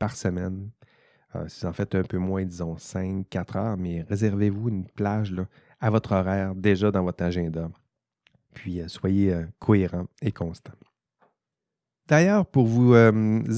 par 0.00 0.16
semaine. 0.16 0.70
si 1.46 1.60
vous 1.60 1.66
en 1.68 1.72
faites 1.72 1.94
un 1.94 2.02
peu 2.02 2.18
moins, 2.18 2.44
disons 2.44 2.76
5, 2.76 3.28
4 3.28 3.56
heures, 3.56 3.76
mais 3.76 4.02
réservez-vous 4.02 4.68
une 4.70 4.86
plage 4.86 5.34
à 5.80 5.90
votre 5.90 6.12
horaire 6.12 6.56
déjà 6.56 6.90
dans 6.90 7.04
votre 7.04 7.22
agenda. 7.22 7.70
Puis 8.54 8.82
soyez 8.88 9.34
cohérent 9.58 10.06
et 10.22 10.32
constant. 10.32 10.72
D'ailleurs, 12.10 12.44
pour 12.44 12.66
vous 12.66 12.94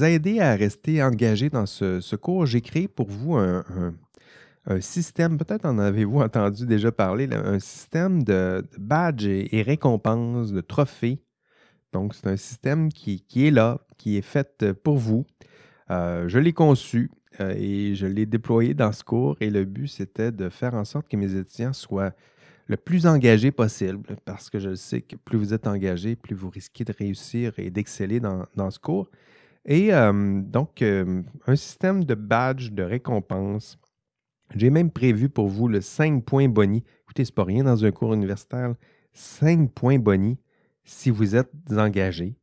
aider 0.03 0.39
à 0.39 0.55
rester 0.55 1.01
engagé 1.01 1.49
dans 1.49 1.65
ce, 1.65 2.15
cours, 2.15 2.45
j'ai 2.45 2.61
créé 2.61 2.87
pour 2.87 3.09
vous 3.09 3.35
un, 3.35 3.95
système, 4.79 5.37
peut-être 5.39 5.65
en 5.65 5.79
avez-vous 5.79 6.19
entendu 6.21 6.67
déjà 6.67 6.91
parler, 6.91 7.27
un 7.33 7.59
système 7.59 8.23
de, 8.23 8.63
badges 8.77 9.25
et, 9.25 9.63
récompenses, 9.63 10.53
de 10.53 10.61
trophées. 10.61 11.23
Donc, 11.93 12.13
c'est 12.13 12.27
un 12.27 12.37
système 12.37 12.89
qui, 12.89 13.23
est 13.35 13.51
là, 13.51 13.79
qui 13.97 14.17
est 14.17 14.21
fait 14.21 14.71
pour 14.83 14.97
vous. 14.97 15.25
je 15.89 16.37
l'ai 16.37 16.53
conçu 16.53 17.09
et 17.39 17.95
je 17.95 18.05
l'ai 18.05 18.27
déployé 18.27 18.75
dans 18.75 18.91
ce 18.91 19.03
cours 19.03 19.35
et 19.39 19.49
le 19.49 19.65
but, 19.65 19.87
c'était 19.87 20.31
de 20.31 20.49
faire 20.49 20.75
en 20.75 20.85
sorte 20.85 21.07
que 21.07 21.17
mes 21.17 21.35
étudiants 21.35 21.73
soient 21.73 22.13
le 22.67 22.77
plus 22.77 23.05
engagé 23.05 23.51
possible, 23.51 24.15
parce 24.25 24.49
que 24.49 24.59
je 24.59 24.75
sais 24.75 25.01
que 25.01 25.15
plus 25.15 25.37
vous 25.37 25.53
êtes 25.53 25.67
engagé, 25.67 26.15
plus 26.15 26.35
vous 26.35 26.49
risquez 26.49 26.83
de 26.83 26.93
réussir 26.93 27.53
et 27.57 27.69
d'exceller 27.69 28.19
dans, 28.19 28.71
ce 28.71 28.79
cours. 28.79 29.09
Et 29.65 29.93
euh, 29.93 30.41
donc, 30.41 30.81
euh, 30.81 31.21
un 31.47 31.55
système 31.55 32.03
de 32.03 32.15
badge, 32.15 32.71
de 32.71 32.83
récompense. 32.83 33.77
J'ai 34.55 34.69
même 34.69 34.91
prévu 34.91 35.29
pour 35.29 35.47
vous 35.47 35.67
le 35.67 35.81
5 35.81 36.23
points 36.23 36.47
boni. 36.47 36.83
Écoutez, 37.03 37.25
ce 37.25 37.31
n'est 37.31 37.35
pas 37.35 37.43
rien 37.43 37.63
dans 37.63 37.83
un 37.83 37.91
cours 37.91 38.13
universitaire. 38.13 38.75
5 39.13 39.71
points 39.71 39.99
boni 39.99 40.37
si 40.83 41.09
vous 41.09 41.35
êtes 41.35 41.51
engagé. 41.71 42.35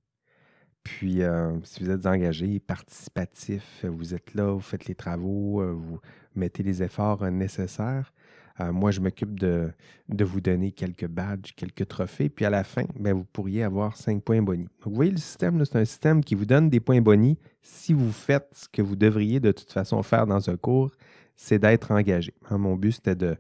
Puis, 0.83 1.23
euh, 1.23 1.53
si 1.63 1.85
vous 1.85 1.91
êtes 1.91 2.07
engagé, 2.07 2.59
participatif, 2.59 3.85
vous 3.85 4.15
êtes 4.15 4.35
là, 4.35 4.53
vous 4.53 4.61
faites 4.61 4.87
les 4.87 4.95
travaux, 4.95 5.63
vous 5.77 6.01
mettez 6.35 6.63
les 6.63 6.83
efforts 6.83 7.31
nécessaires. 7.31 8.13
Euh, 8.61 8.73
moi, 8.73 8.91
je 8.91 9.01
m'occupe 9.01 9.39
de, 9.39 9.73
vous 10.09 10.41
donner 10.41 10.73
quelques 10.73 11.07
badges, 11.07 11.53
quelques 11.57 11.89
trophées. 11.89 12.29
Puis 12.29 12.45
à 12.45 12.51
la 12.51 12.65
fin, 12.65 12.85
ben, 12.99 13.15
vous 13.15 13.25
pourriez 13.25 13.63
avoir 13.63 13.97
5 13.97 14.23
points 14.23 14.43
bonus. 14.43 14.69
Donc, 14.85 14.93
vous 14.93 14.95
voyez, 14.95 15.11
le 15.11 15.17
système, 15.17 15.65
c'est 15.65 15.77
un 15.77 15.85
système 15.85 16.23
qui 16.23 16.35
vous 16.35 16.47
donne 16.47 16.69
des 16.69 16.81
points 16.81 17.01
bonus 17.01 17.37
si 17.63 17.93
vous 17.93 18.13
faites 18.13 18.49
ce 18.53 18.69
que 18.69 18.83
vous 18.83 18.97
devriez 18.97 19.41
de 19.41 19.53
toute 19.53 19.71
façon 19.71 20.03
faire 20.03 20.27
dans 20.27 20.51
un 20.51 20.57
cours, 20.57 20.91
c'est 21.37 21.59
d'être 21.59 21.91
engagé. 21.91 22.35
Hein, 22.51 22.59
mon 22.59 22.77
but, 22.77 22.93
c'était 22.93 23.15
de, 23.15 23.37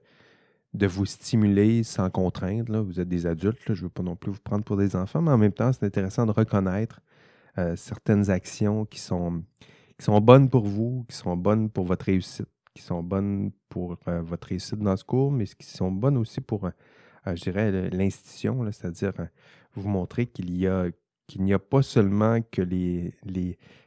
vous 0.86 1.06
stimuler 1.06 1.82
sans 1.82 2.08
contrainte. 2.08 2.70
Vous 2.70 3.00
êtes 3.00 3.08
des 3.08 3.26
adultes, 3.26 3.58
je 3.66 3.72
ne 3.72 3.82
veux 3.82 3.88
pas 3.88 4.02
non 4.02 4.16
plus 4.16 4.32
vous 4.32 4.40
prendre 4.40 4.64
pour 4.64 4.76
des 4.76 4.96
enfants, 4.96 5.20
mais 5.20 5.32
en 5.32 5.38
même 5.38 5.52
temps, 5.52 5.72
c'est 5.72 5.84
intéressant 5.84 6.24
de 6.26 6.32
reconnaître 6.32 7.00
euh, 7.58 7.76
certaines 7.76 8.30
actions 8.30 8.84
qui 8.86 9.00
sont 9.00 9.42
bonnes 10.22 10.48
pour 10.48 10.66
vous, 10.66 11.04
qui 11.08 11.16
sont 11.16 11.36
bonnes 11.36 11.68
pour 11.68 11.84
votre 11.84 12.06
réussite 12.06 12.48
qui 12.74 12.82
sont 12.82 13.02
bonnes 13.02 13.50
pour 13.68 13.96
euh, 14.08 14.22
votre 14.22 14.48
réussite 14.48 14.78
dans 14.78 14.96
ce 14.96 15.04
cours, 15.04 15.32
mais 15.32 15.46
qui 15.46 15.66
sont 15.66 15.90
bonnes 15.90 16.16
aussi 16.16 16.40
pour, 16.40 16.66
euh, 16.66 16.70
euh, 17.26 17.36
je 17.36 17.42
dirais, 17.42 17.90
l'institution, 17.90 18.64
c'est-à-dire 18.70 19.12
vous 19.74 19.88
montrer 19.88 20.26
qu'il 20.26 20.56
y 20.56 20.66
a 20.66 20.86
qu'il 21.26 21.44
n'y 21.44 21.52
a 21.52 21.60
pas 21.60 21.82
seulement 21.82 22.40
que 22.50 22.60
les, 22.60 23.14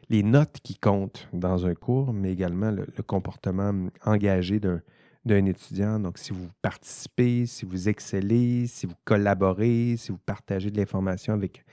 les, 0.09 0.23
notes 0.23 0.61
qui 0.63 0.77
comptent 0.77 1.27
dans 1.33 1.65
un 1.65 1.75
cours, 1.75 2.13
mais 2.13 2.31
également 2.31 2.71
le, 2.71 2.85
comportement 3.05 3.67
hum, 3.67 3.91
engagé 4.05 4.61
d'un 4.61 5.45
étudiant. 5.45 5.99
Donc, 5.99 6.19
si 6.19 6.31
vous 6.31 6.47
participez, 6.61 7.45
si 7.45 7.65
vous 7.65 7.89
excellez, 7.89 8.65
si 8.67 8.85
vous 8.85 8.95
collaborez, 9.03 9.95
si 9.97 10.13
vous 10.13 10.19
partagez 10.19 10.71
de 10.71 10.77
l'information 10.77 11.33
avec, 11.33 11.65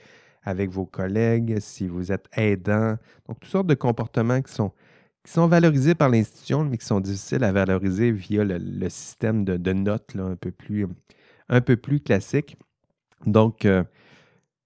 avec 0.43 0.69
vos 0.69 0.85
collègues, 0.85 1.59
si 1.61 1.87
vous 1.87 2.11
êtes 2.11 2.27
aidant. 2.35 2.97
Donc, 3.29 3.39
toutes 3.39 3.49
sortes 3.49 3.67
de 3.67 3.75
comportements 3.75 4.41
qui 4.41 4.51
sont 4.51 4.73
qui 5.23 5.31
sont 5.31 5.47
valorisés 5.47 5.95
par 5.95 6.09
l'institution, 6.09 6.63
mais 6.63 6.77
qui 6.77 6.85
sont 6.85 6.99
difficiles 6.99 7.43
à 7.43 7.51
valoriser 7.51 8.11
via 8.11 8.43
le, 8.43 8.89
système 8.89 9.45
de, 9.45 9.73
notes 9.73 10.15
un, 10.17 10.35
peu 10.35 10.51
plus, 10.51 10.87
un 11.49 11.61
peu 11.61 11.75
plus 11.77 11.99
classique. 11.99 12.57
Donc, 13.25 13.65
euh, 13.65 13.83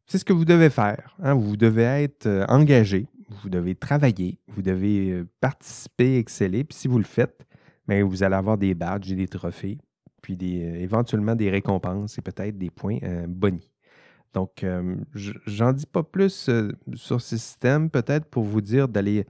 c'est 0.06 0.18
ce 0.18 0.26
que 0.26 0.34
vous 0.34 0.46
devez 0.46 0.70
faire. 0.70 1.16
Hein. 1.22 1.34
Vous 1.34 1.58
devez 1.58 1.84
être 1.84 2.28
euh, 2.28 2.46
engagé, 2.48 3.08
vous 3.42 3.50
devez 3.50 3.76
travailler, 3.76 4.40
vous 4.48 4.62
devez 4.62 5.12
euh, 5.12 5.28
participer, 5.42 6.18
exceller. 6.18 6.64
Puis 6.64 6.78
si 6.78 6.88
vous 6.88 7.00
le 7.00 7.04
faites, 7.04 7.46
bien, 7.88 8.06
vous 8.06 8.24
allez 8.24 8.36
avoir 8.36 8.58
des 8.58 8.74
badges 8.74 9.12
et 9.12 9.16
des 9.16 9.28
trophées, 9.28 9.78
puis 10.22 10.38
des, 10.38 10.62
éventuellement 10.82 11.36
des 11.36 11.50
récompenses 11.50 12.18
et 12.18 12.22
peut-être 12.22 12.58
des 12.58 12.70
points 12.70 13.00
bonis. 13.28 13.70
Donc, 14.34 14.66
j'en 15.46 15.72
dis 15.72 15.86
pas 15.86 16.04
plus 16.04 16.50
sur 16.94 17.22
ce 17.22 17.38
système, 17.38 17.90
peut-être 17.90 18.26
pour 18.26 18.44
vous 18.44 18.60
dire 18.60 18.90
d'aller 18.90 19.26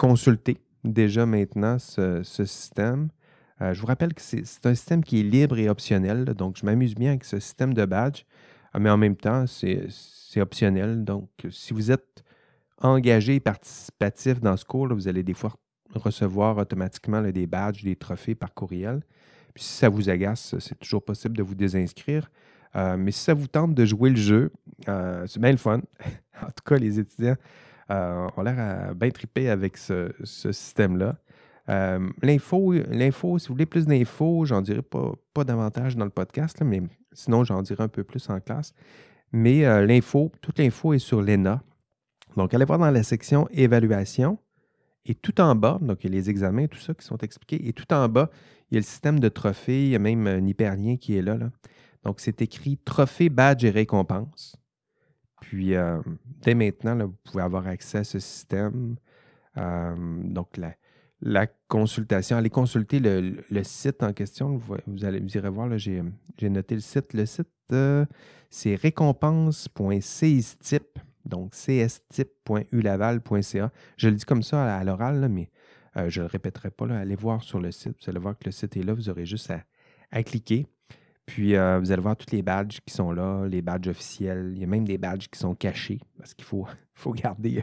consulter 0.00 0.56
déjà 0.82 1.26
maintenant 1.26 1.78
ce, 1.78 2.22
système. 2.24 3.10
Euh, 3.60 3.74
je 3.74 3.80
vous 3.82 3.86
rappelle 3.86 4.14
que 4.14 4.22
c'est 4.22 4.64
un 4.64 4.74
système 4.74 5.04
qui 5.04 5.20
est 5.20 5.22
libre 5.22 5.58
et 5.58 5.68
optionnel, 5.68 6.24
donc 6.24 6.56
je 6.56 6.64
m'amuse 6.64 6.94
bien 6.94 7.10
avec 7.10 7.24
ce 7.24 7.38
système 7.38 7.74
de 7.74 7.84
badge, 7.84 8.22
euh, 8.74 8.78
mais 8.80 8.88
en 8.88 8.96
même 8.96 9.14
temps, 9.14 9.44
c'est 9.46 10.40
optionnel. 10.40 11.04
Donc, 11.04 11.28
si 11.50 11.74
vous 11.74 11.90
êtes 11.90 12.24
engagé 12.78 13.34
et 13.34 13.40
participatif 13.40 14.40
dans 14.40 14.56
ce 14.56 14.64
cours, 14.64 14.88
vous 14.88 15.06
allez 15.06 15.22
des 15.22 15.34
fois 15.34 15.52
recevoir 15.94 16.56
automatiquement 16.56 17.20
des 17.20 17.46
badges, 17.46 17.84
des 17.84 17.96
trophées 17.96 18.34
par 18.34 18.54
courriel. 18.54 19.02
Puis 19.52 19.64
si 19.64 19.74
ça 19.74 19.90
vous 19.90 20.08
agace, 20.08 20.54
c'est 20.60 20.78
toujours 20.78 21.04
possible 21.04 21.36
de 21.36 21.42
vous 21.42 21.54
désinscrire. 21.54 22.30
Euh, 22.74 22.96
mais 22.96 23.10
si 23.10 23.20
ça 23.20 23.34
vous 23.34 23.48
tente 23.48 23.74
de 23.74 23.84
jouer 23.84 24.08
le 24.08 24.16
jeu, 24.16 24.50
c'est 24.86 25.40
bien 25.40 25.50
le 25.50 25.58
fun. 25.58 25.82
en 26.42 26.46
tout 26.46 26.64
cas, 26.64 26.76
les 26.76 26.98
étudiants 26.98 27.36
euh, 27.90 28.28
on 28.36 28.46
a 28.46 28.52
l'air 28.52 28.94
bien 28.94 29.10
triper 29.10 29.48
avec 29.48 29.76
ce, 29.76 30.12
système-là. 30.24 31.16
Euh, 31.68 32.08
l'info, 32.22 32.72
l'info, 32.72 33.38
si 33.38 33.48
vous 33.48 33.54
voulez 33.54 33.66
plus 33.66 33.86
d'infos, 33.86 34.44
j'en 34.44 34.60
dirai 34.60 34.82
pas, 34.82 35.12
pas 35.34 35.44
davantage 35.44 35.96
dans 35.96 36.04
le 36.04 36.10
podcast, 36.10 36.62
mais 36.64 36.82
sinon 37.12 37.44
j'en 37.44 37.62
dirai 37.62 37.84
un 37.84 37.88
peu 37.88 38.04
plus 38.04 38.28
en 38.30 38.40
classe. 38.40 38.74
Mais 39.32 39.64
euh, 39.64 39.86
l'info, 39.86 40.32
toute 40.40 40.58
l'info 40.58 40.92
est 40.92 40.98
sur 40.98 41.22
l'ENA. 41.22 41.62
Donc, 42.36 42.54
allez 42.54 42.64
voir 42.64 42.78
dans 42.78 42.90
la 42.90 43.02
section 43.02 43.48
évaluation. 43.50 44.38
Et 45.06 45.14
tout 45.14 45.40
en 45.40 45.54
bas, 45.54 45.78
donc 45.80 46.04
il 46.04 46.10
y 46.10 46.12
a 46.12 46.16
les 46.16 46.28
examens, 46.28 46.66
tout 46.66 46.78
ça 46.78 46.92
qui 46.94 47.04
sont 47.04 47.16
expliqués. 47.18 47.66
Et 47.66 47.72
tout 47.72 47.90
en 47.92 48.08
bas, 48.08 48.30
il 48.70 48.74
y 48.74 48.76
a 48.76 48.80
le 48.80 48.84
système 48.84 49.18
de 49.18 49.28
trophées. 49.28 49.84
Il 49.84 49.90
y 49.90 49.96
a 49.96 49.98
même 49.98 50.26
un 50.26 50.46
hyperlien 50.46 50.96
qui 50.96 51.16
est 51.16 51.22
là. 51.22 51.36
là. 51.36 51.50
Donc, 52.04 52.20
c'est 52.20 52.42
écrit 52.42 52.76
trophée, 52.78 53.28
badge 53.28 53.64
et 53.64 53.70
récompense. 53.70 54.56
Puis, 55.40 55.74
euh, 55.74 56.00
dès 56.42 56.54
maintenant, 56.54 56.96
vous 56.96 57.16
pouvez 57.24 57.42
avoir 57.42 57.66
accès 57.66 57.98
à 57.98 58.04
ce 58.04 58.18
système. 58.18 58.96
Euh, 59.56 59.94
donc, 60.24 60.58
la, 61.22 61.46
consultation, 61.68 62.36
allez 62.36 62.50
consulter 62.50 63.00
le, 63.00 63.62
site 63.62 64.02
en 64.02 64.12
question. 64.12 64.56
Vous, 64.56 64.76
allez, 65.04 65.20
vous 65.20 65.36
irez 65.36 65.50
voir, 65.50 65.78
j'ai 65.78 66.02
noté 66.42 66.74
le 66.74 66.80
site. 66.80 67.14
Le 67.14 67.26
site, 67.26 67.48
euh, 67.72 68.04
c'est 68.50 68.74
récompense.cistip, 68.74 70.98
donc 71.24 71.54
cstip.ulaval.ca. 71.54 73.70
Je 73.96 74.08
le 74.08 74.14
dis 74.14 74.24
comme 74.24 74.42
ça 74.42 74.76
à, 74.76 74.84
l'oral, 74.84 75.28
mais 75.28 75.50
je 76.08 76.20
ne 76.20 76.26
le 76.26 76.30
répéterai 76.30 76.70
pas. 76.70 76.86
Allez 76.86 77.16
voir 77.16 77.42
sur 77.42 77.60
le 77.60 77.72
site. 77.72 77.96
Vous 78.02 78.10
allez 78.10 78.20
voir 78.20 78.38
que 78.38 78.44
le 78.44 78.52
site 78.52 78.76
est 78.76 78.82
là. 78.82 78.94
Vous 78.94 79.08
aurez 79.08 79.26
juste 79.26 79.52
à 80.10 80.22
cliquer. 80.22 80.66
Puis 81.30 81.54
euh, 81.54 81.78
vous 81.78 81.92
allez 81.92 82.02
voir 82.02 82.16
tous 82.16 82.32
les 82.32 82.42
badges 82.42 82.80
qui 82.84 82.92
sont 82.92 83.12
là, 83.12 83.46
les 83.46 83.62
badges 83.62 83.86
officiels. 83.86 84.50
Il 84.56 84.62
y 84.62 84.64
a 84.64 84.66
même 84.66 84.84
des 84.84 84.98
badges 84.98 85.28
qui 85.28 85.38
sont 85.38 85.54
cachés 85.54 86.00
parce 86.18 86.34
qu'il 86.34 86.44
faut, 86.44 86.66
faut 86.94 87.12
garder 87.12 87.62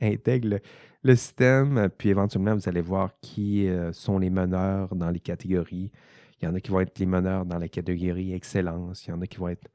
intègre 0.00 0.58
le, 1.02 1.14
système. 1.14 1.90
Puis 1.98 2.08
éventuellement, 2.08 2.54
vous 2.54 2.66
allez 2.66 2.80
voir 2.80 3.10
qui 3.20 3.68
euh, 3.68 3.92
sont 3.92 4.18
les 4.18 4.30
meneurs 4.30 4.96
dans 4.96 5.10
les 5.10 5.20
catégories. 5.20 5.92
Il 6.40 6.46
y 6.46 6.48
en 6.48 6.54
a 6.54 6.60
qui 6.60 6.70
vont 6.70 6.80
être 6.80 6.98
les 6.98 7.04
meneurs 7.04 7.44
dans 7.44 7.58
la 7.58 7.68
catégorie 7.68 8.32
excellence. 8.32 9.06
Il 9.06 9.10
y 9.10 9.12
en 9.12 9.20
a 9.20 9.26
qui 9.26 9.36
vont 9.36 9.48
être 9.48 9.68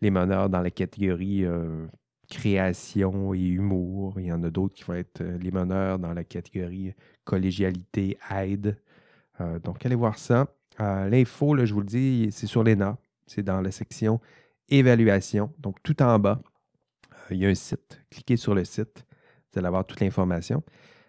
les 0.00 0.10
meneurs 0.10 0.50
dans 0.50 0.60
la 0.60 0.72
catégorie 0.72 1.44
euh, 1.44 1.86
création 2.28 3.32
et 3.32 3.46
humour. 3.46 4.18
Il 4.18 4.26
y 4.26 4.32
en 4.32 4.42
a 4.42 4.50
d'autres 4.50 4.74
qui 4.74 4.82
vont 4.82 4.94
être 4.94 5.22
les 5.22 5.52
meneurs 5.52 6.00
dans 6.00 6.12
la 6.12 6.24
catégorie 6.24 6.94
collégialité, 7.22 8.18
aide. 8.28 8.76
donc, 9.62 9.86
allez 9.86 9.94
voir 9.94 10.18
ça. 10.18 10.48
Euh, 10.80 11.08
l'info, 11.08 11.56
je 11.64 11.72
vous 11.72 11.80
le 11.80 11.86
dis, 11.86 12.28
c'est 12.32 12.46
sur 12.46 12.64
l'ENA. 12.64 12.96
C'est 13.26 13.42
dans 13.42 13.60
la 13.60 13.70
section 13.70 14.20
évaluation. 14.68 15.52
Donc, 15.58 15.82
tout 15.82 16.02
en 16.02 16.18
bas, 16.18 16.40
euh, 17.12 17.34
il 17.34 17.38
y 17.38 17.46
a 17.46 17.48
un 17.48 17.54
site. 17.54 18.00
Cliquez 18.10 18.36
sur 18.36 18.54
le 18.54 18.64
site. 18.64 19.04
Vous 19.52 19.58
allez 19.58 19.68
avoir 19.68 19.86
toute 19.86 20.00
l'information. 20.00 20.62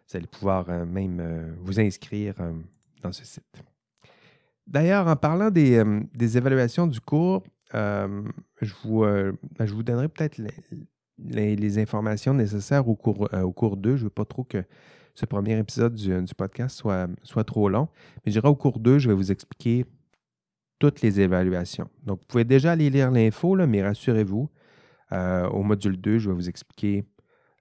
Vous 0.10 0.18
allez 0.18 0.28
pouvoir 0.28 0.70
euh, 0.70 0.86
même 0.86 1.56
vous 1.62 1.80
inscrire 1.80 2.36
dans 3.02 3.12
ce 3.12 3.26
site. 3.26 3.64
D'ailleurs, 4.68 5.08
en 5.08 5.16
parlant 5.16 5.50
des, 5.50 5.78
évaluations 6.38 6.88
du 6.88 7.00
cours, 7.02 7.44
je, 7.74 8.74
vous, 8.84 9.02
ben, 9.02 9.66
je 9.66 9.74
vous 9.74 9.84
donnerai 9.84 10.08
peut-être 10.08 10.40
les, 11.18 11.80
informations 11.80 12.34
nécessaires 12.34 12.88
au 12.88 12.96
cours, 12.96 13.28
au 13.34 13.52
cours 13.52 13.76
2. 13.76 13.96
Je 13.96 14.02
ne 14.02 14.04
veux 14.06 14.10
pas 14.10 14.26
trop 14.26 14.44
que 14.44 14.64
ce 15.14 15.26
premier 15.26 15.58
épisode 15.58 15.94
du, 15.96 16.22
du 16.22 16.36
podcast 16.36 16.78
soit, 16.78 17.08
soit 17.24 17.44
trop 17.44 17.70
long. 17.70 17.88
Mais 18.26 18.32
je 18.32 18.40
dirais 18.40 18.50
au 18.50 18.56
cours 18.56 18.80
2, 18.80 19.00
je 19.00 19.10
vais 19.10 19.16
vous 19.16 19.32
expliquer 19.32 19.86
toutes 20.80 21.02
les 21.02 21.22
évaluations. 21.22 21.90
Donc, 22.04 22.20
vous 22.22 22.26
pouvez 22.28 22.44
déjà 22.44 22.72
aller 22.72 22.90
lire 22.90 23.12
l'info, 23.12 23.56
mais 23.56 23.84
rassurez-vous, 23.84 24.50
euh, 25.12 25.48
au 25.50 25.64
module 25.64 25.98
2, 26.00 26.18
je 26.18 26.30
vais 26.30 26.36
vous 26.36 26.50
expliquer 26.50 27.06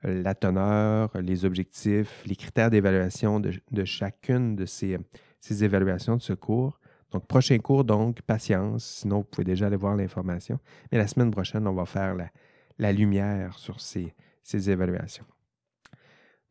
la 0.03 0.35
teneur, 0.35 1.11
les 1.21 1.45
objectifs, 1.45 2.23
les 2.27 2.35
critères 2.35 2.71
d'évaluation 2.71 3.39
de, 3.39 3.53
de 3.71 3.85
chacune 3.85 4.57
de 4.57 4.67
ces, 4.67 4.99
ces 5.41 5.65
évaluations 5.65 6.17
de 6.17 6.23
ce 6.23 6.33
cours. 6.33 6.81
Donc, 7.13 7.27
prochain 7.27 7.59
cours, 7.59 7.85
donc, 7.85 8.23
patience. 8.23 8.85
Sinon, 8.85 9.19
vous 9.19 9.25
pouvez 9.25 9.45
déjà 9.45 9.67
aller 9.67 9.77
voir 9.77 9.97
l'information. 9.97 10.59
Mais 10.91 10.99
la 10.99 11.07
semaine 11.07 11.31
prochaine, 11.31 11.67
on 11.67 11.75
va 11.75 11.85
faire 11.85 12.15
la, 12.15 12.31
la 12.79 12.93
lumière 12.93 13.59
sur 13.59 13.81
ces, 13.81 14.15
ces 14.43 14.71
évaluations. 14.71 15.27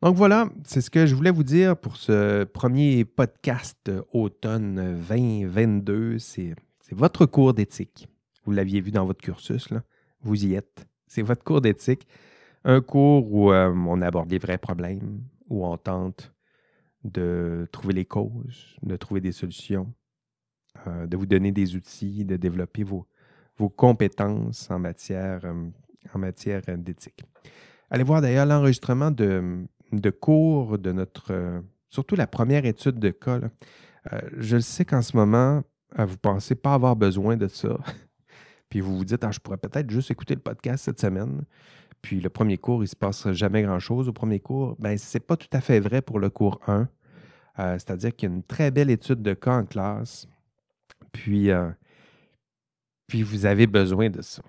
Donc 0.02 0.16
voilà, 0.16 0.48
c'est 0.64 0.80
ce 0.80 0.90
que 0.90 1.06
je 1.06 1.14
voulais 1.14 1.30
vous 1.30 1.44
dire 1.44 1.76
pour 1.76 1.96
ce 1.96 2.42
premier 2.42 3.04
podcast 3.04 3.88
automne 4.12 5.00
2022. 5.08 6.18
C'est 6.18 6.56
votre 6.90 7.24
cours 7.24 7.54
d'éthique. 7.54 8.08
Vous 8.44 8.50
l'aviez 8.50 8.80
vu 8.80 8.90
dans 8.90 9.06
votre 9.06 9.20
cursus, 9.20 9.70
là. 9.70 9.84
vous 10.20 10.44
y 10.44 10.54
êtes. 10.54 10.88
C'est 11.06 11.22
votre 11.22 11.44
cours 11.44 11.60
d'éthique. 11.60 12.08
Un 12.64 12.80
cours 12.80 13.32
où 13.32 13.52
euh, 13.52 13.72
on 13.72 14.02
aborde 14.02 14.28
les 14.28 14.38
vrais 14.38 14.58
problèmes, 14.58 15.22
où 15.48 15.64
on 15.64 15.76
tente 15.76 16.32
de 17.04 17.68
trouver 17.70 17.94
les 17.94 18.04
causes, 18.04 18.76
de 18.82 18.96
trouver 18.96 19.20
des 19.20 19.30
solutions, 19.30 19.94
euh, 20.88 21.06
de 21.06 21.16
vous 21.16 21.26
donner 21.26 21.52
des 21.52 21.76
outils, 21.76 22.24
de 22.24 22.36
développer 22.36 22.82
vos, 22.82 23.06
compétences 23.76 24.68
en 24.68 24.80
matière, 24.80 25.44
euh, 25.44 25.68
en 26.12 26.18
matière 26.18 26.62
euh, 26.68 26.76
d'éthique. 26.76 27.22
Allez 27.88 28.02
voir 28.02 28.20
d'ailleurs 28.20 28.46
l'enregistrement 28.46 29.12
de, 29.12 29.64
de 29.92 30.10
cours 30.10 30.78
de 30.78 30.92
notre, 30.92 31.32
euh, 31.32 31.60
surtout 31.90 32.16
la 32.16 32.26
première 32.26 32.64
étude 32.64 32.98
de 32.98 33.10
cas. 33.10 33.40
Euh, 34.12 34.20
je 34.38 34.56
le 34.56 34.62
sais 34.62 34.84
qu'en 34.84 35.02
ce 35.02 35.16
moment, 35.16 35.62
euh, 35.98 36.04
vous 36.04 36.16
pensez 36.16 36.54
pas 36.54 36.74
avoir 36.74 36.96
besoin 36.96 37.36
de 37.36 37.48
ça. 37.48 37.78
Puis 38.68 38.80
vous 38.80 38.96
vous 38.96 39.04
dites, 39.04 39.22
ah, 39.24 39.30
je 39.30 39.38
pourrais 39.38 39.58
peut-être 39.58 39.90
juste 39.90 40.10
écouter 40.10 40.34
le 40.34 40.40
podcast 40.40 40.84
cette 40.84 41.00
semaine. 41.00 41.44
Puis 42.00 42.20
le 42.20 42.30
premier 42.30 42.58
cours, 42.58 42.78
il 42.78 42.82
ne 42.82 42.86
se 42.86 42.96
passe 42.96 43.30
jamais 43.32 43.62
grand-chose 43.62 44.08
au 44.08 44.12
premier 44.12 44.40
cours. 44.40 44.76
Ben, 44.78 44.96
ce 44.98 45.16
n'est 45.16 45.20
pas 45.20 45.36
tout 45.36 45.48
à 45.52 45.60
fait 45.60 45.78
vrai 45.78 46.02
pour 46.02 46.18
le 46.18 46.30
cours 46.30 46.60
1. 46.66 46.88
Euh, 47.58 47.78
C'est-à-dire 47.78 48.16
qu'il 48.16 48.30
y 48.30 48.32
a 48.32 48.34
une 48.34 48.42
très 48.42 48.70
belle 48.70 48.90
étude 48.90 49.22
de 49.22 49.34
cas 49.34 49.58
en 49.58 49.64
classe. 49.66 50.26
Puis, 51.12 51.50
puis 53.06 53.22
vous 53.22 53.44
avez 53.44 53.66
besoin 53.66 54.08
de 54.08 54.22
ça. 54.22 54.42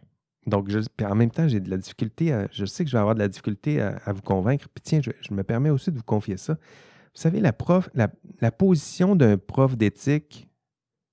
Donc, 0.46 0.68
puis 0.98 1.06
en 1.06 1.16
même 1.16 1.32
temps, 1.32 1.48
j'ai 1.48 1.60
de 1.60 1.70
la 1.70 1.78
difficulté, 1.78 2.34
à- 2.34 2.48
je 2.52 2.66
sais 2.66 2.84
que 2.84 2.90
je 2.90 2.96
vais 2.96 3.00
avoir 3.00 3.16
de 3.16 3.20
la 3.20 3.28
difficulté 3.28 3.82
à, 3.82 4.12
vous 4.12 4.22
convaincre. 4.22 4.68
Puis 4.74 4.84
tiens, 4.84 5.02
je, 5.02 5.34
me 5.34 5.44
permets 5.44 5.70
aussi 5.70 5.92
de 5.92 5.98
vous 5.98 6.04
confier 6.04 6.38
ça. 6.38 6.54
Vous 6.54 7.22
savez, 7.22 7.40
la, 7.40 7.54
prof, 7.54 7.90
la, 7.94 8.52
position 8.52 9.16
d'un 9.16 9.38
prof 9.38 9.78
d'éthique, 9.78 10.50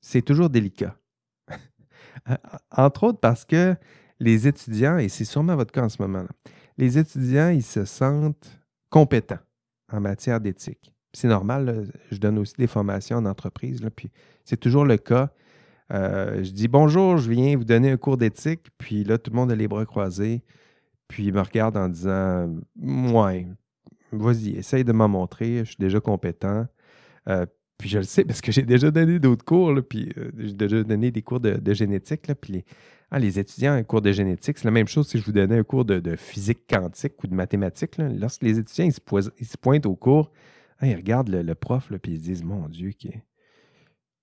c'est 0.01 0.23
toujours 0.23 0.51
délicat. 0.51 0.97
Entre 2.77 3.05
autres 3.05 3.21
parce 3.21 3.45
que 3.45 3.77
les 4.19 4.49
étudiants, 4.49 4.99
et 4.99 5.09
c'est 5.09 5.25
sûrement 5.25 5.57
votre 5.57 5.73
cas 5.73 5.85
en 5.85 5.89
ce 5.89 6.01
moment, 6.03 6.27
les 6.77 6.99
étudiants, 6.99 7.51
ils 7.51 7.63
se 7.63 7.85
sentent 7.85 8.61
compétents 8.89 9.39
en 9.93 10.01
matière 10.01 10.41
d'éthique. 10.41 10.93
C'est 11.13 11.29
normal, 11.29 11.91
je 12.11 12.19
donne 12.19 12.39
aussi 12.39 12.55
des 12.57 12.67
formations 12.67 13.19
en 13.19 13.27
entreprise, 13.27 13.81
puis 13.95 14.11
c'est 14.45 14.59
toujours 14.59 14.85
le 14.85 14.97
cas. 14.97 15.33
Euh, 15.93 16.45
je 16.45 16.51
dis 16.51 16.69
bonjour, 16.69 17.19
je 17.19 17.31
viens 17.31 17.57
vous 17.57 17.65
donner 17.65 17.91
un 17.91 17.97
cours 17.97 18.17
d'éthique, 18.17 18.69
puis 18.79 19.05
là, 19.05 19.19
tout 19.19 19.31
le 19.31 19.37
monde 19.37 19.51
a 19.51 19.57
les 19.57 19.69
bras 19.69 19.85
croisés, 19.87 20.43
puis 21.09 21.27
il 21.27 21.33
me 21.35 21.41
regarde 21.41 21.77
en 21.77 21.89
disant 21.89 22.55
Ouais, 22.81 23.47
vas-y, 24.13 24.57
essaye 24.57 24.85
de 24.85 24.93
m'en 24.93 25.09
montrer, 25.09 25.59
je 25.59 25.71
suis 25.71 25.77
déjà 25.79 26.01
compétent. 26.01 26.67
Euh, 27.29 27.47
puis 27.79 27.89
je 27.89 27.99
le 27.99 28.05
sais 28.05 28.25
parce 28.25 28.41
que 28.41 28.53
j'ai 28.53 28.63
déjà 28.63 28.91
donné 28.91 29.19
d'autres 29.19 29.45
cours, 29.45 29.75
puis 29.89 30.13
euh, 30.19 30.31
j'ai 30.39 30.53
déjà 30.55 30.83
donné 30.85 31.11
des 31.11 31.23
cours 31.23 31.41
de, 31.41 31.75
génétique, 31.75 32.31
puis 32.41 32.53
les, 32.53 32.65
ah, 33.11 33.19
les 33.19 33.39
étudiants 33.39 33.77
en 33.77 33.83
cours 33.83 34.03
de 34.03 34.13
génétique, 34.13 34.59
c'est 34.59 34.67
la 34.67 34.71
même 34.71 34.87
chose 34.87 35.09
si 35.09 35.19
je 35.19 35.25
vous 35.25 35.33
donnais 35.33 35.59
un 35.59 35.65
cours 35.65 35.85
de, 35.85 36.17
physique 36.17 36.67
quantique 36.69 37.23
ou 37.25 37.27
de 37.27 37.35
mathématiques. 37.35 37.97
Lorsque 37.99 38.43
les 38.43 38.59
étudiants 38.59 38.85
ils 38.87 38.93
se, 38.93 39.57
pointent 39.57 39.87
au 39.87 39.97
cours, 39.97 40.31
ah, 40.79 40.87
ils 40.87 40.95
regardent 40.95 41.31
le, 41.31 41.55
prof, 41.55 41.91
là, 41.91 41.99
puis 41.99 42.13
ils 42.13 42.19
se 42.19 42.23
disent 42.23 42.45
Mon 42.45 42.69
Dieu, 42.69 42.91
qui 42.91 43.09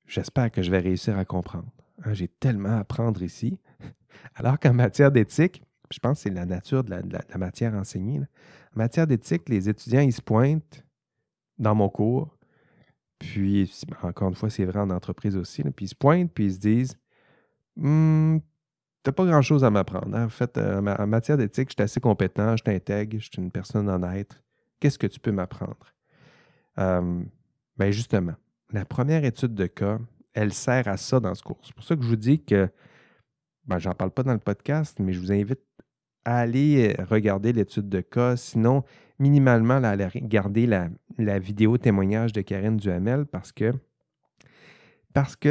j'espère 0.07 0.51
que 0.51 0.61
je 0.61 0.71
vais 0.71 0.79
réussir 0.79 1.17
à 1.17 1.25
comprendre. 1.25 1.69
Ah, 2.03 2.13
j'ai 2.13 2.27
tellement 2.27 2.69
à 2.69 2.79
apprendre 2.79 3.21
ici. 3.23 3.59
Alors 4.35 4.59
qu'en 4.59 4.73
matière 4.73 5.11
d'éthique, 5.11 5.63
je 5.91 5.99
pense 5.99 6.17
que 6.17 6.23
c'est 6.23 6.29
la 6.35 6.45
nature 6.45 6.83
de 6.83 6.91
la, 6.91 7.37
matière 7.37 7.73
enseignée. 7.73 8.19
En 8.19 8.77
matière 8.77 9.07
d'éthique, 9.07 9.47
les 9.49 9.69
étudiants, 9.69 10.01
ils 10.01 10.13
se 10.13 10.21
pointent 10.21 10.83
dans 11.57 11.75
mon 11.75 11.89
cours. 11.89 12.37
Puis, 13.19 13.67
si- 13.67 13.85
encore 14.03 14.29
une 14.29 14.35
fois, 14.35 14.49
c'est 14.49 14.65
vrai 14.65 14.79
en 14.79 14.89
entreprise 14.89 15.35
aussi. 15.37 15.63
puis 15.63 15.85
ils 15.85 15.89
se 15.89 15.95
pointent, 15.95 16.31
puis 16.33 16.45
ils 16.45 16.53
se 16.53 16.59
disent 16.59 16.97
Hum, 17.81 18.41
T'as 19.03 19.13
pas 19.13 19.25
grand-chose 19.25 19.63
à 19.63 19.69
m'apprendre. 19.69 20.15
hein. 20.17 20.25
En 20.25 20.29
fait, 20.29 20.57
euh, 20.57 20.81
en 20.81 21.07
matière 21.07 21.37
d'éthique, 21.37 21.69
je 21.69 21.75
suis 21.75 21.83
assez 21.83 21.99
compétent, 22.01 22.57
je 22.57 22.63
t'intègre, 22.63 23.17
je 23.19 23.25
suis 23.25 23.37
une 23.41 23.51
personne 23.51 23.87
honnête. 23.89 24.41
Qu'est-ce 24.81 24.99
que 24.99 25.07
tu 25.07 25.19
peux 25.19 25.31
m'apprendre? 25.31 25.77
Euh, 26.79 27.23
ben 27.77 27.91
justement, 27.91 28.33
la 28.71 28.85
première 28.85 29.23
étude 29.23 29.53
de 29.53 29.65
cas, 29.65 29.99
elle 30.33 30.53
sert 30.53 30.87
à 30.87 30.97
ça 30.97 31.19
dans 31.19 31.33
ce 31.33 31.41
cours. 31.41 31.59
C'est 31.63 31.73
pour 31.73 31.83
ça 31.83 31.95
que 31.95 32.03
je 32.03 32.07
vous 32.07 32.15
dis 32.15 32.43
que, 32.43 32.69
ben, 33.65 33.79
j'en 33.79 33.93
parle 33.93 34.11
pas 34.11 34.23
dans 34.23 34.33
le 34.33 34.39
podcast, 34.39 34.97
mais 34.99 35.13
je 35.13 35.19
vous 35.19 35.31
invite 35.31 35.61
à 36.25 36.39
aller 36.39 36.93
euh, 36.99 37.03
regarder 37.05 37.53
l'étude 37.53 37.89
de 37.89 38.01
cas. 38.01 38.35
Sinon, 38.35 38.83
minimalement, 39.19 39.79
là, 39.79 39.91
aller 39.91 40.05
regarder 40.05 40.67
la, 40.67 41.39
vidéo 41.39 41.77
témoignage 41.77 42.33
de 42.33 42.41
Karine 42.41 42.77
Duhamel 42.77 43.25
parce 43.25 43.51
que, 43.51 43.73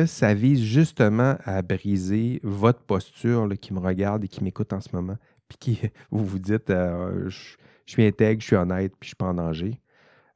ça 0.06 0.32
vise 0.34 0.62
justement 0.62 1.36
à 1.44 1.62
briser 1.62 2.38
votre 2.44 2.82
posture 2.82 3.48
qui 3.60 3.74
me 3.74 3.80
regarde 3.80 4.22
et 4.24 4.28
qui 4.28 4.44
m'écoute 4.44 4.72
en 4.72 4.80
ce 4.80 4.94
moment. 4.94 5.16
Puis 5.48 5.58
qui, 5.58 5.80
vous 6.10 6.24
vous 6.24 6.38
dites, 6.38 6.70
euh, 6.70 7.28
je, 7.28 7.56
suis 7.86 8.04
intègre, 8.04 8.40
je 8.40 8.46
suis 8.46 8.56
honnête, 8.56 8.92
puis 9.00 9.06
je 9.06 9.08
suis 9.08 9.16
pas 9.16 9.26
en 9.26 9.34
danger. 9.34 9.80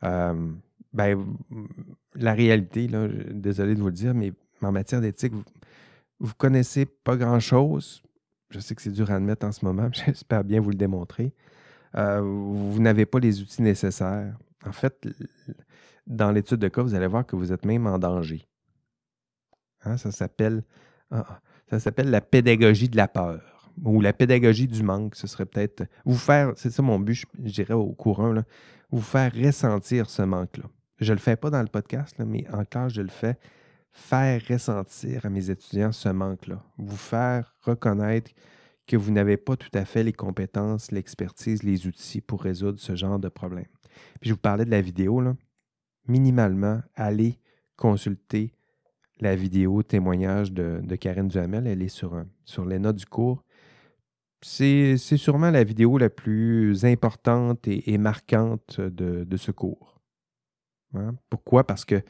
Euh, 0.02 0.52
ben, 0.92 1.24
la 2.14 2.34
réalité, 2.34 2.88
là, 2.88 3.08
désolé 3.30 3.74
de 3.74 3.80
vous 3.80 3.86
le 3.86 3.92
dire, 3.92 4.14
mais 4.14 4.32
en 4.62 4.72
matière 4.72 5.00
d'éthique, 5.00 5.32
vous, 5.32 5.44
vous 6.18 6.34
connaissez 6.34 6.86
pas 6.86 7.16
grand-chose. 7.16 8.02
Je 8.50 8.58
sais 8.60 8.74
que 8.74 8.82
c'est 8.82 8.90
dur 8.90 9.10
à 9.10 9.14
admettre 9.14 9.46
en 9.46 9.52
ce 9.52 9.64
moment, 9.64 9.88
j'espère 9.92 10.44
bien 10.44 10.60
vous 10.60 10.70
le 10.70 10.76
démontrer. 10.76 11.32
Euh, 11.96 12.20
vous 12.20 12.80
n'avez 12.80 13.06
pas 13.06 13.18
les 13.18 13.40
outils 13.40 13.62
nécessaires. 13.62 14.36
En 14.64 14.72
fait, 14.72 15.08
dans 16.06 16.30
l'étude 16.30 16.58
de 16.58 16.68
cas, 16.68 16.82
vous 16.82 16.94
allez 16.94 17.06
voir 17.06 17.26
que 17.26 17.36
vous 17.36 17.52
êtes 17.52 17.64
même 17.64 17.86
en 17.86 17.98
danger. 17.98 18.46
Hein, 19.84 19.96
ça 19.96 20.12
s'appelle 20.12 20.62
ah, 21.10 21.24
ah, 21.28 21.40
ça 21.70 21.80
s'appelle 21.80 22.10
la 22.10 22.20
pédagogie 22.20 22.88
de 22.88 22.96
la 22.96 23.08
peur 23.08 23.70
ou 23.82 24.00
la 24.00 24.12
pédagogie 24.12 24.68
du 24.68 24.82
manque. 24.82 25.14
Ce 25.14 25.26
serait 25.26 25.46
peut-être 25.46 25.84
vous 26.04 26.16
faire, 26.16 26.52
c'est 26.56 26.70
ça 26.70 26.82
mon 26.82 26.98
but, 26.98 27.14
je, 27.14 27.26
dirais 27.38 27.74
au 27.74 27.92
courant, 27.92 28.34
vous 28.90 29.00
faire 29.00 29.32
ressentir 29.34 30.10
ce 30.10 30.22
manque-là. 30.22 30.64
Je 31.00 31.12
ne 31.12 31.16
le 31.16 31.20
fais 31.20 31.36
pas 31.36 31.48
dans 31.48 31.62
le 31.62 31.68
podcast, 31.68 32.16
mais 32.18 32.46
en 32.52 32.64
classe, 32.64 32.92
je 32.92 33.02
le 33.02 33.08
fais. 33.08 33.38
Faire 33.92 34.40
ressentir 34.48 35.24
à 35.24 35.30
mes 35.30 35.50
étudiants 35.50 35.92
ce 35.92 36.10
manque-là. 36.10 36.62
Vous 36.76 36.96
faire 36.96 37.54
reconnaître 37.62 38.30
que 38.86 38.96
vous 38.96 39.10
n'avez 39.10 39.36
pas 39.36 39.56
tout 39.56 39.70
à 39.72 39.84
fait 39.84 40.04
les 40.04 40.12
compétences, 40.12 40.92
l'expertise, 40.92 41.62
les 41.62 41.86
outils 41.86 42.20
pour 42.20 42.42
résoudre 42.42 42.78
ce 42.78 42.94
genre 42.94 43.18
de 43.18 43.28
problème. 43.28 43.66
Puis 44.20 44.28
je 44.28 44.34
vous 44.34 44.40
parlais 44.40 44.64
de 44.64 44.70
la 44.70 44.80
vidéo. 44.80 45.22
Minimalement, 46.06 46.82
allez 46.94 47.38
consulter 47.76 48.52
la 49.20 49.34
vidéo 49.36 49.82
témoignage 49.82 50.52
de, 50.52 50.96
Karine 50.96 51.28
Duhamel. 51.28 51.66
Elle 51.66 51.82
est 51.82 51.88
sur, 51.88 52.14
les 52.66 52.78
notes 52.78 52.96
du 52.96 53.06
cours. 53.06 53.42
C'est 54.42 54.96
sûrement 54.96 55.50
la 55.50 55.64
vidéo 55.64 55.98
la 55.98 56.10
plus 56.10 56.84
importante 56.84 57.66
et, 57.66 57.98
marquante 57.98 58.80
de 58.80 59.36
ce 59.36 59.50
cours. 59.50 59.99
Pourquoi? 61.28 61.66
Parce 61.66 61.84
que, 61.84 62.02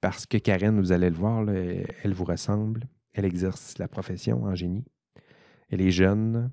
parce 0.00 0.26
que 0.26 0.38
Karen, 0.38 0.78
vous 0.80 0.92
allez 0.92 1.10
le 1.10 1.16
voir, 1.16 1.48
elle, 1.48 2.14
vous 2.14 2.24
ressemble. 2.24 2.88
Elle 3.12 3.24
exerce 3.24 3.78
la 3.78 3.88
profession 3.88 4.44
en 4.44 4.54
génie. 4.54 4.84
Elle 5.68 5.80
est 5.82 5.90
jeune. 5.90 6.50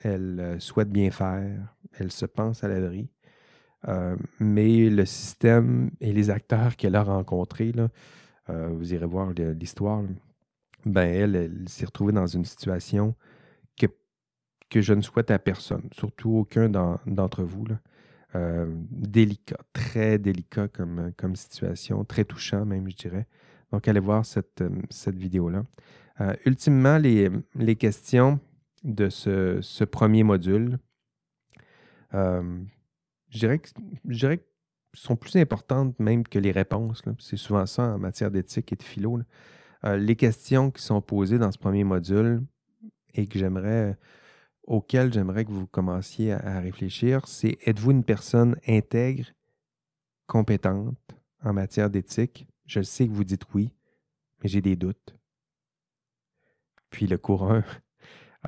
Elle 0.00 0.40
euh, 0.40 0.58
souhaite 0.60 0.90
bien 0.90 1.10
faire. 1.10 1.74
Elle 1.98 2.12
se 2.12 2.26
pense 2.26 2.62
à 2.62 2.68
l'abri. 2.68 3.10
Euh, 3.86 4.16
mais 4.40 4.90
le 4.90 5.04
système 5.04 5.90
et 6.00 6.12
les 6.12 6.30
acteurs 6.30 6.76
qu'elle 6.76 6.96
a 6.96 7.02
rencontrés, 7.02 7.72
euh, 8.50 8.68
vous 8.68 8.92
irez 8.92 9.06
voir 9.06 9.30
l'histoire, 9.32 10.02
ben 10.84 11.08
elle, 11.08 11.64
s'est 11.68 11.84
retrouvée 11.86 12.12
dans 12.12 12.26
une 12.26 12.44
situation 12.44 13.14
que, 14.70 14.82
je 14.82 14.92
ne 14.92 15.00
souhaite 15.00 15.30
à 15.30 15.38
personne, 15.38 15.88
surtout 15.92 16.30
aucun 16.30 16.68
d'en- 16.68 17.00
d'entre 17.06 17.42
vous. 17.42 17.64
Euh, 18.34 18.66
délicat, 18.90 19.56
très 19.72 20.18
délicat 20.18 20.68
comme, 20.68 21.12
comme 21.16 21.34
situation, 21.34 22.04
très 22.04 22.24
touchant 22.24 22.66
même, 22.66 22.88
je 22.90 22.96
dirais. 22.96 23.26
Donc, 23.72 23.88
allez 23.88 24.00
voir 24.00 24.26
cette, 24.26 24.62
cette 24.90 25.16
vidéo-là. 25.16 25.64
ultimement, 26.44 26.98
les, 26.98 27.76
questions 27.76 28.40
de 28.84 29.08
ce, 29.08 29.84
premier 29.84 30.24
module, 30.24 30.78
je 32.12 33.38
dirais 33.38 33.58
que, 33.58 33.68
sont 34.94 35.16
plus 35.16 35.36
importantes 35.36 35.98
même 35.98 36.26
que 36.26 36.38
les 36.38 36.50
réponses. 36.50 37.02
C'est 37.18 37.36
souvent 37.36 37.66
ça 37.66 37.94
en 37.94 37.98
matière 37.98 38.30
d'éthique 38.30 38.72
et 38.72 38.76
de 38.76 38.82
philo. 38.82 39.20
Euh, 39.84 39.96
les 39.96 40.16
questions 40.16 40.70
qui 40.70 40.82
sont 40.82 41.00
posées 41.00 41.38
dans 41.38 41.52
ce 41.52 41.58
premier 41.58 41.84
module 41.84 42.42
et 43.14 43.26
que 43.26 43.38
j'aimerais, 43.38 43.96
auxquelles 44.68 45.12
j'aimerais 45.12 45.46
que 45.46 45.50
vous 45.50 45.66
commenciez 45.66 46.32
à, 46.32 46.60
réfléchir, 46.60 47.26
c'est 47.26 47.58
êtes-vous 47.66 47.90
une 47.90 48.04
personne 48.04 48.54
intègre, 48.68 49.26
compétente 50.26 50.98
en 51.42 51.54
matière 51.54 51.88
d'éthique? 51.88 52.46
Je 52.66 52.82
sais 52.82 53.08
que 53.08 53.12
vous 53.12 53.24
dites 53.24 53.44
oui, 53.54 53.72
mais 54.42 54.48
j'ai 54.48 54.60
des 54.60 54.76
doutes. 54.76 55.16
Puis 56.90 57.06
le 57.06 57.16
cours 57.16 57.50
1 57.50 57.64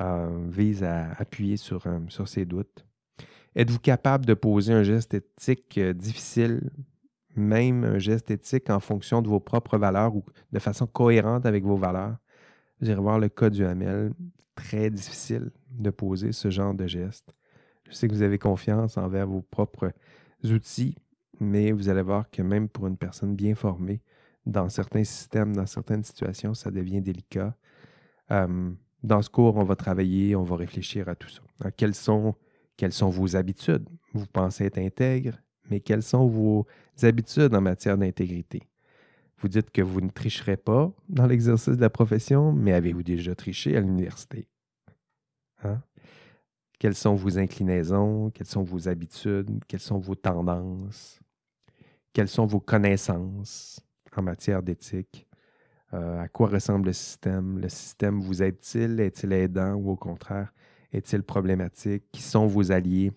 euh, 0.01 0.47
vise 0.49 0.85
à 0.85 1.13
appuyer 1.13 1.57
sur, 1.57 1.87
euh, 1.87 1.99
sur 2.09 2.29
ces 2.29 2.45
doutes. 2.45 2.85
Êtes-vous 3.57 3.81
capable 3.81 4.27
de 4.27 4.35
poser 4.35 4.75
un 4.75 4.83
geste 4.83 5.15
éthique 5.15 5.79
euh, 5.79 5.95
difficile, 5.95 6.71
même 7.35 7.83
un 7.85 7.99
geste 7.99 8.31
éthique 8.31 8.69
en 8.69 8.79
fonction 8.79 9.23
de 9.23 9.29
vos 9.29 9.41
propres 9.41 9.79
valeurs 9.79 10.15
ou 10.15 10.25
de 10.53 10.59
façon 10.59 10.87
cohérente 10.87 11.47
avec 11.47 11.65
vos 11.65 11.77
valeurs? 11.77 12.19
Vous 12.81 12.91
irez 12.91 13.01
voir 13.01 13.19
le 13.19 13.31
cas 13.31 13.49
du 13.49 13.65
Hamel. 13.65 14.13
Très 14.55 14.91
difficile 14.91 15.51
de 15.71 15.91
poser 15.91 16.33
ce 16.33 16.51
genre 16.51 16.75
de 16.75 16.87
geste. 16.87 17.35
Je 17.89 17.93
sais 17.93 18.09
que 18.09 18.15
vous 18.15 18.23
avez 18.23 18.39
confiance 18.39 18.97
envers 18.97 19.27
vos 19.27 19.43
propres 19.43 19.93
outils, 20.45 20.97
mais 21.41 21.73
vous 21.73 21.89
allez 21.89 22.03
voir 22.03 22.31
que 22.31 22.43
même 22.43 22.69
pour 22.69 22.87
une 22.87 22.97
personne 22.97 23.35
bien 23.35 23.55
formée, 23.55 24.03
dans 24.47 24.69
certains 24.69 25.05
systèmes, 25.05 25.55
dans 25.55 25.67
certaines 25.67 26.05
situations, 26.05 26.55
ça 26.55 26.71
devient 26.71 27.01
délicat. 27.01 27.57
Dans 28.29 29.23
ce 29.23 29.31
cours, 29.31 29.57
on 29.57 29.65
va 29.65 29.77
travailler, 29.77 30.37
on 30.37 30.43
va 30.45 30.57
réfléchir 30.57 31.09
à 31.09 31.15
tout 31.15 31.29
ça. 31.29 31.43
quelles 31.71 31.95
sont 31.95 32.35
vos 33.09 33.37
habitudes? 33.37 33.89
Vous 34.13 34.27
pensez 34.27 34.65
être 34.65 34.79
intègre, 34.79 35.39
mais 35.71 35.81
quelles 35.81 36.03
sont 36.03 36.27
vos 36.27 36.67
habitudes 37.03 37.55
en 37.55 37.61
matière 37.61 37.97
d'intégrité? 37.97 38.63
Vous 39.39 39.49
dites 39.49 39.71
que 39.71 39.81
vous 39.81 40.03
ne 40.03 40.11
tricherez 40.11 40.59
pas 40.59 40.93
dans 41.09 41.27
l'exercice 41.27 41.77
de 41.77 41.81
la 41.81 41.89
profession, 41.89 42.53
mais 42.53 42.73
avez-vous 42.73 43.03
déjà 43.03 43.35
triché 43.35 43.75
à 43.75 43.81
l'université? 43.81 44.50
Hein? 45.65 45.83
Quelles 46.79 46.95
sont 46.95 47.15
vos 47.15 47.39
inclinaisons? 47.39 48.31
Quelles 48.31 48.47
sont 48.47 48.63
vos 48.63 48.89
habitudes? 48.89 49.63
Quelles 49.69 49.81
sont 49.81 49.99
vos 49.99 50.15
tendances? 50.15 51.21
Quelles 52.13 52.29
sont 52.29 52.47
vos 52.47 52.61
connaissances 52.61 53.81
en 54.17 54.23
matière 54.23 54.63
d'éthique? 54.63 55.27
Euh, 55.93 56.21
à 56.21 56.29
quoi 56.29 56.49
ressemble 56.49 56.87
le 56.87 56.93
système? 56.93 57.59
Le 57.59 57.69
système 57.69 58.21
vous 58.21 58.43
aide-t-il? 58.43 59.01
Est-il 59.01 59.33
aidant 59.33 59.75
ou 59.75 59.91
au 59.91 59.97
contraire, 59.97 60.53
est-il 60.93 61.23
problématique? 61.23 62.05
Qui 62.13 62.23
sont 62.23 62.47
vos 62.47 62.73
alliés? 62.73 63.13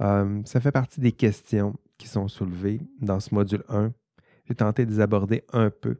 Euh, 0.00 0.42
ça 0.44 0.60
fait 0.60 0.72
partie 0.72 1.00
des 1.00 1.12
questions 1.12 1.74
qui 1.96 2.08
sont 2.08 2.28
soulevées 2.28 2.80
dans 3.00 3.20
ce 3.20 3.34
module 3.34 3.64
1. 3.68 3.92
J'ai 4.44 4.54
tenté 4.54 4.84
de 4.84 4.90
les 4.90 5.00
aborder 5.00 5.42
un 5.52 5.70
peu 5.70 5.96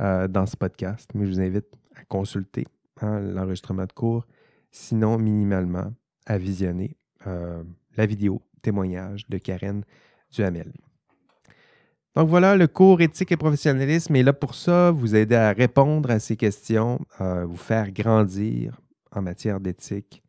euh, 0.00 0.26
dans 0.28 0.46
ce 0.46 0.56
podcast, 0.56 1.10
mais 1.14 1.26
je 1.26 1.30
vous 1.30 1.40
invite 1.40 1.66
à 1.96 2.04
consulter 2.04 2.66
hein, 3.00 3.20
l'enregistrement 3.20 3.84
de 3.84 3.92
cours, 3.92 4.26
sinon 4.74 5.18
minimalement 5.18 5.92
à 6.26 6.38
visionner 6.38 6.96
euh, 7.26 7.62
la 7.96 8.06
vidéo 8.06 8.42
témoignage 8.62 9.28
de 9.28 9.38
Karen 9.38 9.84
Duhamel. 10.32 10.72
Donc 12.16 12.28
voilà, 12.28 12.56
le 12.56 12.66
cours 12.66 13.00
éthique 13.00 13.32
et 13.32 13.36
professionnalisme 13.36 14.14
est 14.14 14.22
là 14.22 14.32
pour 14.32 14.54
ça, 14.54 14.90
vous 14.90 15.14
aider 15.16 15.34
à 15.34 15.52
répondre 15.52 16.10
à 16.10 16.20
ces 16.20 16.36
questions, 16.36 17.00
vous 17.18 17.56
faire 17.56 17.90
grandir, 17.90 18.80
en 19.10 19.22
matière 19.22 19.60
d'éthique, 19.60 20.22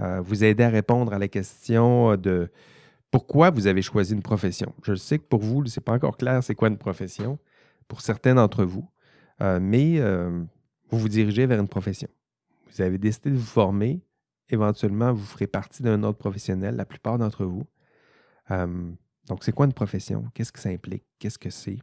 euh, 0.00 0.20
vous 0.20 0.44
aider 0.44 0.62
à 0.62 0.68
répondre 0.68 1.12
à 1.12 1.18
la 1.18 1.28
question 1.28 2.16
de 2.16 2.50
pourquoi 3.10 3.50
vous 3.50 3.66
avez 3.66 3.82
choisi 3.82 4.14
une 4.14 4.22
profession. 4.22 4.74
Je 4.82 4.94
sais 4.94 5.18
que 5.18 5.24
pour 5.24 5.40
vous, 5.40 5.66
ce 5.66 5.80
n'est 5.80 5.84
pas 5.84 5.92
encore 5.92 6.16
clair 6.16 6.42
c'est 6.42 6.54
quoi 6.54 6.68
une 6.68 6.78
profession, 6.78 7.38
pour 7.88 8.00
certains 8.00 8.34
d'entre 8.34 8.64
vous, 8.64 8.88
euh, 9.40 9.58
mais 9.60 9.98
euh, 9.98 10.42
vous 10.90 10.98
vous 10.98 11.08
dirigez 11.08 11.46
vers 11.46 11.58
une 11.58 11.68
profession. 11.68 12.08
Vous 12.72 12.82
avez 12.82 12.98
décidé 12.98 13.30
de 13.30 13.36
vous 13.36 13.42
former, 13.42 14.00
éventuellement, 14.48 15.12
vous 15.12 15.24
ferez 15.24 15.46
partie 15.46 15.82
d'un 15.82 16.02
autre 16.02 16.18
professionnel, 16.18 16.76
la 16.76 16.84
plupart 16.84 17.18
d'entre 17.18 17.44
vous. 17.44 17.64
donc, 18.50 19.42
c'est 19.42 19.52
quoi 19.52 19.66
une 19.66 19.72
profession? 19.72 20.24
Qu'est-ce 20.34 20.52
que 20.52 20.60
ça 20.60 20.70
implique? 20.70 21.04
Qu'est-ce 21.18 21.38
que 21.38 21.50
c'est? 21.50 21.78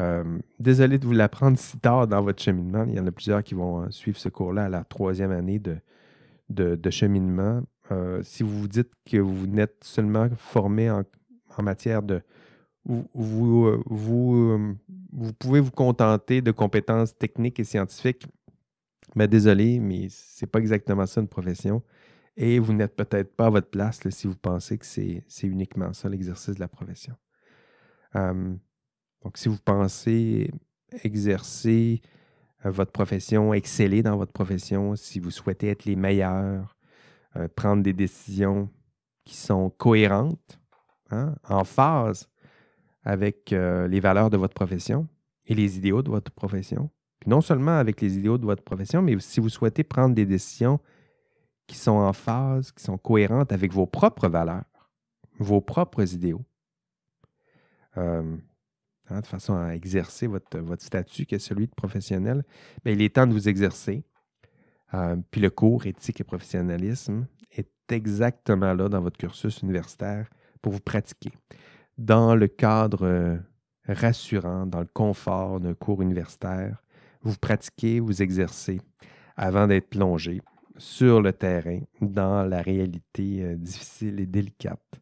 Euh, 0.00 0.38
désolé 0.60 0.98
de 0.98 1.06
vous 1.06 1.12
l'apprendre 1.12 1.58
si 1.58 1.76
tard 1.78 2.06
dans 2.06 2.22
votre 2.22 2.42
cheminement. 2.42 2.84
Il 2.88 2.94
y 2.94 3.00
en 3.00 3.06
a 3.06 3.10
plusieurs 3.10 3.42
qui 3.42 3.54
vont 3.54 3.82
euh, 3.82 3.90
suivre 3.90 4.16
ce 4.16 4.28
cours-là 4.28 4.66
à 4.66 4.68
la 4.68 4.84
troisième 4.84 5.32
année 5.32 5.58
de, 5.58 6.90
cheminement. 6.90 7.62
Euh, 7.90 8.22
si 8.22 8.42
vous 8.42 8.60
vous 8.60 8.68
dites 8.68 8.90
que 9.10 9.16
vous 9.16 9.46
n'êtes 9.46 9.82
seulement 9.82 10.28
formé 10.36 10.90
en, 10.90 11.04
matière 11.60 12.04
de... 12.04 12.22
Vous, 12.84 13.04
vous, 13.12 13.82
vous, 13.86 15.32
pouvez 15.40 15.58
vous 15.58 15.72
contenter 15.72 16.40
de 16.40 16.52
compétences 16.52 17.18
techniques 17.18 17.58
et 17.58 17.64
scientifiques, 17.64 18.26
mais 19.14 19.28
désolé, 19.28 19.80
mais 19.80 20.08
ce 20.08 20.44
n'est 20.44 20.48
pas 20.48 20.58
exactement 20.58 21.06
ça 21.06 21.20
une 21.20 21.28
profession. 21.28 21.82
Et 22.36 22.58
vous 22.58 22.72
n'êtes 22.72 22.94
peut-être 22.94 23.34
pas 23.34 23.46
à 23.46 23.50
votre 23.50 23.68
place 23.68 24.00
si 24.10 24.26
vous 24.26 24.36
pensez 24.36 24.78
que 24.78 24.86
c'est 24.86 25.24
uniquement 25.42 25.92
ça 25.92 26.08
l'exercice 26.08 26.54
de 26.54 26.60
la 26.60 26.68
profession. 26.68 27.14
Donc, 28.14 29.36
si 29.36 29.48
vous 29.48 29.58
pensez 29.58 30.50
exercer 31.02 32.00
euh, 32.64 32.70
votre 32.70 32.92
profession, 32.92 33.54
exceller 33.54 34.02
dans 34.02 34.16
votre 34.16 34.32
profession, 34.32 34.96
si 34.96 35.20
vous 35.20 35.30
souhaitez 35.30 35.68
être 35.68 35.84
les 35.84 35.96
meilleurs, 35.96 36.76
euh, 37.36 37.48
prendre 37.48 37.82
des 37.82 37.92
décisions 37.92 38.70
qui 39.24 39.36
sont 39.36 39.70
cohérentes, 39.70 40.58
hein, 41.10 41.34
en 41.48 41.64
phase 41.64 42.28
avec 43.02 43.52
euh, 43.52 43.86
les 43.88 44.00
valeurs 44.00 44.30
de 44.30 44.36
votre 44.36 44.54
profession 44.54 45.08
et 45.46 45.54
les 45.54 45.78
idéaux 45.78 46.02
de 46.02 46.10
votre 46.10 46.30
profession. 46.30 46.90
Non 47.28 47.42
seulement 47.42 47.76
avec 47.76 48.00
les 48.00 48.16
idéaux 48.16 48.38
de 48.38 48.46
votre 48.46 48.62
profession, 48.62 49.02
mais 49.02 49.18
si 49.20 49.38
vous 49.38 49.50
souhaitez 49.50 49.84
prendre 49.84 50.14
des 50.14 50.24
décisions 50.24 50.80
qui 51.66 51.76
sont 51.76 51.92
en 51.92 52.14
phase, 52.14 52.72
qui 52.72 52.82
sont 52.82 52.96
cohérentes 52.96 53.52
avec 53.52 53.70
vos 53.70 53.84
propres 53.84 54.28
valeurs, 54.28 54.64
vos 55.38 55.60
propres 55.60 56.14
idéaux. 56.14 56.42
Hein, 59.10 59.20
de 59.20 59.26
façon 59.26 59.56
à 59.56 59.74
exercer 59.74 60.26
votre, 60.26 60.58
votre 60.58 60.82
statut 60.82 61.26
qui 61.26 61.34
est 61.34 61.38
celui 61.38 61.66
de 61.66 61.74
professionnel, 61.74 62.44
il 62.86 63.02
est 63.02 63.14
temps 63.14 63.26
de 63.26 63.32
vous 63.32 63.48
exercer. 63.48 64.04
Euh, 64.94 65.16
puis 65.30 65.42
le 65.42 65.50
cours 65.50 65.84
éthique 65.84 66.22
et 66.22 66.24
professionnalisme 66.24 67.26
est 67.50 67.70
exactement 67.90 68.72
là 68.72 68.88
dans 68.88 69.02
votre 69.02 69.18
cursus 69.18 69.60
universitaire 69.60 70.30
pour 70.62 70.72
vous 70.72 70.80
pratiquer. 70.80 71.32
Dans 71.98 72.34
le 72.34 72.48
cadre 72.48 73.06
euh, 73.06 73.36
rassurant, 73.86 74.64
dans 74.64 74.80
le 74.80 74.88
confort 74.92 75.60
d'un 75.60 75.74
cours 75.74 76.00
universitaire, 76.00 76.82
vous 77.28 77.38
pratiquez, 77.38 78.00
vous 78.00 78.22
exercez 78.22 78.80
avant 79.36 79.66
d'être 79.66 79.88
plongé 79.88 80.40
sur 80.76 81.20
le 81.20 81.32
terrain 81.32 81.80
dans 82.00 82.44
la 82.44 82.62
réalité 82.62 83.42
euh, 83.42 83.56
difficile 83.56 84.20
et 84.20 84.26
délicate, 84.26 85.00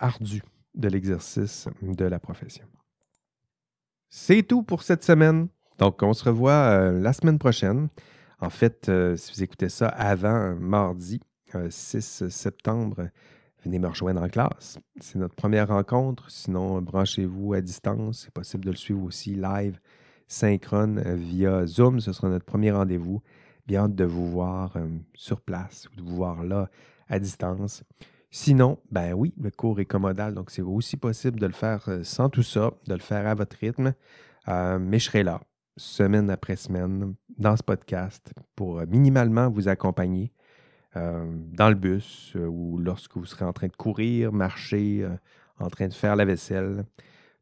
ardue 0.00 0.42
de 0.74 0.88
l'exercice 0.88 1.68
de 1.82 2.04
la 2.04 2.18
profession. 2.18 2.66
C'est 4.08 4.42
tout 4.42 4.62
pour 4.62 4.82
cette 4.82 5.04
semaine. 5.04 5.48
Donc, 5.78 6.02
on 6.02 6.12
se 6.12 6.24
revoit 6.24 6.52
euh, 6.52 7.00
la 7.00 7.12
semaine 7.12 7.38
prochaine. 7.38 7.88
En 8.40 8.50
fait, 8.50 8.88
euh, 8.88 9.16
si 9.16 9.32
vous 9.32 9.42
écoutez 9.42 9.68
ça 9.68 9.88
avant 9.88 10.56
mardi 10.56 11.20
6 11.68 12.22
euh, 12.22 12.28
septembre, 12.28 13.08
venez 13.64 13.78
me 13.78 13.86
rejoindre 13.86 14.22
en 14.22 14.28
classe. 14.28 14.78
C'est 15.00 15.18
notre 15.18 15.36
première 15.36 15.68
rencontre. 15.68 16.30
Sinon, 16.30 16.82
branchez-vous 16.82 17.54
à 17.54 17.60
distance. 17.60 18.22
C'est 18.24 18.32
possible 18.32 18.64
de 18.64 18.70
le 18.70 18.76
suivre 18.76 19.02
aussi 19.04 19.36
live, 19.36 19.78
synchrone 20.30 21.02
via 21.14 21.66
Zoom. 21.66 22.00
Ce 22.00 22.12
sera 22.12 22.28
notre 22.28 22.46
premier 22.46 22.70
rendez-vous. 22.70 23.22
Bien 23.66 23.84
hâte 23.84 23.94
de 23.94 24.04
vous 24.04 24.30
voir 24.30 24.76
sur 25.14 25.40
place 25.40 25.88
ou 25.90 25.96
de 25.96 26.02
vous 26.02 26.16
voir 26.16 26.44
là 26.44 26.70
à 27.08 27.18
distance. 27.18 27.84
Sinon, 28.32 28.78
ben 28.92 29.12
oui, 29.12 29.34
le 29.40 29.50
cours 29.50 29.80
est 29.80 29.86
commodal, 29.86 30.34
donc 30.34 30.52
c'est 30.52 30.62
aussi 30.62 30.96
possible 30.96 31.40
de 31.40 31.46
le 31.46 31.52
faire 31.52 31.84
euh, 31.88 32.04
sans 32.04 32.28
tout 32.28 32.44
ça, 32.44 32.70
de 32.86 32.94
le 32.94 33.00
faire 33.00 33.26
à 33.26 33.34
votre 33.34 33.56
rythme. 33.56 33.92
Euh, 34.46 34.78
mais 34.78 35.00
je 35.00 35.06
serai 35.06 35.24
là, 35.24 35.40
semaine 35.76 36.30
après 36.30 36.54
semaine, 36.54 37.14
dans 37.38 37.56
ce 37.56 37.64
podcast, 37.64 38.32
pour 38.54 38.78
euh, 38.78 38.86
minimalement 38.86 39.50
vous 39.50 39.68
accompagner 39.68 40.32
dans 40.92 41.68
le 41.68 41.76
bus 41.76 42.34
ou 42.34 42.76
lorsque 42.76 43.16
vous 43.16 43.24
serez 43.24 43.44
en 43.44 43.52
train 43.52 43.68
de 43.68 43.76
courir, 43.76 44.32
marcher, 44.32 45.08
en 45.60 45.68
train 45.68 45.86
de 45.86 45.94
faire 45.94 46.16
la 46.16 46.24
vaisselle, 46.24 46.84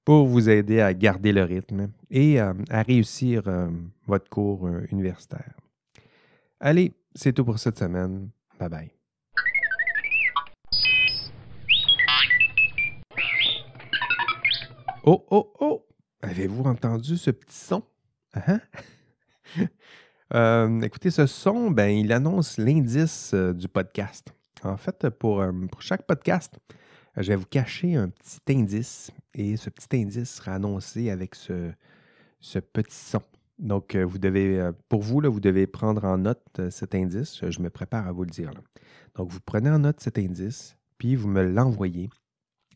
pour 0.08 0.26
vous 0.26 0.48
aider 0.48 0.80
à 0.80 0.94
garder 0.94 1.32
le 1.32 1.42
rythme 1.42 1.90
et 2.10 2.40
à 2.40 2.82
réussir 2.82 3.42
votre 4.06 4.30
cours 4.30 4.66
universitaire. 4.90 5.52
Allez, 6.60 6.94
c'est 7.14 7.34
tout 7.34 7.44
pour 7.44 7.58
cette 7.58 7.78
semaine. 7.78 8.30
Bye 8.58 8.70
bye. 8.70 8.90
Oh, 15.04 15.26
oh, 15.30 15.52
oh! 15.60 15.86
Avez-vous 16.22 16.64
entendu 16.64 17.18
ce 17.18 17.30
petit 17.30 17.58
son? 17.58 17.82
Hein? 18.32 18.60
Euh, 20.34 20.82
écoutez, 20.82 21.10
ce 21.10 21.24
son, 21.24 21.70
ben, 21.70 21.88
il 21.88 22.12
annonce 22.12 22.58
l'indice 22.58 23.30
euh, 23.32 23.54
du 23.54 23.66
podcast. 23.66 24.34
En 24.62 24.76
fait, 24.76 25.06
euh, 25.06 25.10
pour, 25.10 25.42
chaque 25.80 26.06
podcast, 26.06 26.58
je 27.16 27.28
vais 27.28 27.36
vous 27.36 27.46
cacher 27.46 27.96
un 27.96 28.08
petit 28.08 28.40
indice 28.50 29.10
et 29.34 29.56
ce 29.56 29.70
petit 29.70 29.96
indice 29.96 30.36
sera 30.36 30.54
annoncé 30.54 31.10
avec 31.10 31.34
ce, 31.34 31.72
ce 32.40 32.58
petit 32.58 32.94
son. 32.94 33.22
Donc, 33.58 33.96
vous 33.96 34.18
devez, 34.18 34.70
pour 34.88 35.02
vous, 35.02 35.20
là, 35.20 35.28
vous 35.28 35.40
devez 35.40 35.66
prendre 35.66 36.04
en 36.04 36.18
note 36.18 36.70
cet 36.70 36.94
indice. 36.94 37.44
Je 37.48 37.60
me 37.60 37.70
prépare 37.70 38.06
à 38.06 38.12
vous 38.12 38.22
le 38.22 38.30
dire. 38.30 38.52
Donc, 39.16 39.30
vous 39.30 39.40
prenez 39.40 39.68
en 39.68 39.80
note 39.80 39.98
cet 39.98 40.16
indice, 40.18 40.76
puis 40.96 41.16
vous 41.16 41.28
me 41.28 41.42
l'envoyez. 41.42 42.08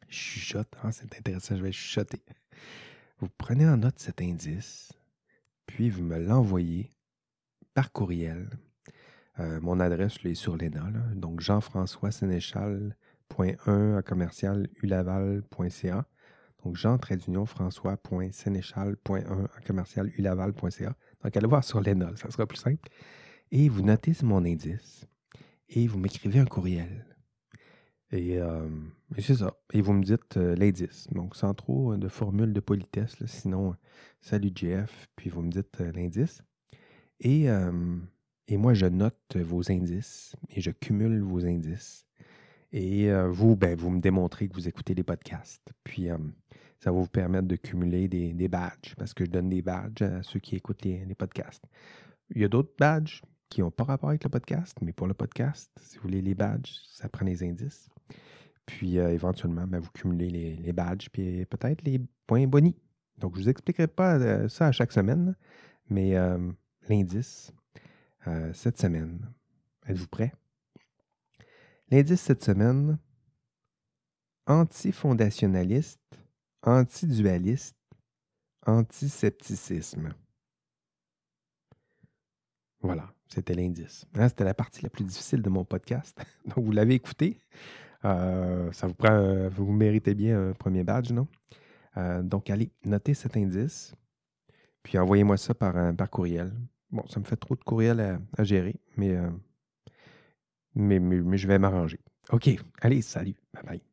Chuchote, 0.09 0.75
hein, 0.83 0.91
c'est 0.91 1.17
intéressant, 1.17 1.57
je 1.57 1.63
vais 1.63 1.73
chuchoter. 1.73 2.23
Vous 3.19 3.29
prenez 3.39 3.67
en 3.69 3.77
note 3.77 3.99
cet 4.01 4.21
indice, 4.21 4.93
puis 5.67 5.89
vous 5.89 6.03
me 6.03 6.19
l'envoyez 6.19 6.91
par 7.75 7.93
courriel. 7.93 8.51
Euh, 9.39 9.61
mon 9.61 9.79
adresse 9.81 10.19
est 10.25 10.35
sur 10.35 10.57
l'ENA, 10.57 10.91
donc 11.15 11.41
jean-françois 11.41 12.11
sénéchal.1 13.33 13.99
à 13.99 14.03
commercial 14.03 14.69
ulaval.ca. 14.83 16.07
Donc 16.65 16.77
jean 16.77 16.99
françois.sénéchal.1 17.47 19.45
à 19.45 19.61
commercial 19.67 20.13
ulaval.ca. 20.17 20.95
Donc 21.25 21.37
allez 21.37 21.47
voir 21.47 21.65
sur 21.65 21.81
l'ENA, 21.81 22.13
ça 22.17 22.31
sera 22.31 22.47
plus 22.47 22.59
simple. 22.59 22.89
Et 23.51 23.69
vous 23.69 23.83
notez 23.83 24.13
mon 24.23 24.45
indice 24.45 25.07
et 25.69 25.87
vous 25.87 25.99
m'écrivez 25.99 26.39
un 26.39 26.47
courriel. 26.47 27.07
Euh, 28.15 28.69
et, 29.17 29.23
c'est 29.23 29.37
ça. 29.37 29.55
Et 29.73 29.81
vous 29.81 29.93
me 29.93 30.03
dites 30.03 30.37
euh, 30.37 30.55
l'indice. 30.55 31.07
Donc, 31.13 31.35
sans 31.35 31.55
trop 31.55 31.97
de 31.97 32.09
formule 32.09 32.53
de 32.53 32.61
politesse. 32.61 33.17
sinon, 33.27 33.75
salut 34.21 34.53
Jeff, 34.55 35.09
puis 35.17 35.31
vous 35.31 35.43
me 35.43 35.51
dites 35.51 35.81
euh, 35.81 35.93
l'indice. 35.93 36.43
Et, 37.21 37.47
et, 38.49 38.57
moi, 38.57 38.75
je 38.75 38.87
note 38.87 39.37
vos 39.37 39.71
indices 39.71 40.35
et 40.51 40.61
je 40.61 40.73
cumule 40.73 41.21
vos 41.21 41.47
indices. 41.47 42.05
Et 42.73 43.13
vous, 43.29 43.55
ben, 43.55 43.77
vous 43.77 43.91
me 43.91 44.01
démontrez 44.01 44.49
que 44.49 44.55
vous 44.55 44.67
écoutez 44.67 44.95
les 44.95 45.03
podcasts. 45.03 45.73
Puis, 45.85 46.09
ça 46.83 46.91
va 46.91 46.99
vous 46.99 47.07
permettre 47.07 47.47
de 47.47 47.55
cumuler 47.55 48.09
des, 48.09 48.49
badges 48.49 48.97
parce 48.97 49.15
que 49.15 49.25
je 49.25 49.31
donne 49.31 49.49
des 49.49 49.63
badges 49.63 50.03
à 50.03 50.23
ceux 50.25 50.41
qui 50.41 50.57
écoutent 50.57 50.85
les, 50.85 51.15
podcasts. 51.15 51.65
Il 52.35 52.43
y 52.43 52.45
a 52.45 52.49
d'autres 52.49 52.75
badges 52.77 53.23
qui 53.49 53.61
n'ont 53.61 53.71
pas 53.71 53.85
rapport 53.85 54.09
avec 54.09 54.25
le 54.25 54.31
podcast, 54.31 54.77
mais 54.83 54.93
pour 54.93 55.07
le 55.07 55.15
podcast, 55.15 55.71
si 55.81 55.97
vous 55.97 56.03
voulez 56.03 56.23
les 56.23 56.35
badges, 56.35 56.73
ça 56.89 57.09
prend 57.09 57.25
les 57.25 57.45
indices. 57.45 57.89
Puis 58.67 58.99
euh, 58.99 59.13
éventuellement, 59.13 59.67
ben, 59.67 59.79
vous 59.79 59.91
cumulez 59.93 60.29
les, 60.59 60.73
badges, 60.73 61.09
puis 61.11 61.45
peut-être 61.47 61.83
les 61.85 62.01
points 62.27 62.49
bonus. 62.49 62.75
Donc, 63.19 63.35
je 63.35 63.39
ne 63.39 63.45
vous 63.45 63.51
expliquerai 63.51 63.87
pas 63.87 64.19
euh, 64.19 64.49
ça 64.49 64.67
à 64.67 64.73
chaque 64.73 64.91
semaine, 64.91 65.37
mais 65.89 66.17
euh, 66.17 66.51
l'indice 66.89 67.53
cette 68.53 68.79
semaine, 68.79 69.19
êtes-vous 69.85 70.07
prêts? 70.07 70.33
L'indice 71.93 72.23
cette 72.23 72.43
semaine, 72.43 72.99
antifondationaliste, 74.47 76.01
antidualiste, 76.63 77.77
antisepticisme. 78.65 80.15
Voilà, 82.81 83.13
c'était 83.29 83.53
l'indice. 83.53 84.07
Hein, 84.15 84.31
c'était 84.31 84.45
la 84.45 84.55
partie 84.55 84.83
la 84.83 84.89
plus 84.89 85.05
difficile 85.05 85.43
de 85.43 85.51
mon 85.51 85.67
podcast. 85.67 86.19
Donc, 86.47 86.65
vous 86.65 86.73
l'avez 86.73 86.95
écouté. 86.95 87.37
Euh, 88.07 88.73
ça 88.73 88.87
vous 88.87 88.95
prend, 88.95 89.51
vous 89.51 89.71
méritez 89.71 90.15
bien 90.15 90.49
un 90.49 90.53
premier 90.55 90.85
badge, 90.85 91.13
non? 91.13 91.29
Euh, 91.99 92.23
donc, 92.23 92.49
allez, 92.49 92.73
notez 92.87 93.13
cet 93.13 93.37
indice, 93.37 93.95
puis 94.83 94.97
envoyez-moi 94.97 95.37
ça 95.37 95.53
par, 95.53 95.95
courriel. 96.09 96.55
Bon, 96.91 97.07
ça 97.09 97.21
me 97.21 97.27
fait 97.27 97.37
trop 97.37 97.55
de 97.55 97.63
courriel 97.63 98.19
à, 98.39 98.45
gérer, 98.45 98.81
euh, 98.99 99.31
mais, 100.75 100.99
mais, 100.99 101.37
je 101.37 101.49
vais 101.49 101.59
m'arranger. 101.59 102.01
OK, 102.31 102.51
allez, 102.81 103.03
salut, 103.03 103.37
bye 103.53 103.63
bye. 103.65 103.92